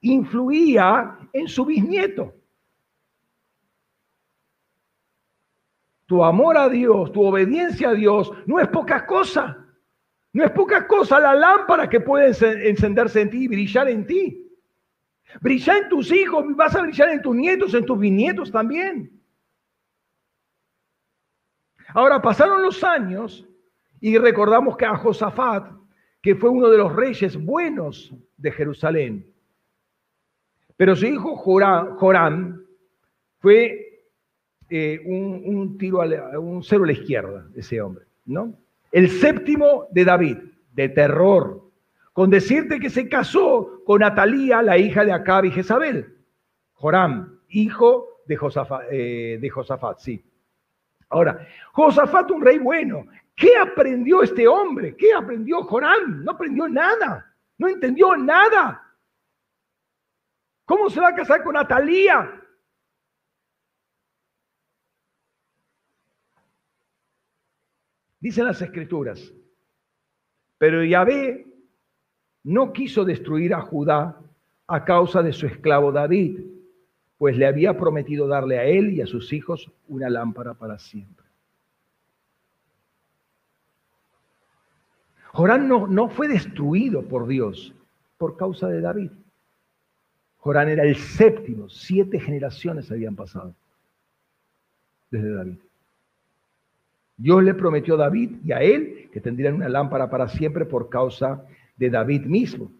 [0.00, 2.34] influía en su bisnieto.
[6.06, 9.64] Tu amor a Dios, tu obediencia a Dios, no es poca cosa.
[10.32, 12.26] No es poca cosa la lámpara que puede
[12.68, 14.45] encenderse en ti y brillar en ti.
[15.40, 19.12] Brilla en tus hijos, vas a brillar en tus nietos, en tus bisnietos también.
[21.88, 23.46] Ahora pasaron los años
[24.00, 25.72] y recordamos que a Josafat,
[26.20, 29.32] que fue uno de los reyes buenos de Jerusalén,
[30.76, 32.62] pero su hijo Joram
[33.38, 34.02] fue
[34.68, 38.54] eh, un, tiro, a un cero a la izquierda, ese hombre, ¿no?
[38.92, 40.38] El séptimo de David,
[40.72, 41.65] de terror,
[42.16, 46.16] con decirte que se casó con Atalía, la hija de Acab y Jezabel.
[46.72, 50.24] Joram, hijo de Josafat, eh, de Josafat, sí.
[51.10, 53.04] Ahora, Josafat, un rey bueno.
[53.34, 54.96] ¿Qué aprendió este hombre?
[54.96, 56.24] ¿Qué aprendió Joram?
[56.24, 57.36] No aprendió nada.
[57.58, 58.82] No entendió nada.
[60.64, 62.42] ¿Cómo se va a casar con Atalía?
[68.20, 69.34] Dicen las escrituras,
[70.56, 71.55] pero Yahvé
[72.46, 74.20] no quiso destruir a Judá
[74.68, 76.38] a causa de su esclavo David,
[77.18, 81.26] pues le había prometido darle a él y a sus hijos una lámpara para siempre.
[85.32, 87.74] Jorán no, no fue destruido por Dios
[88.16, 89.10] por causa de David.
[90.38, 93.56] Jorán era el séptimo, siete generaciones habían pasado
[95.10, 95.58] desde David.
[97.16, 100.88] Dios le prometió a David y a él que tendrían una lámpara para siempre por
[100.88, 101.44] causa
[101.76, 102.72] de David mismo.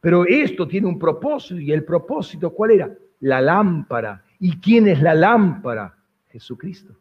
[0.00, 2.94] Pero esto tiene un propósito y el propósito, ¿cuál era?
[3.20, 4.24] La lámpara.
[4.38, 5.96] ¿Y quién es la lámpara?
[6.28, 6.94] Jesucristo.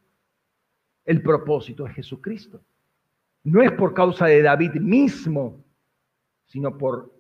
[1.04, 2.64] El propósito es Jesucristo.
[3.44, 5.64] No es por causa de David mismo,
[6.46, 7.12] sino por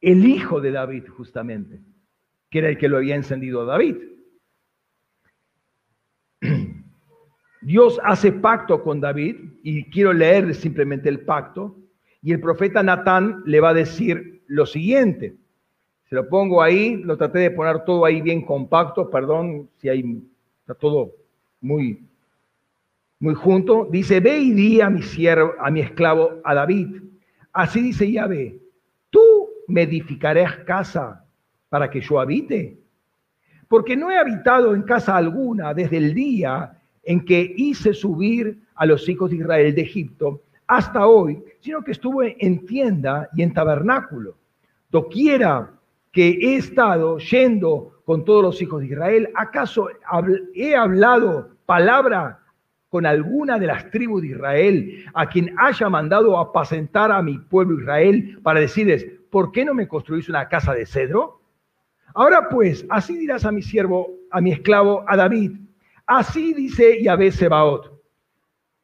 [0.00, 1.80] el hijo de David justamente,
[2.50, 3.96] que era el que lo había encendido a David.
[7.62, 11.76] Dios hace pacto con David, y quiero leer simplemente el pacto,
[12.22, 15.36] y el profeta Natán le va a decir lo siguiente.
[16.08, 20.22] Se lo pongo ahí, lo traté de poner todo ahí bien compacto, perdón si hay,
[20.60, 21.12] está todo
[21.60, 22.02] muy,
[23.20, 23.86] muy junto.
[23.90, 27.02] Dice, ve y di a mi siervo, a mi esclavo, a David.
[27.52, 28.58] Así dice Yahvé,
[29.10, 29.20] tú
[29.68, 31.24] me edificarás casa
[31.68, 32.78] para que yo habite.
[33.68, 38.86] Porque no he habitado en casa alguna desde el día en que hice subir a
[38.86, 43.52] los hijos de Israel de Egipto hasta hoy, sino que estuvo en tienda y en
[43.52, 44.36] tabernáculo.
[44.90, 45.70] Doquiera
[46.12, 49.88] que he estado yendo con todos los hijos de Israel, ¿acaso
[50.54, 52.40] he hablado palabra
[52.88, 57.80] con alguna de las tribus de Israel a quien haya mandado apacentar a mi pueblo
[57.80, 61.42] Israel para decirles, ¿por qué no me construís una casa de cedro?
[62.14, 65.52] Ahora pues, así dirás a mi siervo, a mi esclavo, a David,
[66.06, 67.92] así dice Yahvé Sebaot,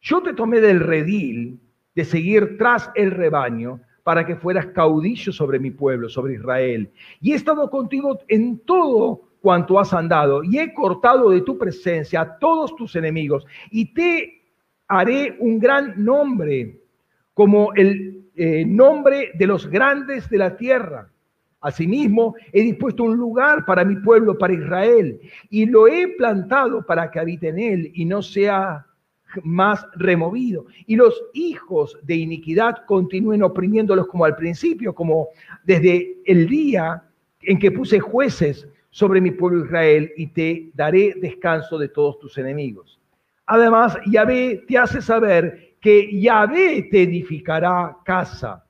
[0.03, 1.59] yo te tomé del redil
[1.95, 6.91] de seguir tras el rebaño para que fueras caudillo sobre mi pueblo, sobre Israel.
[7.21, 12.21] Y he estado contigo en todo cuanto has andado, y he cortado de tu presencia
[12.23, 14.43] a todos tus enemigos, y te
[14.89, 16.81] haré un gran nombre,
[17.35, 21.11] como el eh, nombre de los grandes de la tierra.
[21.61, 27.11] Asimismo, he dispuesto un lugar para mi pueblo, para Israel, y lo he plantado para
[27.11, 28.87] que habite en él y no sea
[29.43, 30.67] más removido.
[30.87, 35.29] Y los hijos de iniquidad continúen oprimiéndolos como al principio, como
[35.65, 37.03] desde el día
[37.43, 42.39] en que puse jueces sobre mi pueblo Israel y te daré descanso de todos tus
[42.39, 43.01] enemigos.
[43.47, 48.65] Además, Yahvé te hace saber que Yahvé te edificará casa.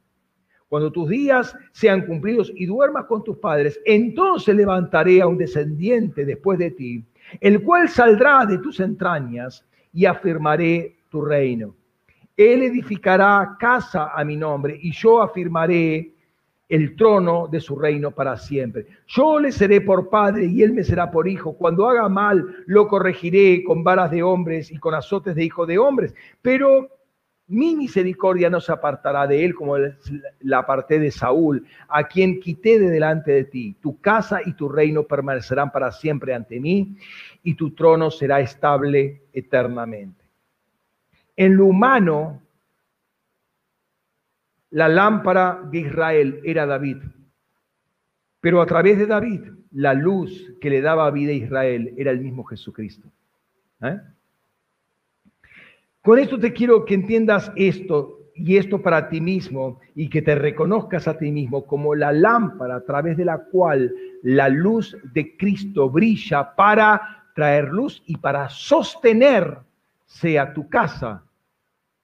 [0.68, 6.24] Cuando tus días sean cumplidos y duermas con tus padres, entonces levantaré a un descendiente
[6.24, 7.04] después de ti,
[7.40, 9.64] el cual saldrá de tus entrañas
[9.94, 11.74] y afirmaré tu reino.
[12.36, 16.12] Él edificará casa a mi nombre y yo afirmaré
[16.68, 18.86] el trono de su reino para siempre.
[19.06, 21.56] Yo le seré por padre y él me será por hijo.
[21.56, 25.78] Cuando haga mal, lo corregiré con varas de hombres y con azotes de hijo de
[25.78, 26.14] hombres.
[26.42, 26.88] Pero
[27.46, 32.78] mi misericordia no se apartará de él como la aparté de Saúl, a quien quité
[32.78, 33.76] de delante de ti.
[33.80, 36.96] Tu casa y tu reino permanecerán para siempre ante mí,
[37.42, 40.24] y tu trono será estable eternamente.
[41.36, 42.40] En lo humano,
[44.70, 46.98] la lámpara de Israel era David,
[48.40, 49.42] pero a través de David,
[49.72, 53.08] la luz que le daba vida a Israel era el mismo Jesucristo.
[53.82, 54.00] ¿Eh?
[56.04, 60.34] Con esto te quiero que entiendas esto y esto para ti mismo y que te
[60.34, 63.90] reconozcas a ti mismo como la lámpara a través de la cual
[64.22, 69.56] la luz de Cristo brilla para traer luz y para sostener,
[70.04, 71.24] sea tu casa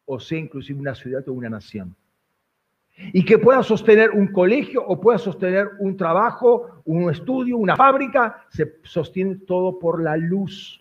[0.06, 1.94] o sea inclusive una ciudad o una nación.
[3.12, 8.46] Y que pueda sostener un colegio o pueda sostener un trabajo, un estudio, una fábrica,
[8.48, 10.79] se sostiene todo por la luz.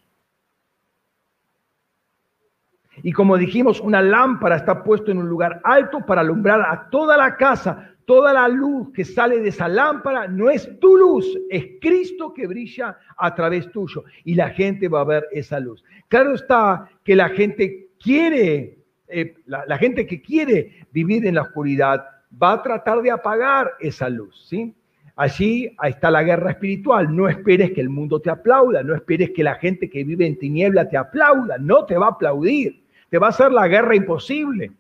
[3.04, 7.18] Y como dijimos, una lámpara está puesta en un lugar alto para alumbrar a toda
[7.18, 7.94] la casa.
[8.06, 12.48] Toda la luz que sale de esa lámpara no es tu luz, es Cristo que
[12.48, 14.04] brilla a través tuyo.
[14.24, 15.84] Y la gente va a ver esa luz.
[16.08, 22.04] Claro está que la gente quiere, eh, la, gente que quiere vivir en la oscuridad
[22.42, 24.74] va a tratar de apagar esa luz, ¿sí?
[25.16, 27.14] Allí está la guerra espiritual.
[27.14, 30.40] No esperes que el mundo te aplauda, no esperes que la gente que vive en
[30.40, 32.79] tiniebla te aplauda, no te va a aplaudir.
[33.10, 34.72] Te va a hacer la guerra imposible.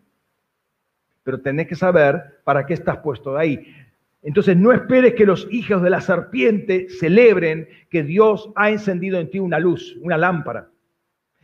[1.23, 3.75] Pero tenés que saber para qué estás puesto de ahí.
[4.21, 9.29] Entonces no esperes que los hijos de la serpiente celebren que Dios ha encendido en
[9.29, 10.69] ti una luz, una lámpara,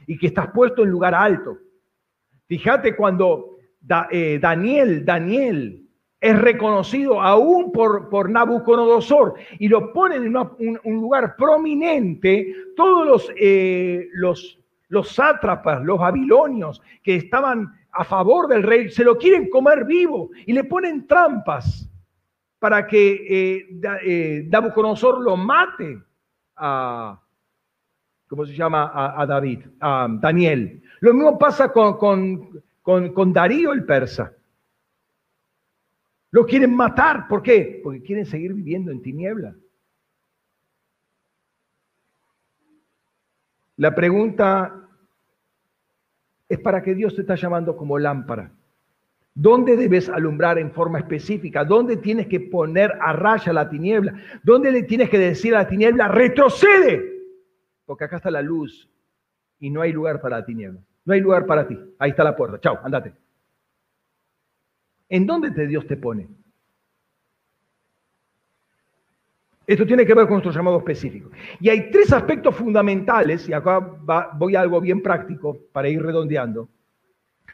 [0.07, 1.57] y que estás puesto en lugar alto.
[2.47, 3.57] Fíjate cuando
[4.11, 5.85] eh, Daniel, Daniel
[6.19, 13.31] es reconocido aún por, por Nabucodonosor y lo ponen en un, lugar prominente, todos los,
[13.39, 14.59] eh, los
[14.89, 20.29] los sátrapas, los babilonios, que estaban a favor del rey, se lo quieren comer vivo
[20.45, 21.89] y le ponen trampas
[22.59, 26.01] para que eh, eh Nabucodonosor lo mate
[26.57, 27.19] a,
[28.27, 28.91] ¿cómo se llama?
[28.93, 30.81] A, David, a Daniel.
[30.99, 34.33] Lo mismo pasa con, con, con Darío el persa.
[36.31, 37.79] Lo quieren matar, ¿por qué?
[37.81, 39.55] Porque quieren seguir viviendo en tiniebla.
[43.77, 44.87] La pregunta
[46.47, 48.51] es para que Dios te está llamando como lámpara.
[49.33, 51.65] ¿Dónde debes alumbrar en forma específica?
[51.65, 54.13] ¿Dónde tienes que poner a raya la tiniebla?
[54.43, 57.03] ¿Dónde le tienes que decir a la tiniebla, retrocede?
[57.85, 58.89] Porque acá está la luz
[59.59, 60.79] y no hay lugar para la tiniebla.
[61.03, 61.77] No hay lugar para ti.
[61.99, 62.59] Ahí está la puerta.
[62.61, 63.13] Chao, andate.
[65.09, 66.29] ¿En dónde te Dios te pone?
[69.67, 71.29] Esto tiene que ver con nuestro llamado específico.
[71.59, 73.79] Y hay tres aspectos fundamentales, y acá
[74.33, 76.69] voy a algo bien práctico para ir redondeando.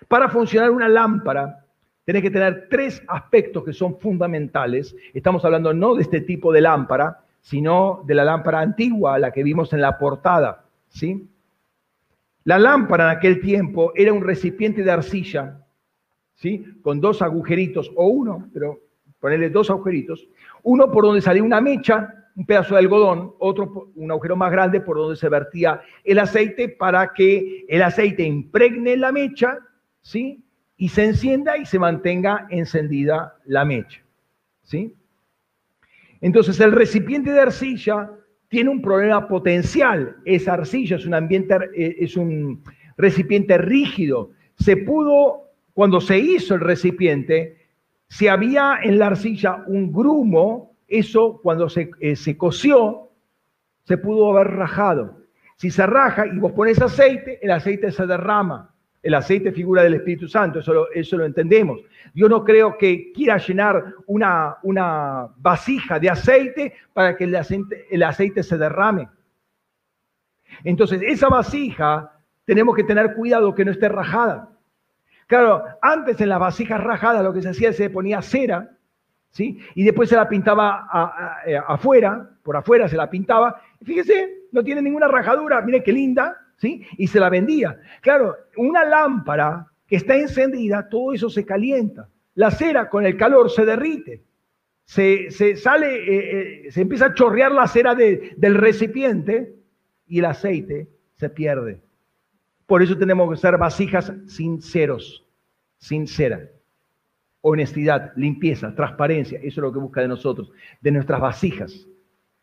[0.07, 1.65] Para funcionar una lámpara,
[2.03, 4.95] tiene que tener tres aspectos que son fundamentales.
[5.13, 9.43] Estamos hablando no de este tipo de lámpara, sino de la lámpara antigua, la que
[9.43, 10.65] vimos en la portada.
[10.89, 11.27] ¿sí?
[12.43, 15.59] La lámpara en aquel tiempo era un recipiente de arcilla,
[16.35, 16.65] ¿sí?
[16.81, 18.79] Con dos agujeritos, o uno, pero
[19.19, 20.27] ponerle dos agujeritos,
[20.63, 24.81] uno por donde salía una mecha, un pedazo de algodón, otro un agujero más grande
[24.81, 29.57] por donde se vertía el aceite para que el aceite impregne la mecha,
[30.01, 30.43] ¿sí?
[30.77, 34.01] Y se encienda y se mantenga encendida la mecha,
[34.63, 34.95] ¿sí?
[36.21, 38.11] Entonces el recipiente de arcilla
[38.47, 40.17] tiene un problema potencial.
[40.25, 42.61] Esa arcilla es un ambiente, eh, es un
[42.97, 44.31] recipiente rígido.
[44.55, 47.60] Se pudo, cuando se hizo el recipiente,
[48.11, 53.09] si había en la arcilla un grumo, eso cuando se, eh, se coció,
[53.85, 55.21] se pudo haber rajado.
[55.55, 58.75] Si se raja y vos pones aceite, el aceite se derrama.
[59.01, 61.79] El aceite figura del Espíritu Santo, eso lo, eso lo entendemos.
[62.13, 67.87] Yo no creo que quiera llenar una, una vasija de aceite para que el aceite,
[67.89, 69.07] el aceite se derrame.
[70.65, 72.11] Entonces, esa vasija
[72.43, 74.49] tenemos que tener cuidado que no esté rajada.
[75.31, 78.69] Claro, antes en las vasijas rajadas lo que se hacía se ponía cera,
[79.29, 79.59] ¿sí?
[79.75, 80.89] Y después se la pintaba
[81.69, 83.61] afuera, por afuera se la pintaba.
[83.81, 87.79] fíjese, no tiene ninguna rajadura, mire qué linda, y se la vendía.
[88.01, 92.09] Claro, una lámpara que está encendida, todo eso se calienta.
[92.35, 94.25] La cera con el calor se derrite.
[94.83, 99.55] Se, sale, eh, eh, se empieza a chorrear la cera del recipiente
[100.07, 101.79] y el aceite se pierde.
[102.65, 105.25] Por eso tenemos que ser vasijas sinceros,
[105.77, 106.41] sincera.
[107.41, 111.87] Honestidad, limpieza, transparencia, eso es lo que busca de nosotros, de nuestras vasijas.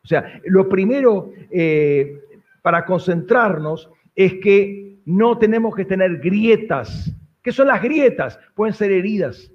[0.02, 2.20] O sea, lo primero eh,
[2.62, 7.12] para concentrarnos es que no tenemos que tener grietas.
[7.42, 8.38] ¿Qué son las grietas?
[8.54, 9.50] Pueden ser heridas.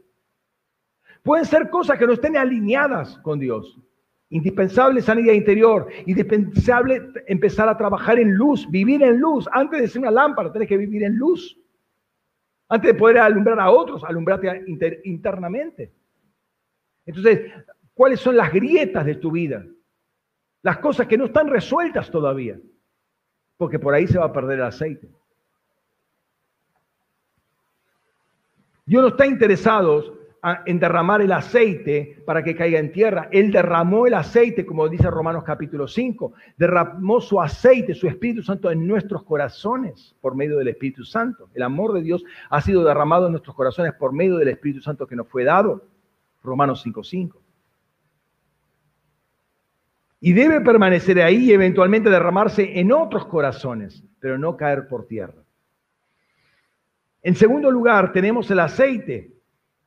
[1.21, 3.77] Pueden ser cosas que no estén alineadas con Dios.
[4.33, 9.47] Indispensable sanidad interior, indispensable empezar a trabajar en luz, vivir en luz.
[9.51, 11.57] Antes de ser una lámpara, tenés que vivir en luz.
[12.67, 14.63] Antes de poder alumbrar a otros, alumbrarte
[15.05, 15.93] internamente.
[17.05, 17.51] Entonces,
[17.93, 19.65] ¿cuáles son las grietas de tu vida?
[20.61, 22.57] Las cosas que no están resueltas todavía
[23.57, 25.09] porque por ahí se va a perder el aceite.
[28.85, 30.19] Dios no está interesado
[30.65, 33.29] en derramar el aceite para que caiga en tierra.
[33.31, 38.69] Él derramó el aceite, como dice Romanos capítulo 5, derramó su aceite, su Espíritu Santo
[38.69, 41.49] en nuestros corazones por medio del Espíritu Santo.
[41.53, 45.07] El amor de Dios ha sido derramado en nuestros corazones por medio del Espíritu Santo
[45.07, 45.85] que nos fue dado.
[46.43, 47.43] Romanos 5.5
[50.25, 55.43] y debe permanecer ahí y eventualmente derramarse en otros corazones, pero no caer por tierra.
[57.21, 59.32] En segundo lugar, tenemos el aceite.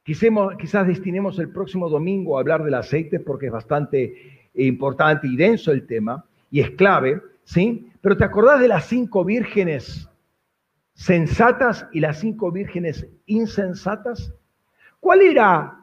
[0.07, 5.73] Quizás destinemos el próximo domingo a hablar del aceite porque es bastante importante y denso
[5.73, 7.91] el tema y es clave, ¿sí?
[8.01, 10.09] Pero ¿te acordás de las cinco vírgenes
[10.95, 14.33] sensatas y las cinco vírgenes insensatas?
[15.01, 15.77] ¿Cuál era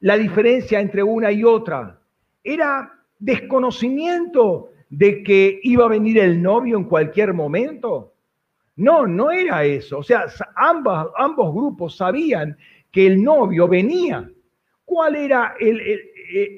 [0.00, 1.98] la diferencia entre una y otra?
[2.44, 8.12] Era desconocimiento de que iba a venir el novio en cualquier momento.
[8.76, 9.98] No, no era eso.
[9.98, 12.58] O sea, ambos, ambos grupos sabían
[12.90, 14.30] que el novio venía.
[14.84, 15.80] ¿Cuál era el,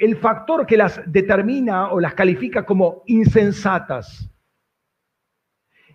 [0.00, 4.28] el factor que las determina o las califica como insensatas?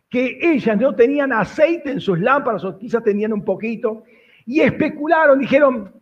[0.09, 4.03] Que ellas no tenían aceite en sus lámparas o quizás tenían un poquito
[4.45, 5.96] y especularon, dijeron,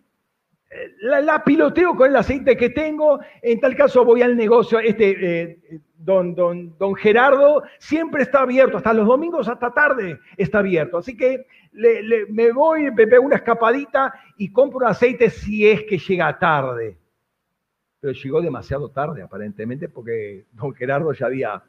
[1.00, 5.60] la, piloteo con el aceite que tengo, en tal caso voy al negocio, este eh,
[5.98, 11.16] don, don, don, Gerardo siempre está abierto, hasta los domingos hasta tarde está abierto, así
[11.16, 11.46] que
[12.30, 16.98] me voy, me pego una escapadita y compro aceite si es que llega tarde.
[18.00, 21.64] Pero llegó demasiado tarde aparentemente porque don Gerardo ya había,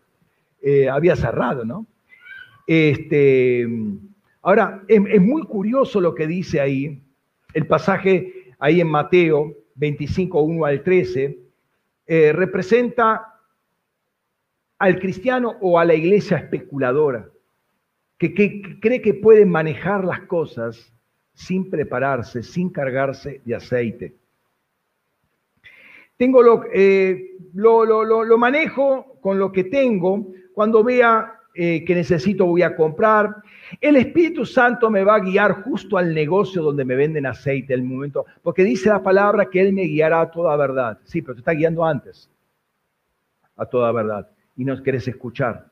[0.63, 1.87] eh, había cerrado, ¿no?
[2.67, 3.67] Este,
[4.43, 7.03] ahora, es muy curioso lo que dice ahí,
[7.55, 11.39] el pasaje ahí en Mateo 25, 1 al 13,
[12.07, 13.35] eh, representa
[14.79, 17.29] al cristiano o a la iglesia especuladora,
[18.19, 18.35] que,
[18.81, 20.93] cree que puede manejar las cosas
[21.35, 24.15] sin prepararse, sin cargarse de aceite.
[26.17, 30.33] Tengo lo, eh, lo, lo, manejo con lo que tengo.
[30.55, 33.37] Cuando vea eh, que necesito voy a comprar.
[33.81, 37.83] El Espíritu Santo me va a guiar justo al negocio donde me venden aceite, el
[37.83, 40.99] momento, porque dice la palabra que Él me guiará a toda verdad.
[41.05, 42.31] Sí, pero te está guiando antes
[43.57, 45.71] a toda verdad y no querés escuchar.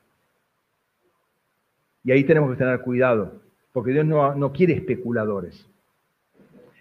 [2.03, 3.41] Y ahí tenemos que tener cuidado,
[3.71, 5.67] porque Dios no, no quiere especuladores.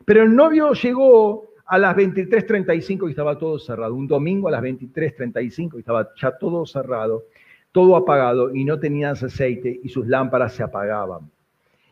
[0.05, 3.95] Pero el novio llegó a las 23.35 y estaba todo cerrado.
[3.95, 7.25] Un domingo a las 23.35 y estaba ya todo cerrado
[7.75, 11.29] todo apagado y no tenían aceite y sus lámparas se apagaban.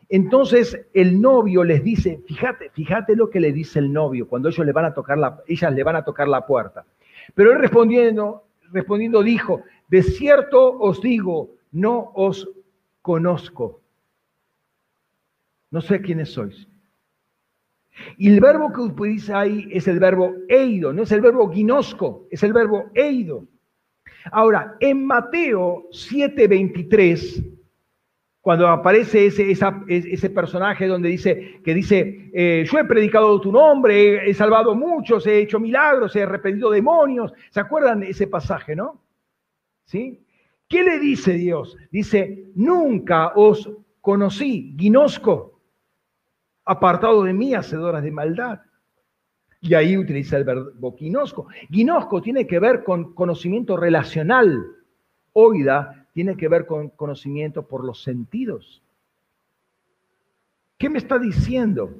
[0.07, 4.65] Entonces el novio les dice, fíjate, fíjate lo que le dice el novio cuando ellos
[4.65, 6.85] le van a tocar la, ellas le van a tocar la puerta.
[7.35, 12.49] Pero él respondiendo, respondiendo dijo, de cierto os digo, no os
[13.01, 13.81] conozco.
[15.69, 16.65] No sé quiénes sois.
[18.17, 22.25] Y el verbo que utiliza ahí es el verbo eido, no es el verbo ginosco,
[22.31, 23.43] es el verbo eido.
[24.31, 27.43] Ahora, en Mateo 7:23,
[28.43, 29.49] cuando aparece ese,
[29.87, 35.25] ese, personaje donde dice, que dice, eh, yo he predicado tu nombre, he, salvado muchos,
[35.25, 37.31] he hecho milagros, he arrepentido demonios.
[37.51, 39.01] ¿Se acuerdan ese pasaje, no?
[39.85, 40.25] ¿Sí?
[40.67, 41.77] ¿Qué le dice Dios?
[41.89, 43.71] Dice, nunca os
[44.01, 45.61] conocí, ginosco,
[46.65, 48.59] apartado de mí, hacedoras de maldad.
[49.63, 51.47] Y ahí utiliza el verbo ginosco.
[51.71, 54.61] Ginosco tiene que ver con conocimiento relacional.
[55.31, 58.83] Oida tiene que ver con conocimiento por los sentidos.
[60.77, 61.95] ¿Qué me está diciendo?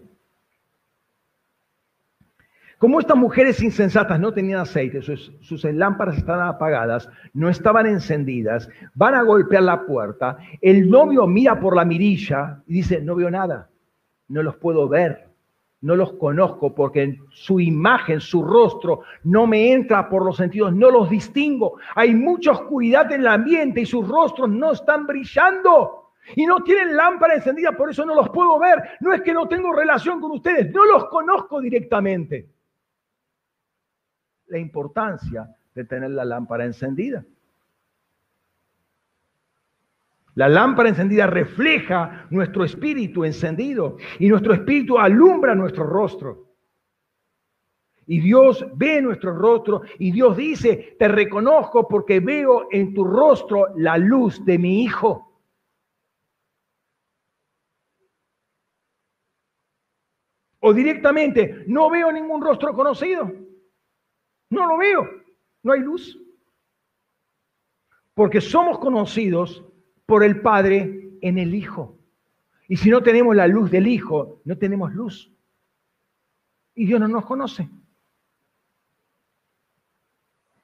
[2.77, 8.68] Como estas mujeres insensatas no tenían aceite, sus, sus, lámparas estaban apagadas, no estaban encendidas,
[8.94, 13.31] van a golpear la puerta, el novio mira por la mirilla y dice, no veo
[13.31, 13.69] nada,
[14.27, 15.33] no los puedo ver,
[15.84, 20.90] no los conozco porque su imagen, su rostro no me entra por los sentidos, no
[20.90, 21.78] los distingo.
[21.96, 26.14] Hay mucha oscuridad en el ambiente y sus rostros no están brillando.
[26.38, 28.82] Y no tienen lámpara encendida, por eso no los puedo ver.
[29.02, 32.48] No es que no tengo relación con ustedes, no los conozco directamente
[34.48, 37.26] la importancia de tener la lámpara encendida.
[40.36, 46.54] La lámpara encendida refleja nuestro espíritu encendido y nuestro espíritu alumbra nuestro rostro.
[48.06, 53.68] Y Dios ve nuestro rostro y Dios dice, te reconozco porque veo en tu rostro
[53.78, 55.30] la luz de mi Hijo.
[60.60, 63.32] O directamente, no veo ningún rostro conocido.
[64.50, 65.10] No lo veo,
[65.62, 66.18] no hay luz.
[68.14, 69.64] Porque somos conocidos
[70.06, 71.98] por el Padre en el Hijo.
[72.68, 75.32] Y si no tenemos la luz del Hijo, no tenemos luz.
[76.76, 77.70] Y Dios no nos conoce.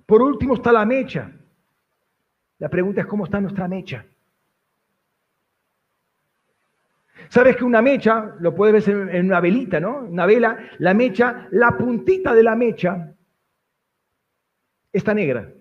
[0.06, 1.32] Por último está la mecha.
[2.57, 4.06] La pregunta es cómo está nuestra mecha.
[7.30, 9.99] Sabes que una mecha, lo puedes ver en una velita, ¿no?
[9.99, 13.14] Una vela, la mecha, la puntita de la mecha
[14.91, 15.53] está negra.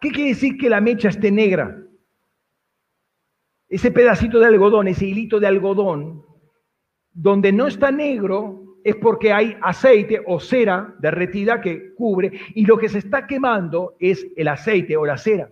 [0.00, 1.76] ¿Qué quiere decir que la mecha esté negra?
[3.68, 6.24] Ese pedacito de algodón, ese hilito de algodón,
[7.12, 12.78] donde no está negro es porque hay aceite o cera derretida que cubre y lo
[12.78, 15.50] que se está quemando es el aceite o la cera.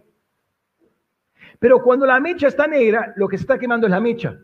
[1.58, 4.38] Pero cuando la mecha está negra, lo que se está quemando es la mecha.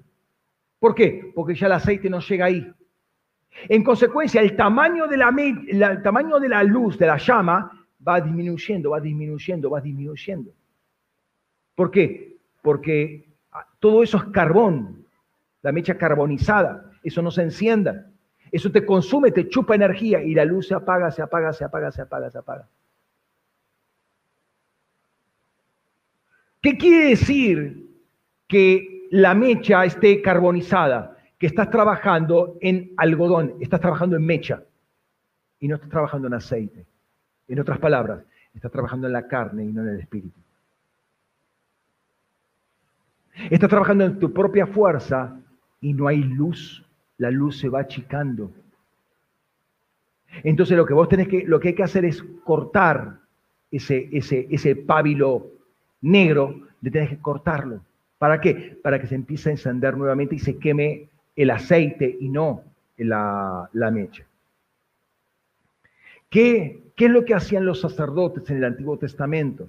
[0.78, 1.32] ¿Por qué?
[1.34, 2.70] Porque ya el aceite no llega ahí.
[3.68, 8.90] En consecuencia, el tamaño de la, tamaño de la luz, de la llama, va disminuyendo,
[8.90, 10.52] va disminuyendo, va disminuyendo.
[11.74, 12.36] ¿Por qué?
[12.62, 13.28] Porque
[13.78, 15.06] todo eso es carbón,
[15.62, 18.10] la mecha carbonizada, eso no se encienda.
[18.52, 21.90] Eso te consume, te chupa energía y la luz se apaga, se apaga, se apaga,
[21.90, 22.68] se apaga, se apaga.
[26.60, 27.90] ¿Qué quiere decir
[28.46, 31.14] que la mecha esté carbonizada?
[31.44, 34.62] que estás trabajando en algodón, estás trabajando en mecha
[35.60, 36.86] y no estás trabajando en aceite.
[37.48, 38.22] En otras palabras,
[38.54, 40.38] estás trabajando en la carne y no en el espíritu.
[43.50, 45.36] Estás trabajando en tu propia fuerza
[45.80, 46.84] y no hay luz.
[47.18, 48.50] La luz se va achicando.
[50.42, 53.18] Entonces lo que vos tenés que, lo que hay que hacer es cortar
[53.70, 55.50] ese, ese, ese pábilo
[56.00, 57.80] negro, le tenés que cortarlo.
[58.18, 58.78] ¿Para qué?
[58.82, 62.62] Para que se empiece a encender nuevamente y se queme el aceite y no
[62.96, 64.24] la, mecha.
[66.30, 69.68] ¿Qué, ¿Qué es lo que hacían los sacerdotes en el Antiguo Testamento?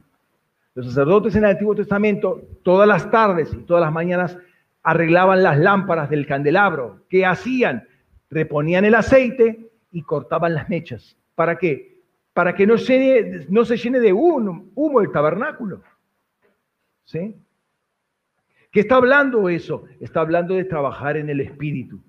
[0.75, 4.37] Los sacerdotes en el Antiguo Testamento todas las tardes y todas las mañanas
[4.83, 7.01] arreglaban las lámparas del candelabro.
[7.09, 7.87] ¿Qué hacían?
[8.29, 11.17] Reponían el aceite y cortaban las mechas.
[11.33, 12.01] ¿Para qué?
[12.33, 15.81] Para que no, se, no se llene de humo, humo el tabernáculo.
[17.05, 17.35] ¿Sí?
[18.71, 19.85] ¿Qué está hablando eso?
[20.01, 22.01] Está hablando de trabajar en el Espíritu.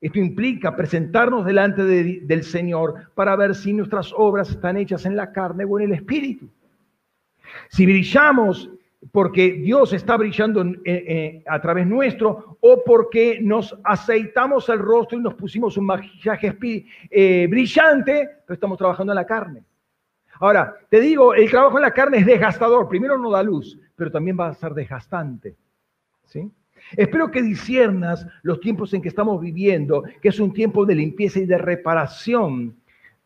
[0.00, 5.32] Esto implica presentarnos delante del Señor para ver si nuestras obras están hechas en la
[5.32, 6.48] carne o en el Espíritu.
[7.68, 8.70] Si brillamos
[9.12, 10.64] porque Dios está brillando
[11.46, 16.56] a través nuestro o porque nos aceitamos el rostro y nos pusimos un maquillaje
[17.10, 19.64] eh, brillante, pero estamos trabajando en la carne.
[20.40, 22.88] Ahora, te digo, el trabajo en la carne es desgastador.
[22.88, 25.56] Primero no da luz, pero también va a ser desgastante.
[26.26, 26.50] ¿sí?
[26.96, 31.40] Espero que disiernas los tiempos en que estamos viviendo, que es un tiempo de limpieza
[31.40, 32.76] y de reparación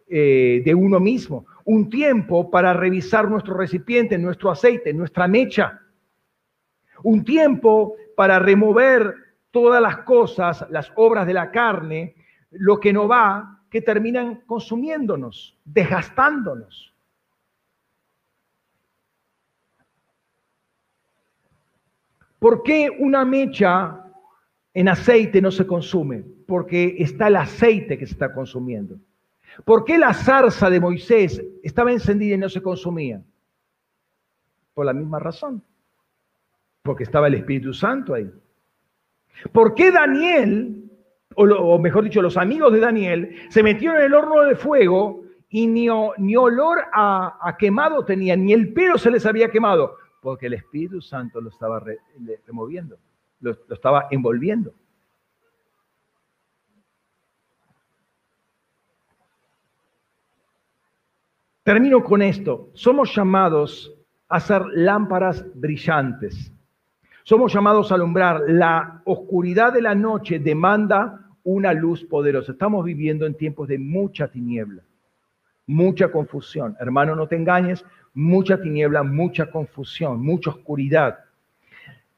[0.08, 5.80] eh, de uno mismo, un tiempo para revisar nuestro recipiente, nuestro aceite, nuestra mecha,
[7.04, 9.14] un tiempo para remover
[9.50, 12.14] todas las cosas, las obras de la carne,
[12.50, 16.91] lo que no va, que terminan consumiéndonos, desgastándonos.
[22.42, 24.02] ¿Por qué una mecha
[24.74, 26.24] en aceite no se consume?
[26.44, 28.96] Porque está el aceite que se está consumiendo.
[29.64, 33.22] ¿Por qué la zarza de Moisés estaba encendida y no se consumía?
[34.74, 35.62] Por la misma razón.
[36.82, 38.28] Porque estaba el Espíritu Santo ahí.
[39.52, 40.90] ¿Por qué Daniel,
[41.36, 45.68] o, mejor dicho, los amigos de Daniel, se metieron en el horno de fuego y
[45.68, 50.01] ni, olor a, quemado tenían, ni el pelo se les había quemado?
[50.22, 51.84] Porque el Espíritu Santo lo estaba
[52.46, 52.96] removiendo,
[53.40, 54.72] lo estaba envolviendo.
[61.64, 62.70] Termino con esto.
[62.72, 63.92] Somos llamados
[64.28, 66.52] a ser lámparas brillantes.
[67.24, 68.42] Somos llamados a alumbrar.
[68.48, 72.52] La oscuridad de la noche demanda una luz poderosa.
[72.52, 74.82] Estamos viviendo en tiempos de mucha tiniebla,
[75.66, 76.76] mucha confusión.
[76.78, 77.84] Hermano, no te engañes,
[78.14, 81.18] mucha tiniebla, mucha confusión, mucha oscuridad.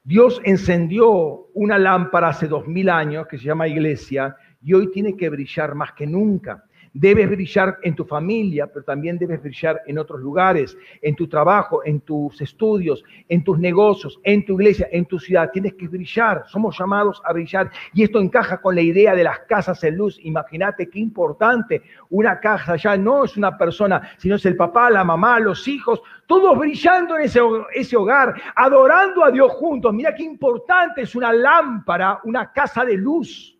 [0.03, 5.15] Dios encendió una lámpara hace dos mil años que se llama iglesia y hoy tiene
[5.15, 6.64] que brillar más que nunca.
[6.97, 11.81] Debes brillar en tu familia, pero también debes brillar en otros lugares, en tu trabajo,
[11.83, 15.51] en tus estudios, en tus negocios, en tu iglesia, en tu ciudad.
[15.51, 16.45] Tienes que brillar.
[16.47, 17.69] Somos llamados a brillar.
[17.93, 20.17] Y esto encaja con la idea de las casas en luz.
[20.23, 21.81] Imagínate qué importante.
[22.11, 26.01] Una casa ya no es una persona, sino es el papá, la mamá, los hijos,
[26.27, 27.41] todos brillando en ese,
[27.73, 29.93] ese hogar, adorando a Dios juntos.
[29.93, 33.54] Mira qué importante es una lámpara, una casa de luz.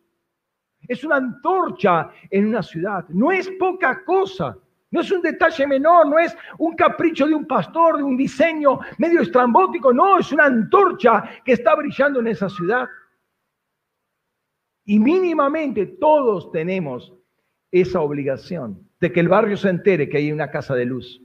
[0.88, 3.06] Es una antorcha en una ciudad.
[3.10, 4.58] No es poca cosa.
[4.92, 8.80] No es un detalle menor, no es un capricho de un pastor, de un diseño
[8.98, 9.92] medio estrambótico.
[9.92, 12.88] No, es una antorcha que está brillando en esa ciudad.
[14.86, 17.12] Y mínimamente todos tenemos
[17.72, 21.25] esa obligación de que el barrio se entere que hay una casa de luz.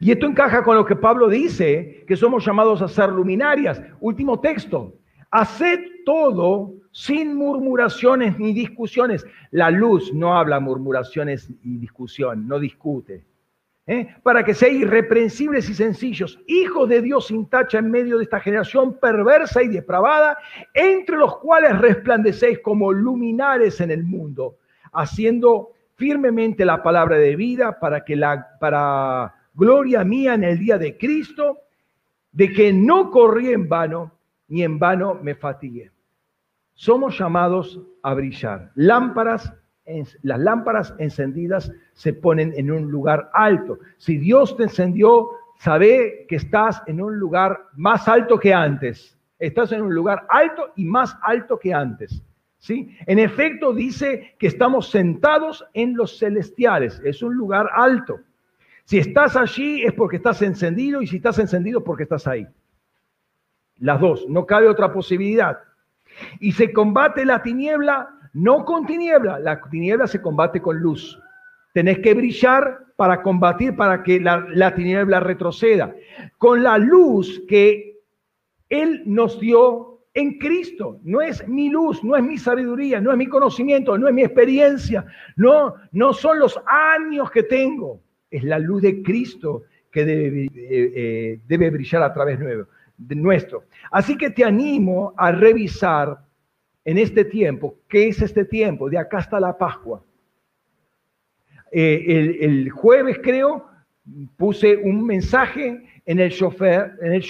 [0.00, 3.80] Y esto encaja con lo que Pablo dice, que somos llamados a ser luminarias.
[4.00, 4.94] Último texto.
[5.30, 9.26] Haced todo sin murmuraciones ni discusiones.
[9.50, 13.24] La luz no habla murmuraciones y discusión, no discute.
[13.86, 14.14] ¿eh?
[14.22, 18.40] Para que seáis irreprensibles y sencillos, hijos de Dios sin tacha en medio de esta
[18.40, 20.38] generación perversa y depravada,
[20.72, 24.56] entre los cuales resplandecéis como luminares en el mundo,
[24.92, 30.78] haciendo firmemente la palabra de vida para que la para gloria mía en el día
[30.78, 31.60] de Cristo,
[32.32, 34.12] de que no corrí en vano,
[34.48, 35.90] ni en vano me fatigué.
[36.74, 38.72] Somos llamados a brillar.
[38.74, 39.52] Lámparas,
[40.22, 43.78] las lámparas encendidas se ponen en un lugar alto.
[43.96, 49.16] Si Dios te encendió, sabe que estás en un lugar más alto que antes.
[49.38, 52.22] Estás en un lugar alto y más alto que antes.
[52.58, 52.96] ¿Sí?
[53.06, 57.00] En efecto, dice que estamos sentados en los celestiales.
[57.04, 58.20] Es un lugar alto.
[58.84, 62.46] Si estás allí es porque estás encendido y si estás encendido es porque estás ahí.
[63.78, 65.58] Las dos, no cabe otra posibilidad.
[66.38, 71.18] Y se combate la tiniebla no con tiniebla, la tiniebla se combate con luz.
[71.72, 75.94] Tenés que brillar para combatir, para que la, la tiniebla retroceda.
[76.36, 78.00] Con la luz que
[78.68, 80.98] Él nos dio en Cristo.
[81.04, 84.22] No es mi luz, no es mi sabiduría, no es mi conocimiento, no es mi
[84.22, 85.06] experiencia,
[85.36, 88.00] no, no son los años que tengo
[88.36, 93.64] es la luz de Cristo que debe, eh, debe brillar a través de nuestro.
[93.90, 96.18] Así que te animo a revisar
[96.84, 98.90] en este tiempo, ¿qué es este tiempo?
[98.90, 100.02] De acá hasta la Pascua.
[101.72, 103.66] Eh, el, jueves, creo,
[104.36, 107.24] puse un mensaje en el, chofer, en el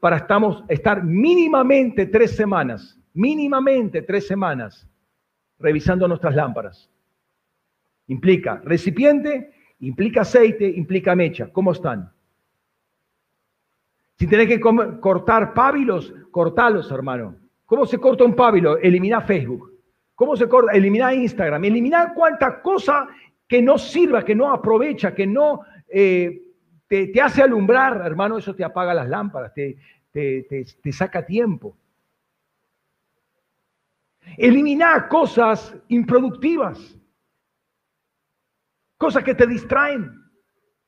[0.00, 4.88] para estamos, estar mínimamente tres semanas, mínimamente tres semanas,
[5.58, 6.90] revisando nuestras lámparas.
[8.06, 11.52] Implica recipiente, Implica aceite, implica mecha.
[11.52, 12.10] ¿Cómo están?
[14.16, 17.36] Si tenés que cortar pábilos, cortalos, hermano.
[17.64, 18.76] ¿Cómo se corta un pábilo?
[18.78, 19.72] Elimina Facebook.
[20.16, 20.72] ¿Cómo se corta?
[20.72, 21.64] Elimina Instagram.
[21.64, 23.06] Elimina cuánta cosa
[23.46, 26.42] que no sirva, que no aprovecha, que no eh,
[26.88, 28.38] te, hace alumbrar, hermano.
[28.38, 29.76] Eso te apaga las lámparas, te,
[30.12, 31.76] te saca tiempo.
[34.36, 36.97] Elimina cosas improductivas
[38.98, 40.12] cosas que te distraen.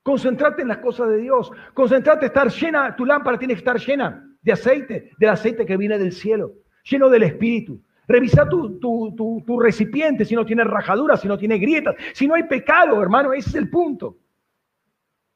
[0.03, 1.51] Concentrate en las cosas de Dios.
[1.73, 2.95] Concentrate estar llena.
[2.95, 7.09] Tu lámpara tiene que estar llena de aceite, del aceite que viene del cielo, lleno
[7.09, 7.81] del Espíritu.
[8.07, 12.43] Revisa tu, tu, recipiente si no tiene rajaduras, si no tiene grietas, si no hay
[12.43, 14.17] pecado, hermano, ese es el punto.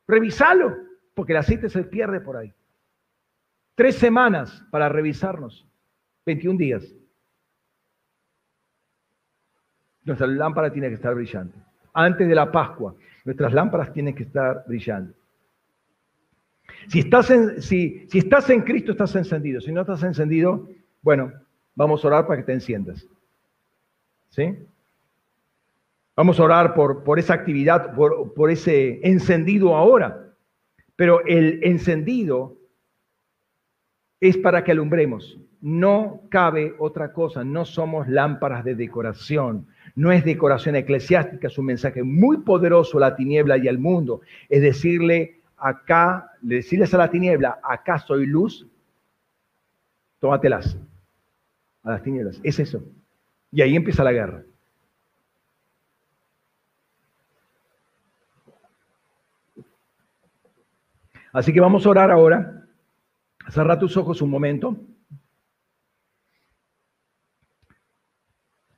[0.07, 0.75] Revisalo,
[1.13, 2.53] porque el aceite se pierde por ahí.
[3.75, 5.65] Tres semanas para revisarnos,
[6.25, 6.95] 21 días.
[10.03, 11.57] Nuestra lámpara tiene que estar brillante.
[11.95, 12.93] Antes de la Pascua,
[13.23, 15.13] nuestras lámparas tienen que estar brillando.
[16.87, 19.59] Si estás en, si, si estás en Cristo, estás encendido.
[19.59, 20.69] Si no estás encendido,
[21.01, 21.31] bueno,
[21.75, 23.05] Vamos a orar para que te enciendas.
[24.29, 24.57] ¿Sí?
[26.15, 30.33] Vamos a orar por, por esa actividad, por, por ese encendido ahora.
[30.95, 32.57] Pero el encendido
[34.21, 35.37] es para que alumbremos.
[35.59, 37.43] No cabe otra cosa.
[37.43, 39.67] No somos lámparas de decoración.
[39.95, 41.47] No es decoración eclesiástica.
[41.47, 44.21] Es un mensaje muy poderoso a la tiniebla y al mundo.
[44.49, 48.67] Es decirle acá, decirles a la tiniebla, acá soy luz,
[50.19, 50.77] tómatelas
[51.83, 52.39] a las tinieblas.
[52.43, 52.83] Es eso.
[53.51, 54.43] Y ahí empieza la guerra.
[61.31, 62.65] Así que vamos a orar ahora.
[63.49, 64.77] Cerra tus ojos un momento.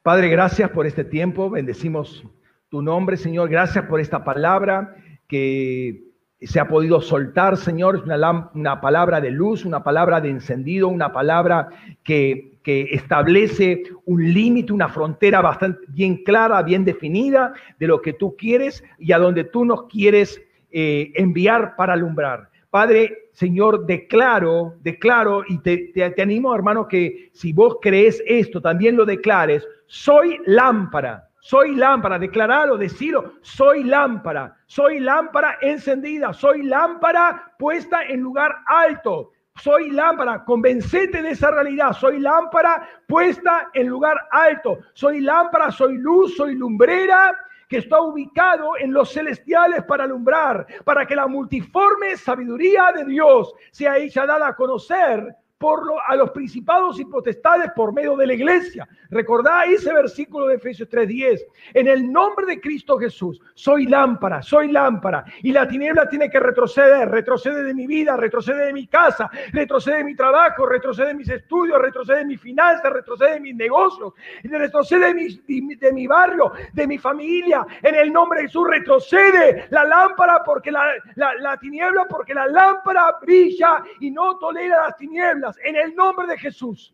[0.07, 1.49] Padre, gracias por este tiempo.
[1.49, 2.23] Bendecimos
[2.69, 3.49] tu nombre, Señor.
[3.49, 4.95] Gracias por esta palabra
[5.27, 6.05] que
[6.39, 7.97] se ha podido soltar, Señor.
[7.97, 11.67] Es una, una palabra de luz, una palabra de encendido, una palabra
[12.05, 18.33] que establece un límite, una frontera bastante bien clara, bien definida de lo que tú
[18.37, 22.49] quieres y a donde tú nos quieres eh, enviar para alumbrar.
[22.77, 28.95] Padre, Señor, declaro, declaro y te, te, animo, hermano, que si vos crees esto, también
[28.95, 29.67] lo declares.
[29.87, 38.19] Soy lámpara, soy lámpara, declaralo, decirlo, soy lámpara, soy lámpara encendida, soy lámpara puesta en
[38.21, 39.31] lugar alto.
[39.55, 41.93] Soy lámpara, convencete de esa realidad.
[41.93, 44.77] Soy lámpara puesta en lugar alto.
[44.93, 47.35] Soy lámpara, soy luz, soy lumbrera
[47.67, 53.53] que está ubicado en los celestiales para alumbrar, para que la multiforme sabiduría de Dios
[53.71, 58.27] sea ella dada a conocer por lo, a los principados y potestades por medio de
[58.27, 58.87] la iglesia.
[59.09, 61.45] Recordá ese versículo de Efesios 3:10.
[61.73, 65.25] En el nombre de Cristo Jesús, soy lámpara, soy lámpara.
[65.41, 69.97] Y la tiniebla tiene que retroceder, retrocede de mi vida, retrocede de mi casa, retrocede
[69.97, 74.13] de mi trabajo, retrocede de mis estudios, retrocede de mis finanzas, retrocede de mis negocios,
[74.43, 77.65] retrocede de mi, de mi barrio, de mi familia.
[77.81, 80.85] En el nombre de Jesús retrocede la lámpara porque la,
[81.15, 86.27] la, la tiniebla, porque la lámpara brilla y no tolera las tinieblas en el nombre
[86.27, 86.93] de Jesús.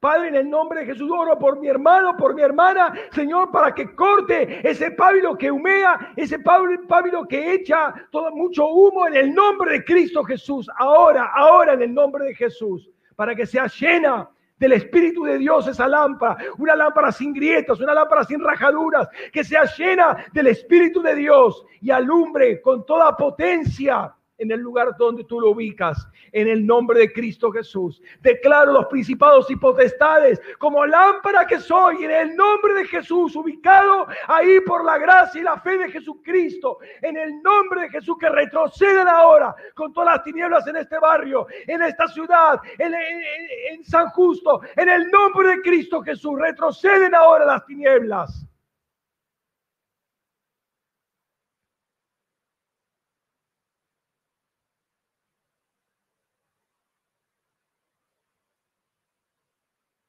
[0.00, 3.74] Padre, en el nombre de Jesús oro por mi hermano, por mi hermana, Señor, para
[3.74, 9.34] que corte ese pábilo que humea, ese pábilo que echa todo mucho humo en el
[9.34, 10.68] nombre de Cristo Jesús.
[10.76, 14.28] Ahora, ahora en el nombre de Jesús, para que sea llena
[14.58, 19.44] del Espíritu de Dios esa lámpara, una lámpara sin grietas, una lámpara sin rajaduras, que
[19.44, 25.24] sea llena del Espíritu de Dios y alumbre con toda potencia en el lugar donde
[25.24, 28.00] tú lo ubicas, en el nombre de Cristo Jesús.
[28.20, 34.06] Declaro los principados y potestades como lámpara que soy, en el nombre de Jesús, ubicado
[34.26, 38.28] ahí por la gracia y la fe de Jesucristo, en el nombre de Jesús, que
[38.28, 44.08] retroceden ahora con todas las tinieblas en este barrio, en esta ciudad, en, en San
[44.10, 48.46] Justo, en el nombre de Cristo Jesús, retroceden ahora las tinieblas.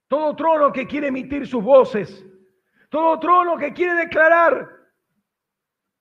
[0.08, 2.26] Todo trono que quiere emitir sus voces,
[2.90, 4.78] todo trono que quiere declarar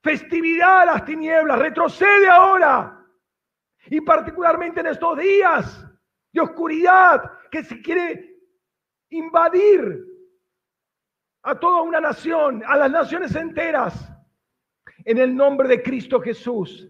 [0.03, 3.05] festividad a las tinieblas, retrocede ahora.
[3.89, 5.85] Y particularmente en estos días
[6.33, 8.37] de oscuridad que se quiere
[9.11, 10.05] invadir
[11.43, 14.13] a toda una nación, a las naciones enteras.
[15.05, 16.89] En el nombre de Cristo Jesús,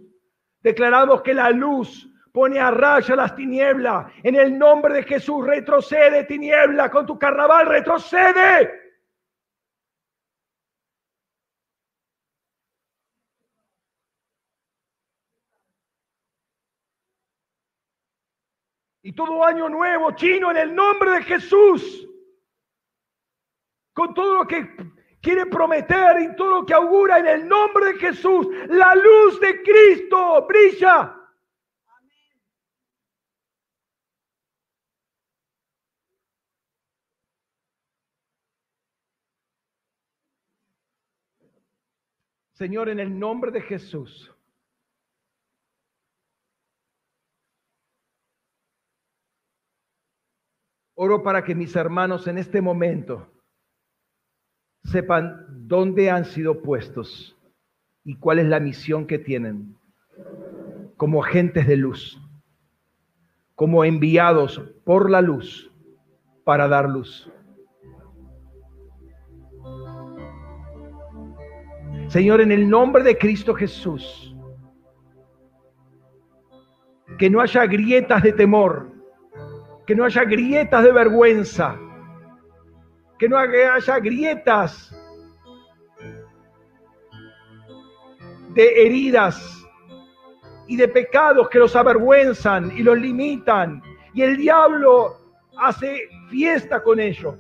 [0.61, 4.13] declaramos que la luz pone a raya las tinieblas.
[4.23, 8.93] En el nombre de Jesús, retrocede tiniebla con tu carnaval, retrocede.
[19.01, 22.07] Y todo año nuevo, chino, en el nombre de Jesús,
[23.95, 24.77] con todo lo que
[25.23, 29.63] quiere prometer y todo lo que augura en el nombre de Jesús, la luz de
[29.63, 31.16] Cristo brilla
[42.57, 44.35] Señor, en el nombre de Jesús.
[50.95, 53.31] Oro para que mis hermanos en este momento
[54.85, 57.37] sepan dónde han sido puestos
[58.05, 59.77] y cuál es la misión que tienen
[60.97, 62.19] como agentes de luz,
[63.55, 65.71] como enviados por la luz
[66.43, 67.31] para dar luz.
[72.09, 74.35] Señor, en el nombre de Cristo Jesús,
[77.19, 78.93] que no haya grietas de temor,
[79.87, 81.77] que no haya grietas de vergüenza,
[83.19, 84.95] que no haya grietas
[88.55, 89.67] de heridas
[90.67, 93.83] y de pecados que los avergüenzan y los limitan.
[94.15, 95.17] Y el diablo
[95.59, 97.37] hace fiesta con ello.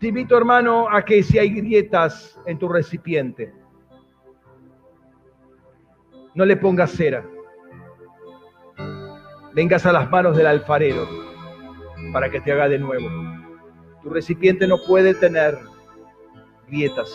[0.00, 3.52] Te invito, hermano, a que si hay grietas en tu recipiente,
[6.34, 7.22] no le pongas cera.
[9.52, 11.06] Vengas a las manos del alfarero
[12.14, 13.10] para que te haga de nuevo.
[14.02, 15.58] Tu recipiente no puede tener
[16.66, 17.10] grietas.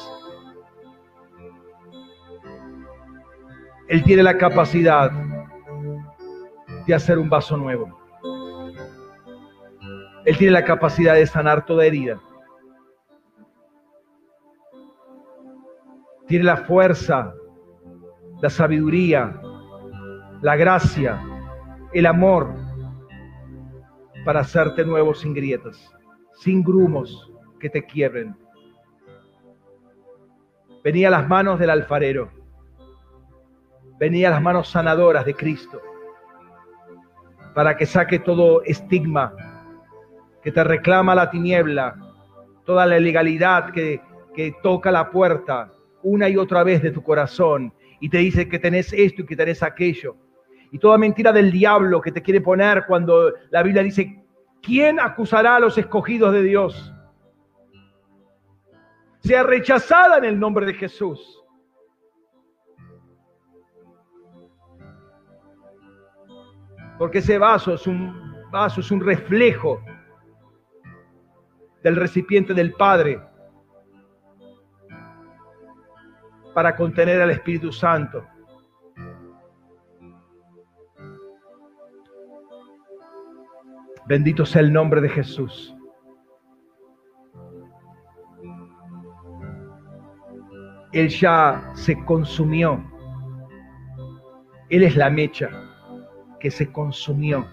[3.88, 5.12] Él tiene la capacidad
[6.86, 8.00] de hacer un vaso nuevo.
[10.24, 12.22] Él tiene la capacidad de sanar toda herida.
[16.28, 17.34] Tiene la fuerza,
[18.42, 19.40] la sabiduría,
[20.42, 21.22] la gracia,
[21.94, 22.54] el amor
[24.26, 25.92] para hacerte nuevo sin grietas,
[26.34, 28.36] sin grumos que te quiebren.
[30.84, 32.30] Venía a las manos del alfarero,
[34.00, 35.82] venía a las manos sanadoras de Cristo,
[37.54, 39.34] para que saque todo estigma
[40.44, 41.96] que te reclama la tiniebla,
[42.66, 44.02] toda la ilegalidad que,
[44.36, 45.72] que toca la puerta,
[46.06, 49.36] una y otra vez de tu corazón y te dice que tenés esto y que
[49.36, 50.16] tenés aquello.
[50.72, 54.24] Y toda mentira del diablo que te quiere poner cuando la Biblia dice,
[54.62, 56.94] ¿quién acusará a los escogidos de Dios?
[59.20, 61.44] Sea rechazada en el nombre de Jesús.
[67.00, 69.84] Porque ese vaso es un vaso, es un reflejo
[71.82, 73.20] del recipiente del Padre
[76.56, 78.26] para contener al Espíritu Santo.
[84.08, 85.76] Bendito sea el nombre de Jesús.
[90.94, 92.82] Él ya se consumió.
[94.70, 95.50] Él es la mecha
[96.40, 97.46] que se consumió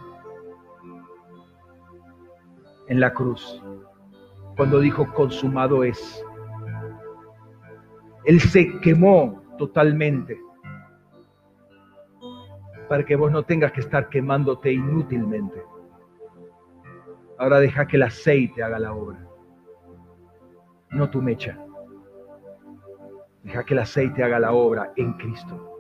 [2.87, 3.61] en la cruz
[4.57, 6.25] cuando dijo consumado es.
[8.25, 10.39] Él se quemó totalmente
[12.89, 15.63] para que vos no tengas que estar quemándote inútilmente.
[17.39, 19.27] Ahora deja que el aceite haga la obra,
[20.91, 21.59] no tu mecha.
[23.43, 25.73] Deja que el aceite haga la obra en Cristo.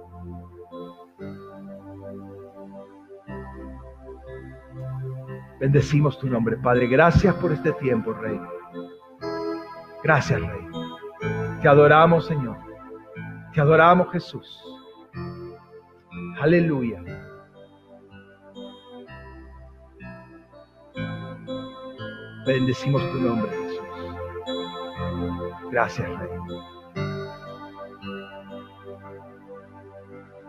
[5.60, 6.88] Bendecimos tu nombre, Padre.
[6.88, 8.40] Gracias por este tiempo, Rey.
[10.02, 10.71] Gracias, Rey.
[11.62, 12.56] Te adoramos, Señor.
[13.54, 14.60] Te adoramos, Jesús.
[16.40, 17.00] Aleluya.
[22.44, 23.80] Bendecimos tu nombre, Jesús.
[25.70, 26.28] Gracias, Rey.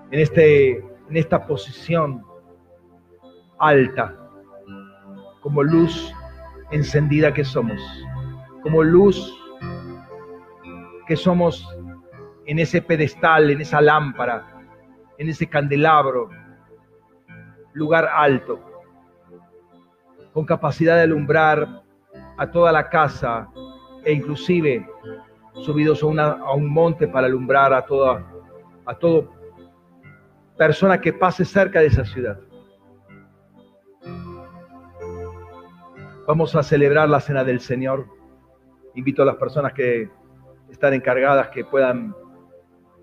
[0.09, 2.23] En, este, en esta posición
[3.59, 4.17] alta,
[5.41, 6.11] como luz
[6.71, 7.79] encendida que somos,
[8.63, 9.42] como luz
[11.05, 11.67] que somos
[12.45, 14.45] en ese pedestal, en esa lámpara,
[15.17, 16.29] en ese candelabro,
[17.73, 18.59] lugar alto,
[20.33, 21.83] con capacidad de alumbrar
[22.37, 23.49] a toda la casa
[24.03, 24.87] e inclusive
[25.61, 28.25] subidos a, a un monte para alumbrar a toda
[28.85, 29.29] a todo
[30.57, 32.39] persona que pase cerca de esa ciudad.
[36.27, 38.07] Vamos a celebrar la cena del Señor.
[38.95, 40.09] Invito a las personas que
[40.73, 42.15] están encargadas que puedan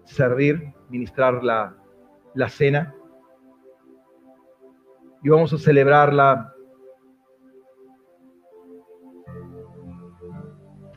[0.04, 1.76] servir, ministrar la,
[2.34, 2.94] la cena.
[5.22, 6.52] Y vamos a celebrarla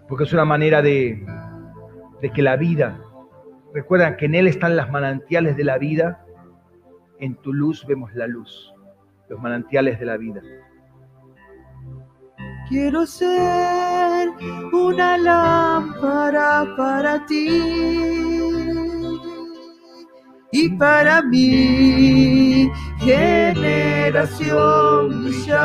[0.07, 1.23] porque es una manera de,
[2.21, 2.99] de que la vida,
[3.73, 6.25] recuerdan que en Él están las manantiales de la vida,
[7.19, 8.73] en tu luz vemos la luz,
[9.29, 10.41] los manantiales de la vida.
[12.73, 14.33] Quiero ser
[14.71, 17.61] una lámpara para ti
[20.51, 22.67] y para mi
[22.97, 24.41] generación
[25.25, 25.59] brillar.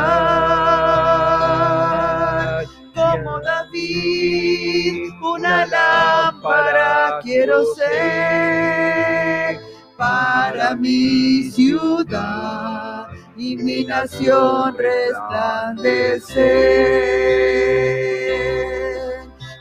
[2.93, 9.59] Como David, una lámpara quiero ser
[9.97, 12.98] para mi ciudad
[13.39, 16.39] y mi nación resplandecer.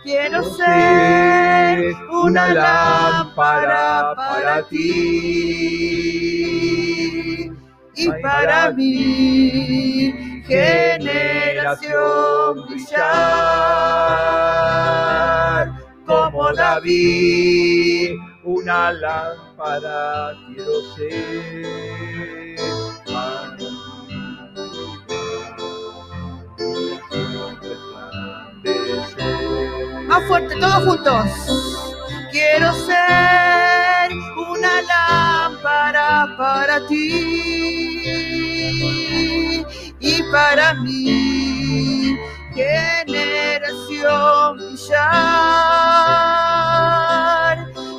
[0.02, 4.80] Quiero ser una lámpara para ti
[7.94, 11.86] y para mi generación
[12.68, 12.98] brillar
[16.04, 18.16] como David.
[18.42, 22.57] Una lámpara quiero ser.
[30.08, 31.24] Más fuerte, todos juntos.
[32.30, 34.10] Quiero ser
[34.50, 37.26] una lámpara para ti
[40.00, 42.16] y para mi
[42.54, 44.88] generación brillar.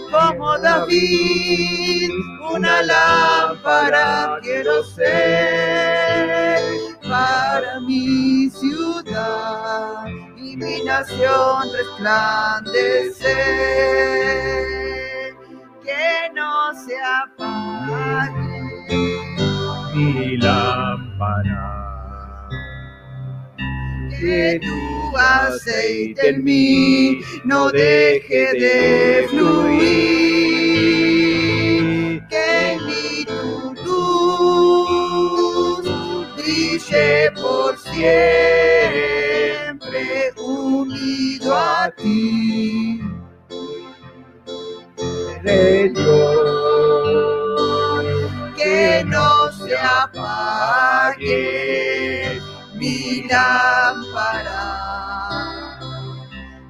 [0.10, 2.10] Como David,
[2.52, 6.64] una lámpara quiero ser
[7.08, 10.06] para mi ciudad
[10.60, 13.30] y mi nación resplandecer.
[15.84, 18.34] Que no se apague
[19.96, 21.66] Mi lámpara.
[24.20, 29.80] que tu aceite en mí no deje de fluir.
[32.30, 35.84] Que en mí tu luz
[36.36, 38.99] brille por siempre
[41.90, 43.02] a ti.
[45.44, 46.46] Señor,
[48.58, 51.38] que no se apague
[52.76, 54.68] mi lámpara,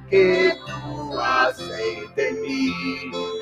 [0.08, 2.72] que tu aceite en mí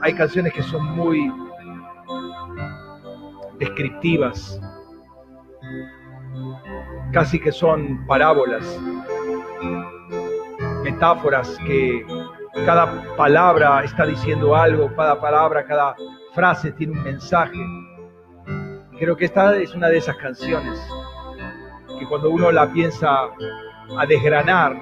[0.05, 1.33] Hay canciones que son muy
[3.57, 4.61] descriptivas,
[7.11, 8.79] casi que son parábolas,
[10.83, 12.05] metáforas que
[12.67, 15.95] cada palabra está diciendo algo, cada palabra, cada
[16.35, 17.57] frase tiene un mensaje.
[18.99, 20.79] Creo que esta es una de esas canciones
[21.97, 23.21] que cuando uno la piensa
[23.97, 24.79] a desgranar,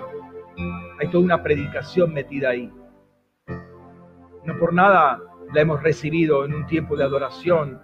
[0.99, 2.69] hay toda una predicación metida ahí.
[4.45, 5.19] No por nada
[5.53, 7.79] la hemos recibido en un tiempo de adoración,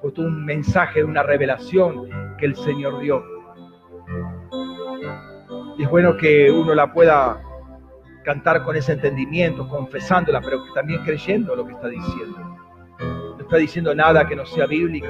[0.00, 3.24] fue todo un mensaje de una revelación que el Señor dio.
[5.78, 7.40] Y es bueno que uno la pueda
[8.24, 12.38] cantar con ese entendimiento, confesándola, pero que también creyendo lo que está diciendo.
[12.98, 15.08] No está diciendo nada que no sea bíblico.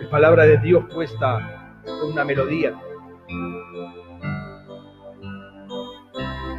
[0.00, 2.74] Es palabra de Dios puesta con una melodía.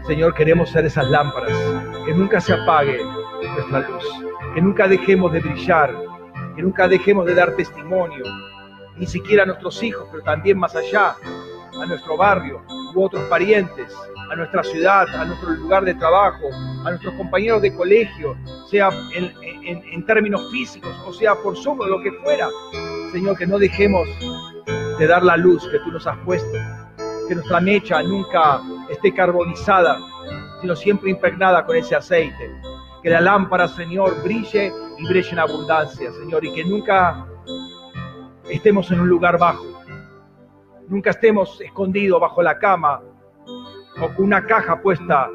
[0.07, 1.52] Señor, queremos ser esas lámparas,
[2.06, 2.99] que nunca se apague
[3.56, 4.03] nuestra luz,
[4.53, 5.95] que nunca dejemos de brillar,
[6.56, 8.23] que nunca dejemos de dar testimonio,
[8.98, 11.15] ni siquiera a nuestros hijos, pero también más allá,
[11.82, 12.61] a nuestro barrio
[12.94, 13.91] u otros parientes,
[14.32, 16.49] a nuestra ciudad, a nuestro lugar de trabajo,
[16.86, 18.38] a nuestros compañeros de colegio,
[18.69, 22.48] sea en, términos físicos o sea por sobre lo que fuera.
[23.11, 24.07] Señor, que no dejemos
[24.99, 26.57] de dar la luz que tú nos has puesto,
[27.27, 29.99] que nuestra mecha nunca esté carbonizada,
[30.62, 32.52] sino siempre impregnada con ese aceite.
[33.02, 37.28] Que la lámpara, Señor, brille y brille en abundancia, Señor, y que nunca
[38.49, 39.66] estemos en un lugar bajo,
[40.88, 43.02] nunca estemos escondidos bajo la cama
[44.02, 45.30] o con una caja puesta,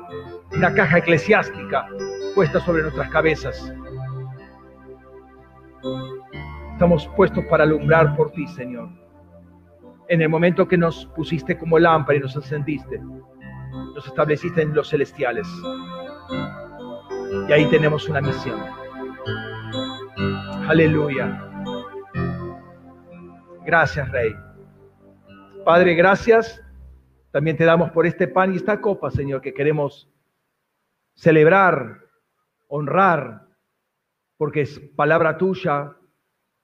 [0.52, 1.86] una caja eclesiástica
[2.34, 3.72] puesta sobre nuestras cabezas.
[6.72, 8.88] Estamos puestos para alumbrar por ti, Señor.
[10.08, 13.00] En el momento que nos pusiste como lámpara y nos encendiste,
[14.06, 15.46] estableciste en los celestiales.
[17.48, 18.60] Y ahí tenemos una misión.
[20.68, 21.46] Aleluya.
[23.64, 24.34] Gracias, Rey.
[25.64, 26.60] Padre, gracias.
[27.30, 30.10] También te damos por este pan y esta copa, Señor, que queremos
[31.14, 32.00] celebrar,
[32.68, 33.46] honrar
[34.36, 35.96] porque es palabra tuya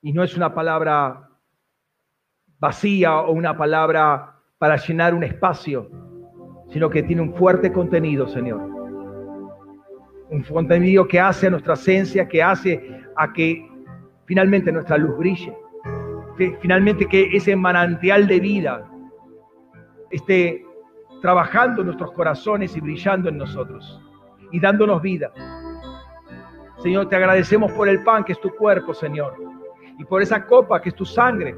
[0.00, 1.28] y no es una palabra
[2.58, 5.90] vacía o una palabra para llenar un espacio,
[6.70, 8.60] sino que tiene un fuerte contenido, Señor.
[10.30, 13.68] Un contenido que hace a nuestra esencia, que hace a que
[14.24, 15.56] finalmente nuestra luz brille.
[16.36, 18.90] Que finalmente que ese manantial de vida
[20.10, 20.64] esté
[21.22, 24.00] trabajando en nuestros corazones y brillando en nosotros
[24.52, 25.32] y dándonos vida.
[26.78, 29.34] Señor, te agradecemos por el pan que es tu cuerpo, Señor,
[29.98, 31.56] y por esa copa que es tu sangre.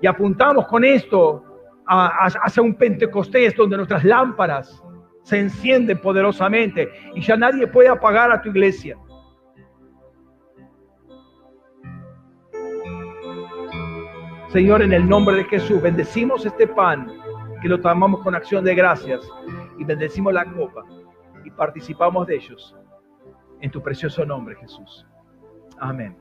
[0.00, 1.44] Y apuntamos con esto
[1.88, 4.82] hacia un Pentecostés donde nuestras lámparas
[5.22, 8.96] se encienden poderosamente y ya nadie puede apagar a tu iglesia.
[14.48, 17.12] Señor, en el nombre de Jesús, bendecimos este pan
[17.60, 19.20] que lo tomamos con acción de gracias
[19.78, 20.84] y bendecimos la copa
[21.44, 22.74] y participamos de ellos
[23.60, 25.06] en tu precioso nombre, Jesús.
[25.78, 26.16] Amén.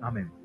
[0.00, 0.41] Amén.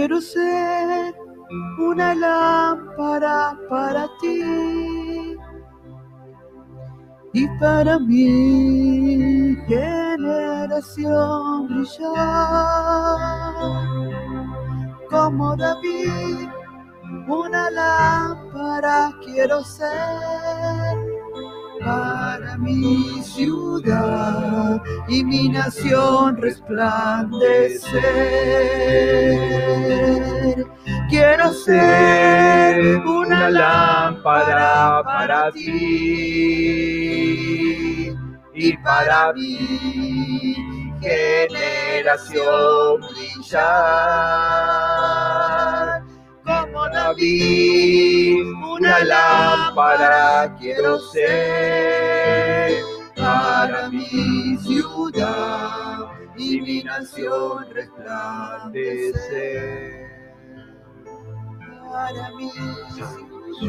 [0.00, 1.14] Quiero ser
[1.78, 5.36] una lámpara para ti
[7.34, 10.88] y para mi generación
[11.68, 12.14] brillar
[15.10, 16.48] como David.
[17.28, 20.89] Una lámpara quiero ser
[22.60, 27.90] mi ciudad y mi nación resplandecer.
[31.08, 36.40] Quiero ser una lámpara para ti
[38.54, 40.54] y para mi
[41.00, 43.60] generación brillar
[46.44, 52.09] como David, una lámpara quiero ser
[53.60, 56.06] para mi ciudad
[56.38, 58.72] y mi nación resplandecer.
[61.92, 63.18] Para mi ciudad
[63.60, 63.68] y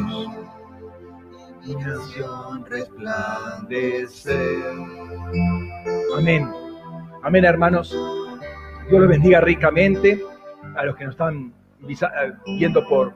[1.66, 4.62] mi nación resplandecer.
[6.16, 6.48] Amén.
[7.22, 7.90] Amén, hermanos.
[8.88, 10.22] Dios los bendiga ricamente
[10.74, 11.52] a los que nos están
[11.86, 13.14] eh, viendo por,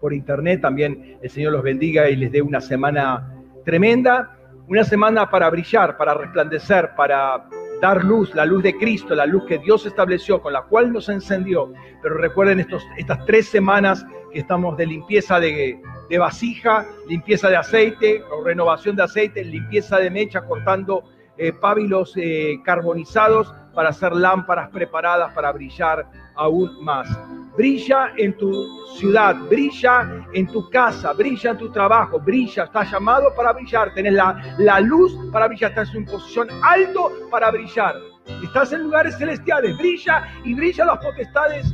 [0.00, 0.60] por internet.
[0.62, 3.30] También el Señor los bendiga y les dé una semana
[3.64, 4.36] tremenda,
[4.68, 7.46] una semana para brillar, para resplandecer, para
[7.80, 11.08] dar luz, la luz de Cristo, la luz que Dios estableció, con la cual nos
[11.08, 11.72] encendió.
[12.02, 17.56] Pero recuerden estos, estas tres semanas que estamos de limpieza de, de vasija, limpieza de
[17.56, 21.04] aceite, o renovación de aceite, limpieza de mecha, cortando
[21.36, 27.08] eh, pábilos eh, carbonizados para hacer lámparas preparadas para brillar aún más.
[27.56, 28.52] Brilla en tu
[28.96, 34.14] ciudad, brilla en tu casa, brilla en tu trabajo, brilla, estás llamado para brillar, tenés
[34.14, 37.94] la, la luz para brillar, estás en posición alto para brillar.
[38.42, 41.72] Estás en lugares celestiales, brilla y brilla las potestades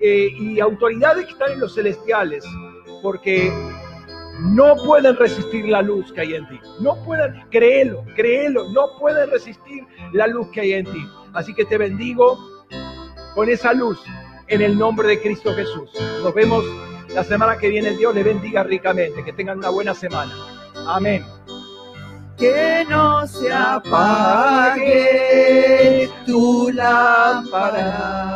[0.00, 2.44] eh, y autoridades que están en los celestiales,
[3.02, 3.52] porque
[4.40, 6.60] no pueden resistir la luz que hay en ti.
[6.80, 11.04] No pueden, créelo, créelo, no pueden resistir la luz que hay en ti.
[11.34, 12.38] Así que te bendigo
[13.34, 14.00] con esa luz
[14.48, 15.90] en el nombre de Cristo Jesús.
[16.22, 16.64] Nos vemos
[17.14, 17.90] la semana que viene.
[17.96, 19.24] Dios le bendiga ricamente.
[19.24, 20.32] Que tengan una buena semana.
[20.86, 21.24] Amén.
[22.36, 24.88] Que no se apague
[26.24, 28.28] tu lámpara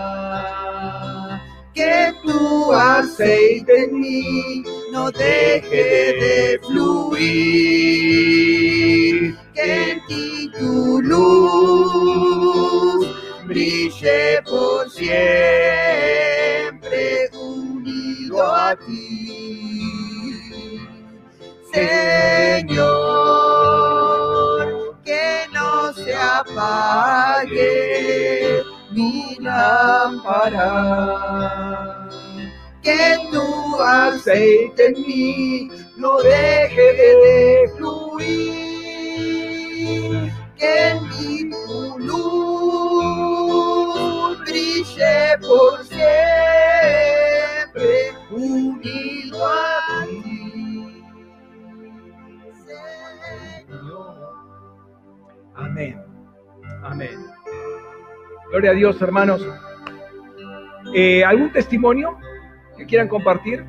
[1.75, 4.63] que tu aceite en mí
[4.93, 7.17] no deje de fluir,
[9.55, 12.13] que en ti tu luz
[13.47, 15.21] brille por siempre
[17.33, 19.23] unido a ti.
[21.73, 22.93] Señor,
[25.05, 27.63] que no se apague
[28.91, 30.69] mi lámpara.
[32.83, 38.53] Que tu aceite en mí no deje de fluir.
[40.57, 43.22] Que en mi luz
[44.45, 46.13] brille por siempre
[48.31, 51.05] unido a ti.
[55.55, 56.03] Amén.
[56.83, 57.27] Amén.
[58.51, 59.47] Gloria a Dios, hermanos.
[60.95, 62.19] Eh, ¿Algún testimonio
[62.77, 63.65] que quieran compartir?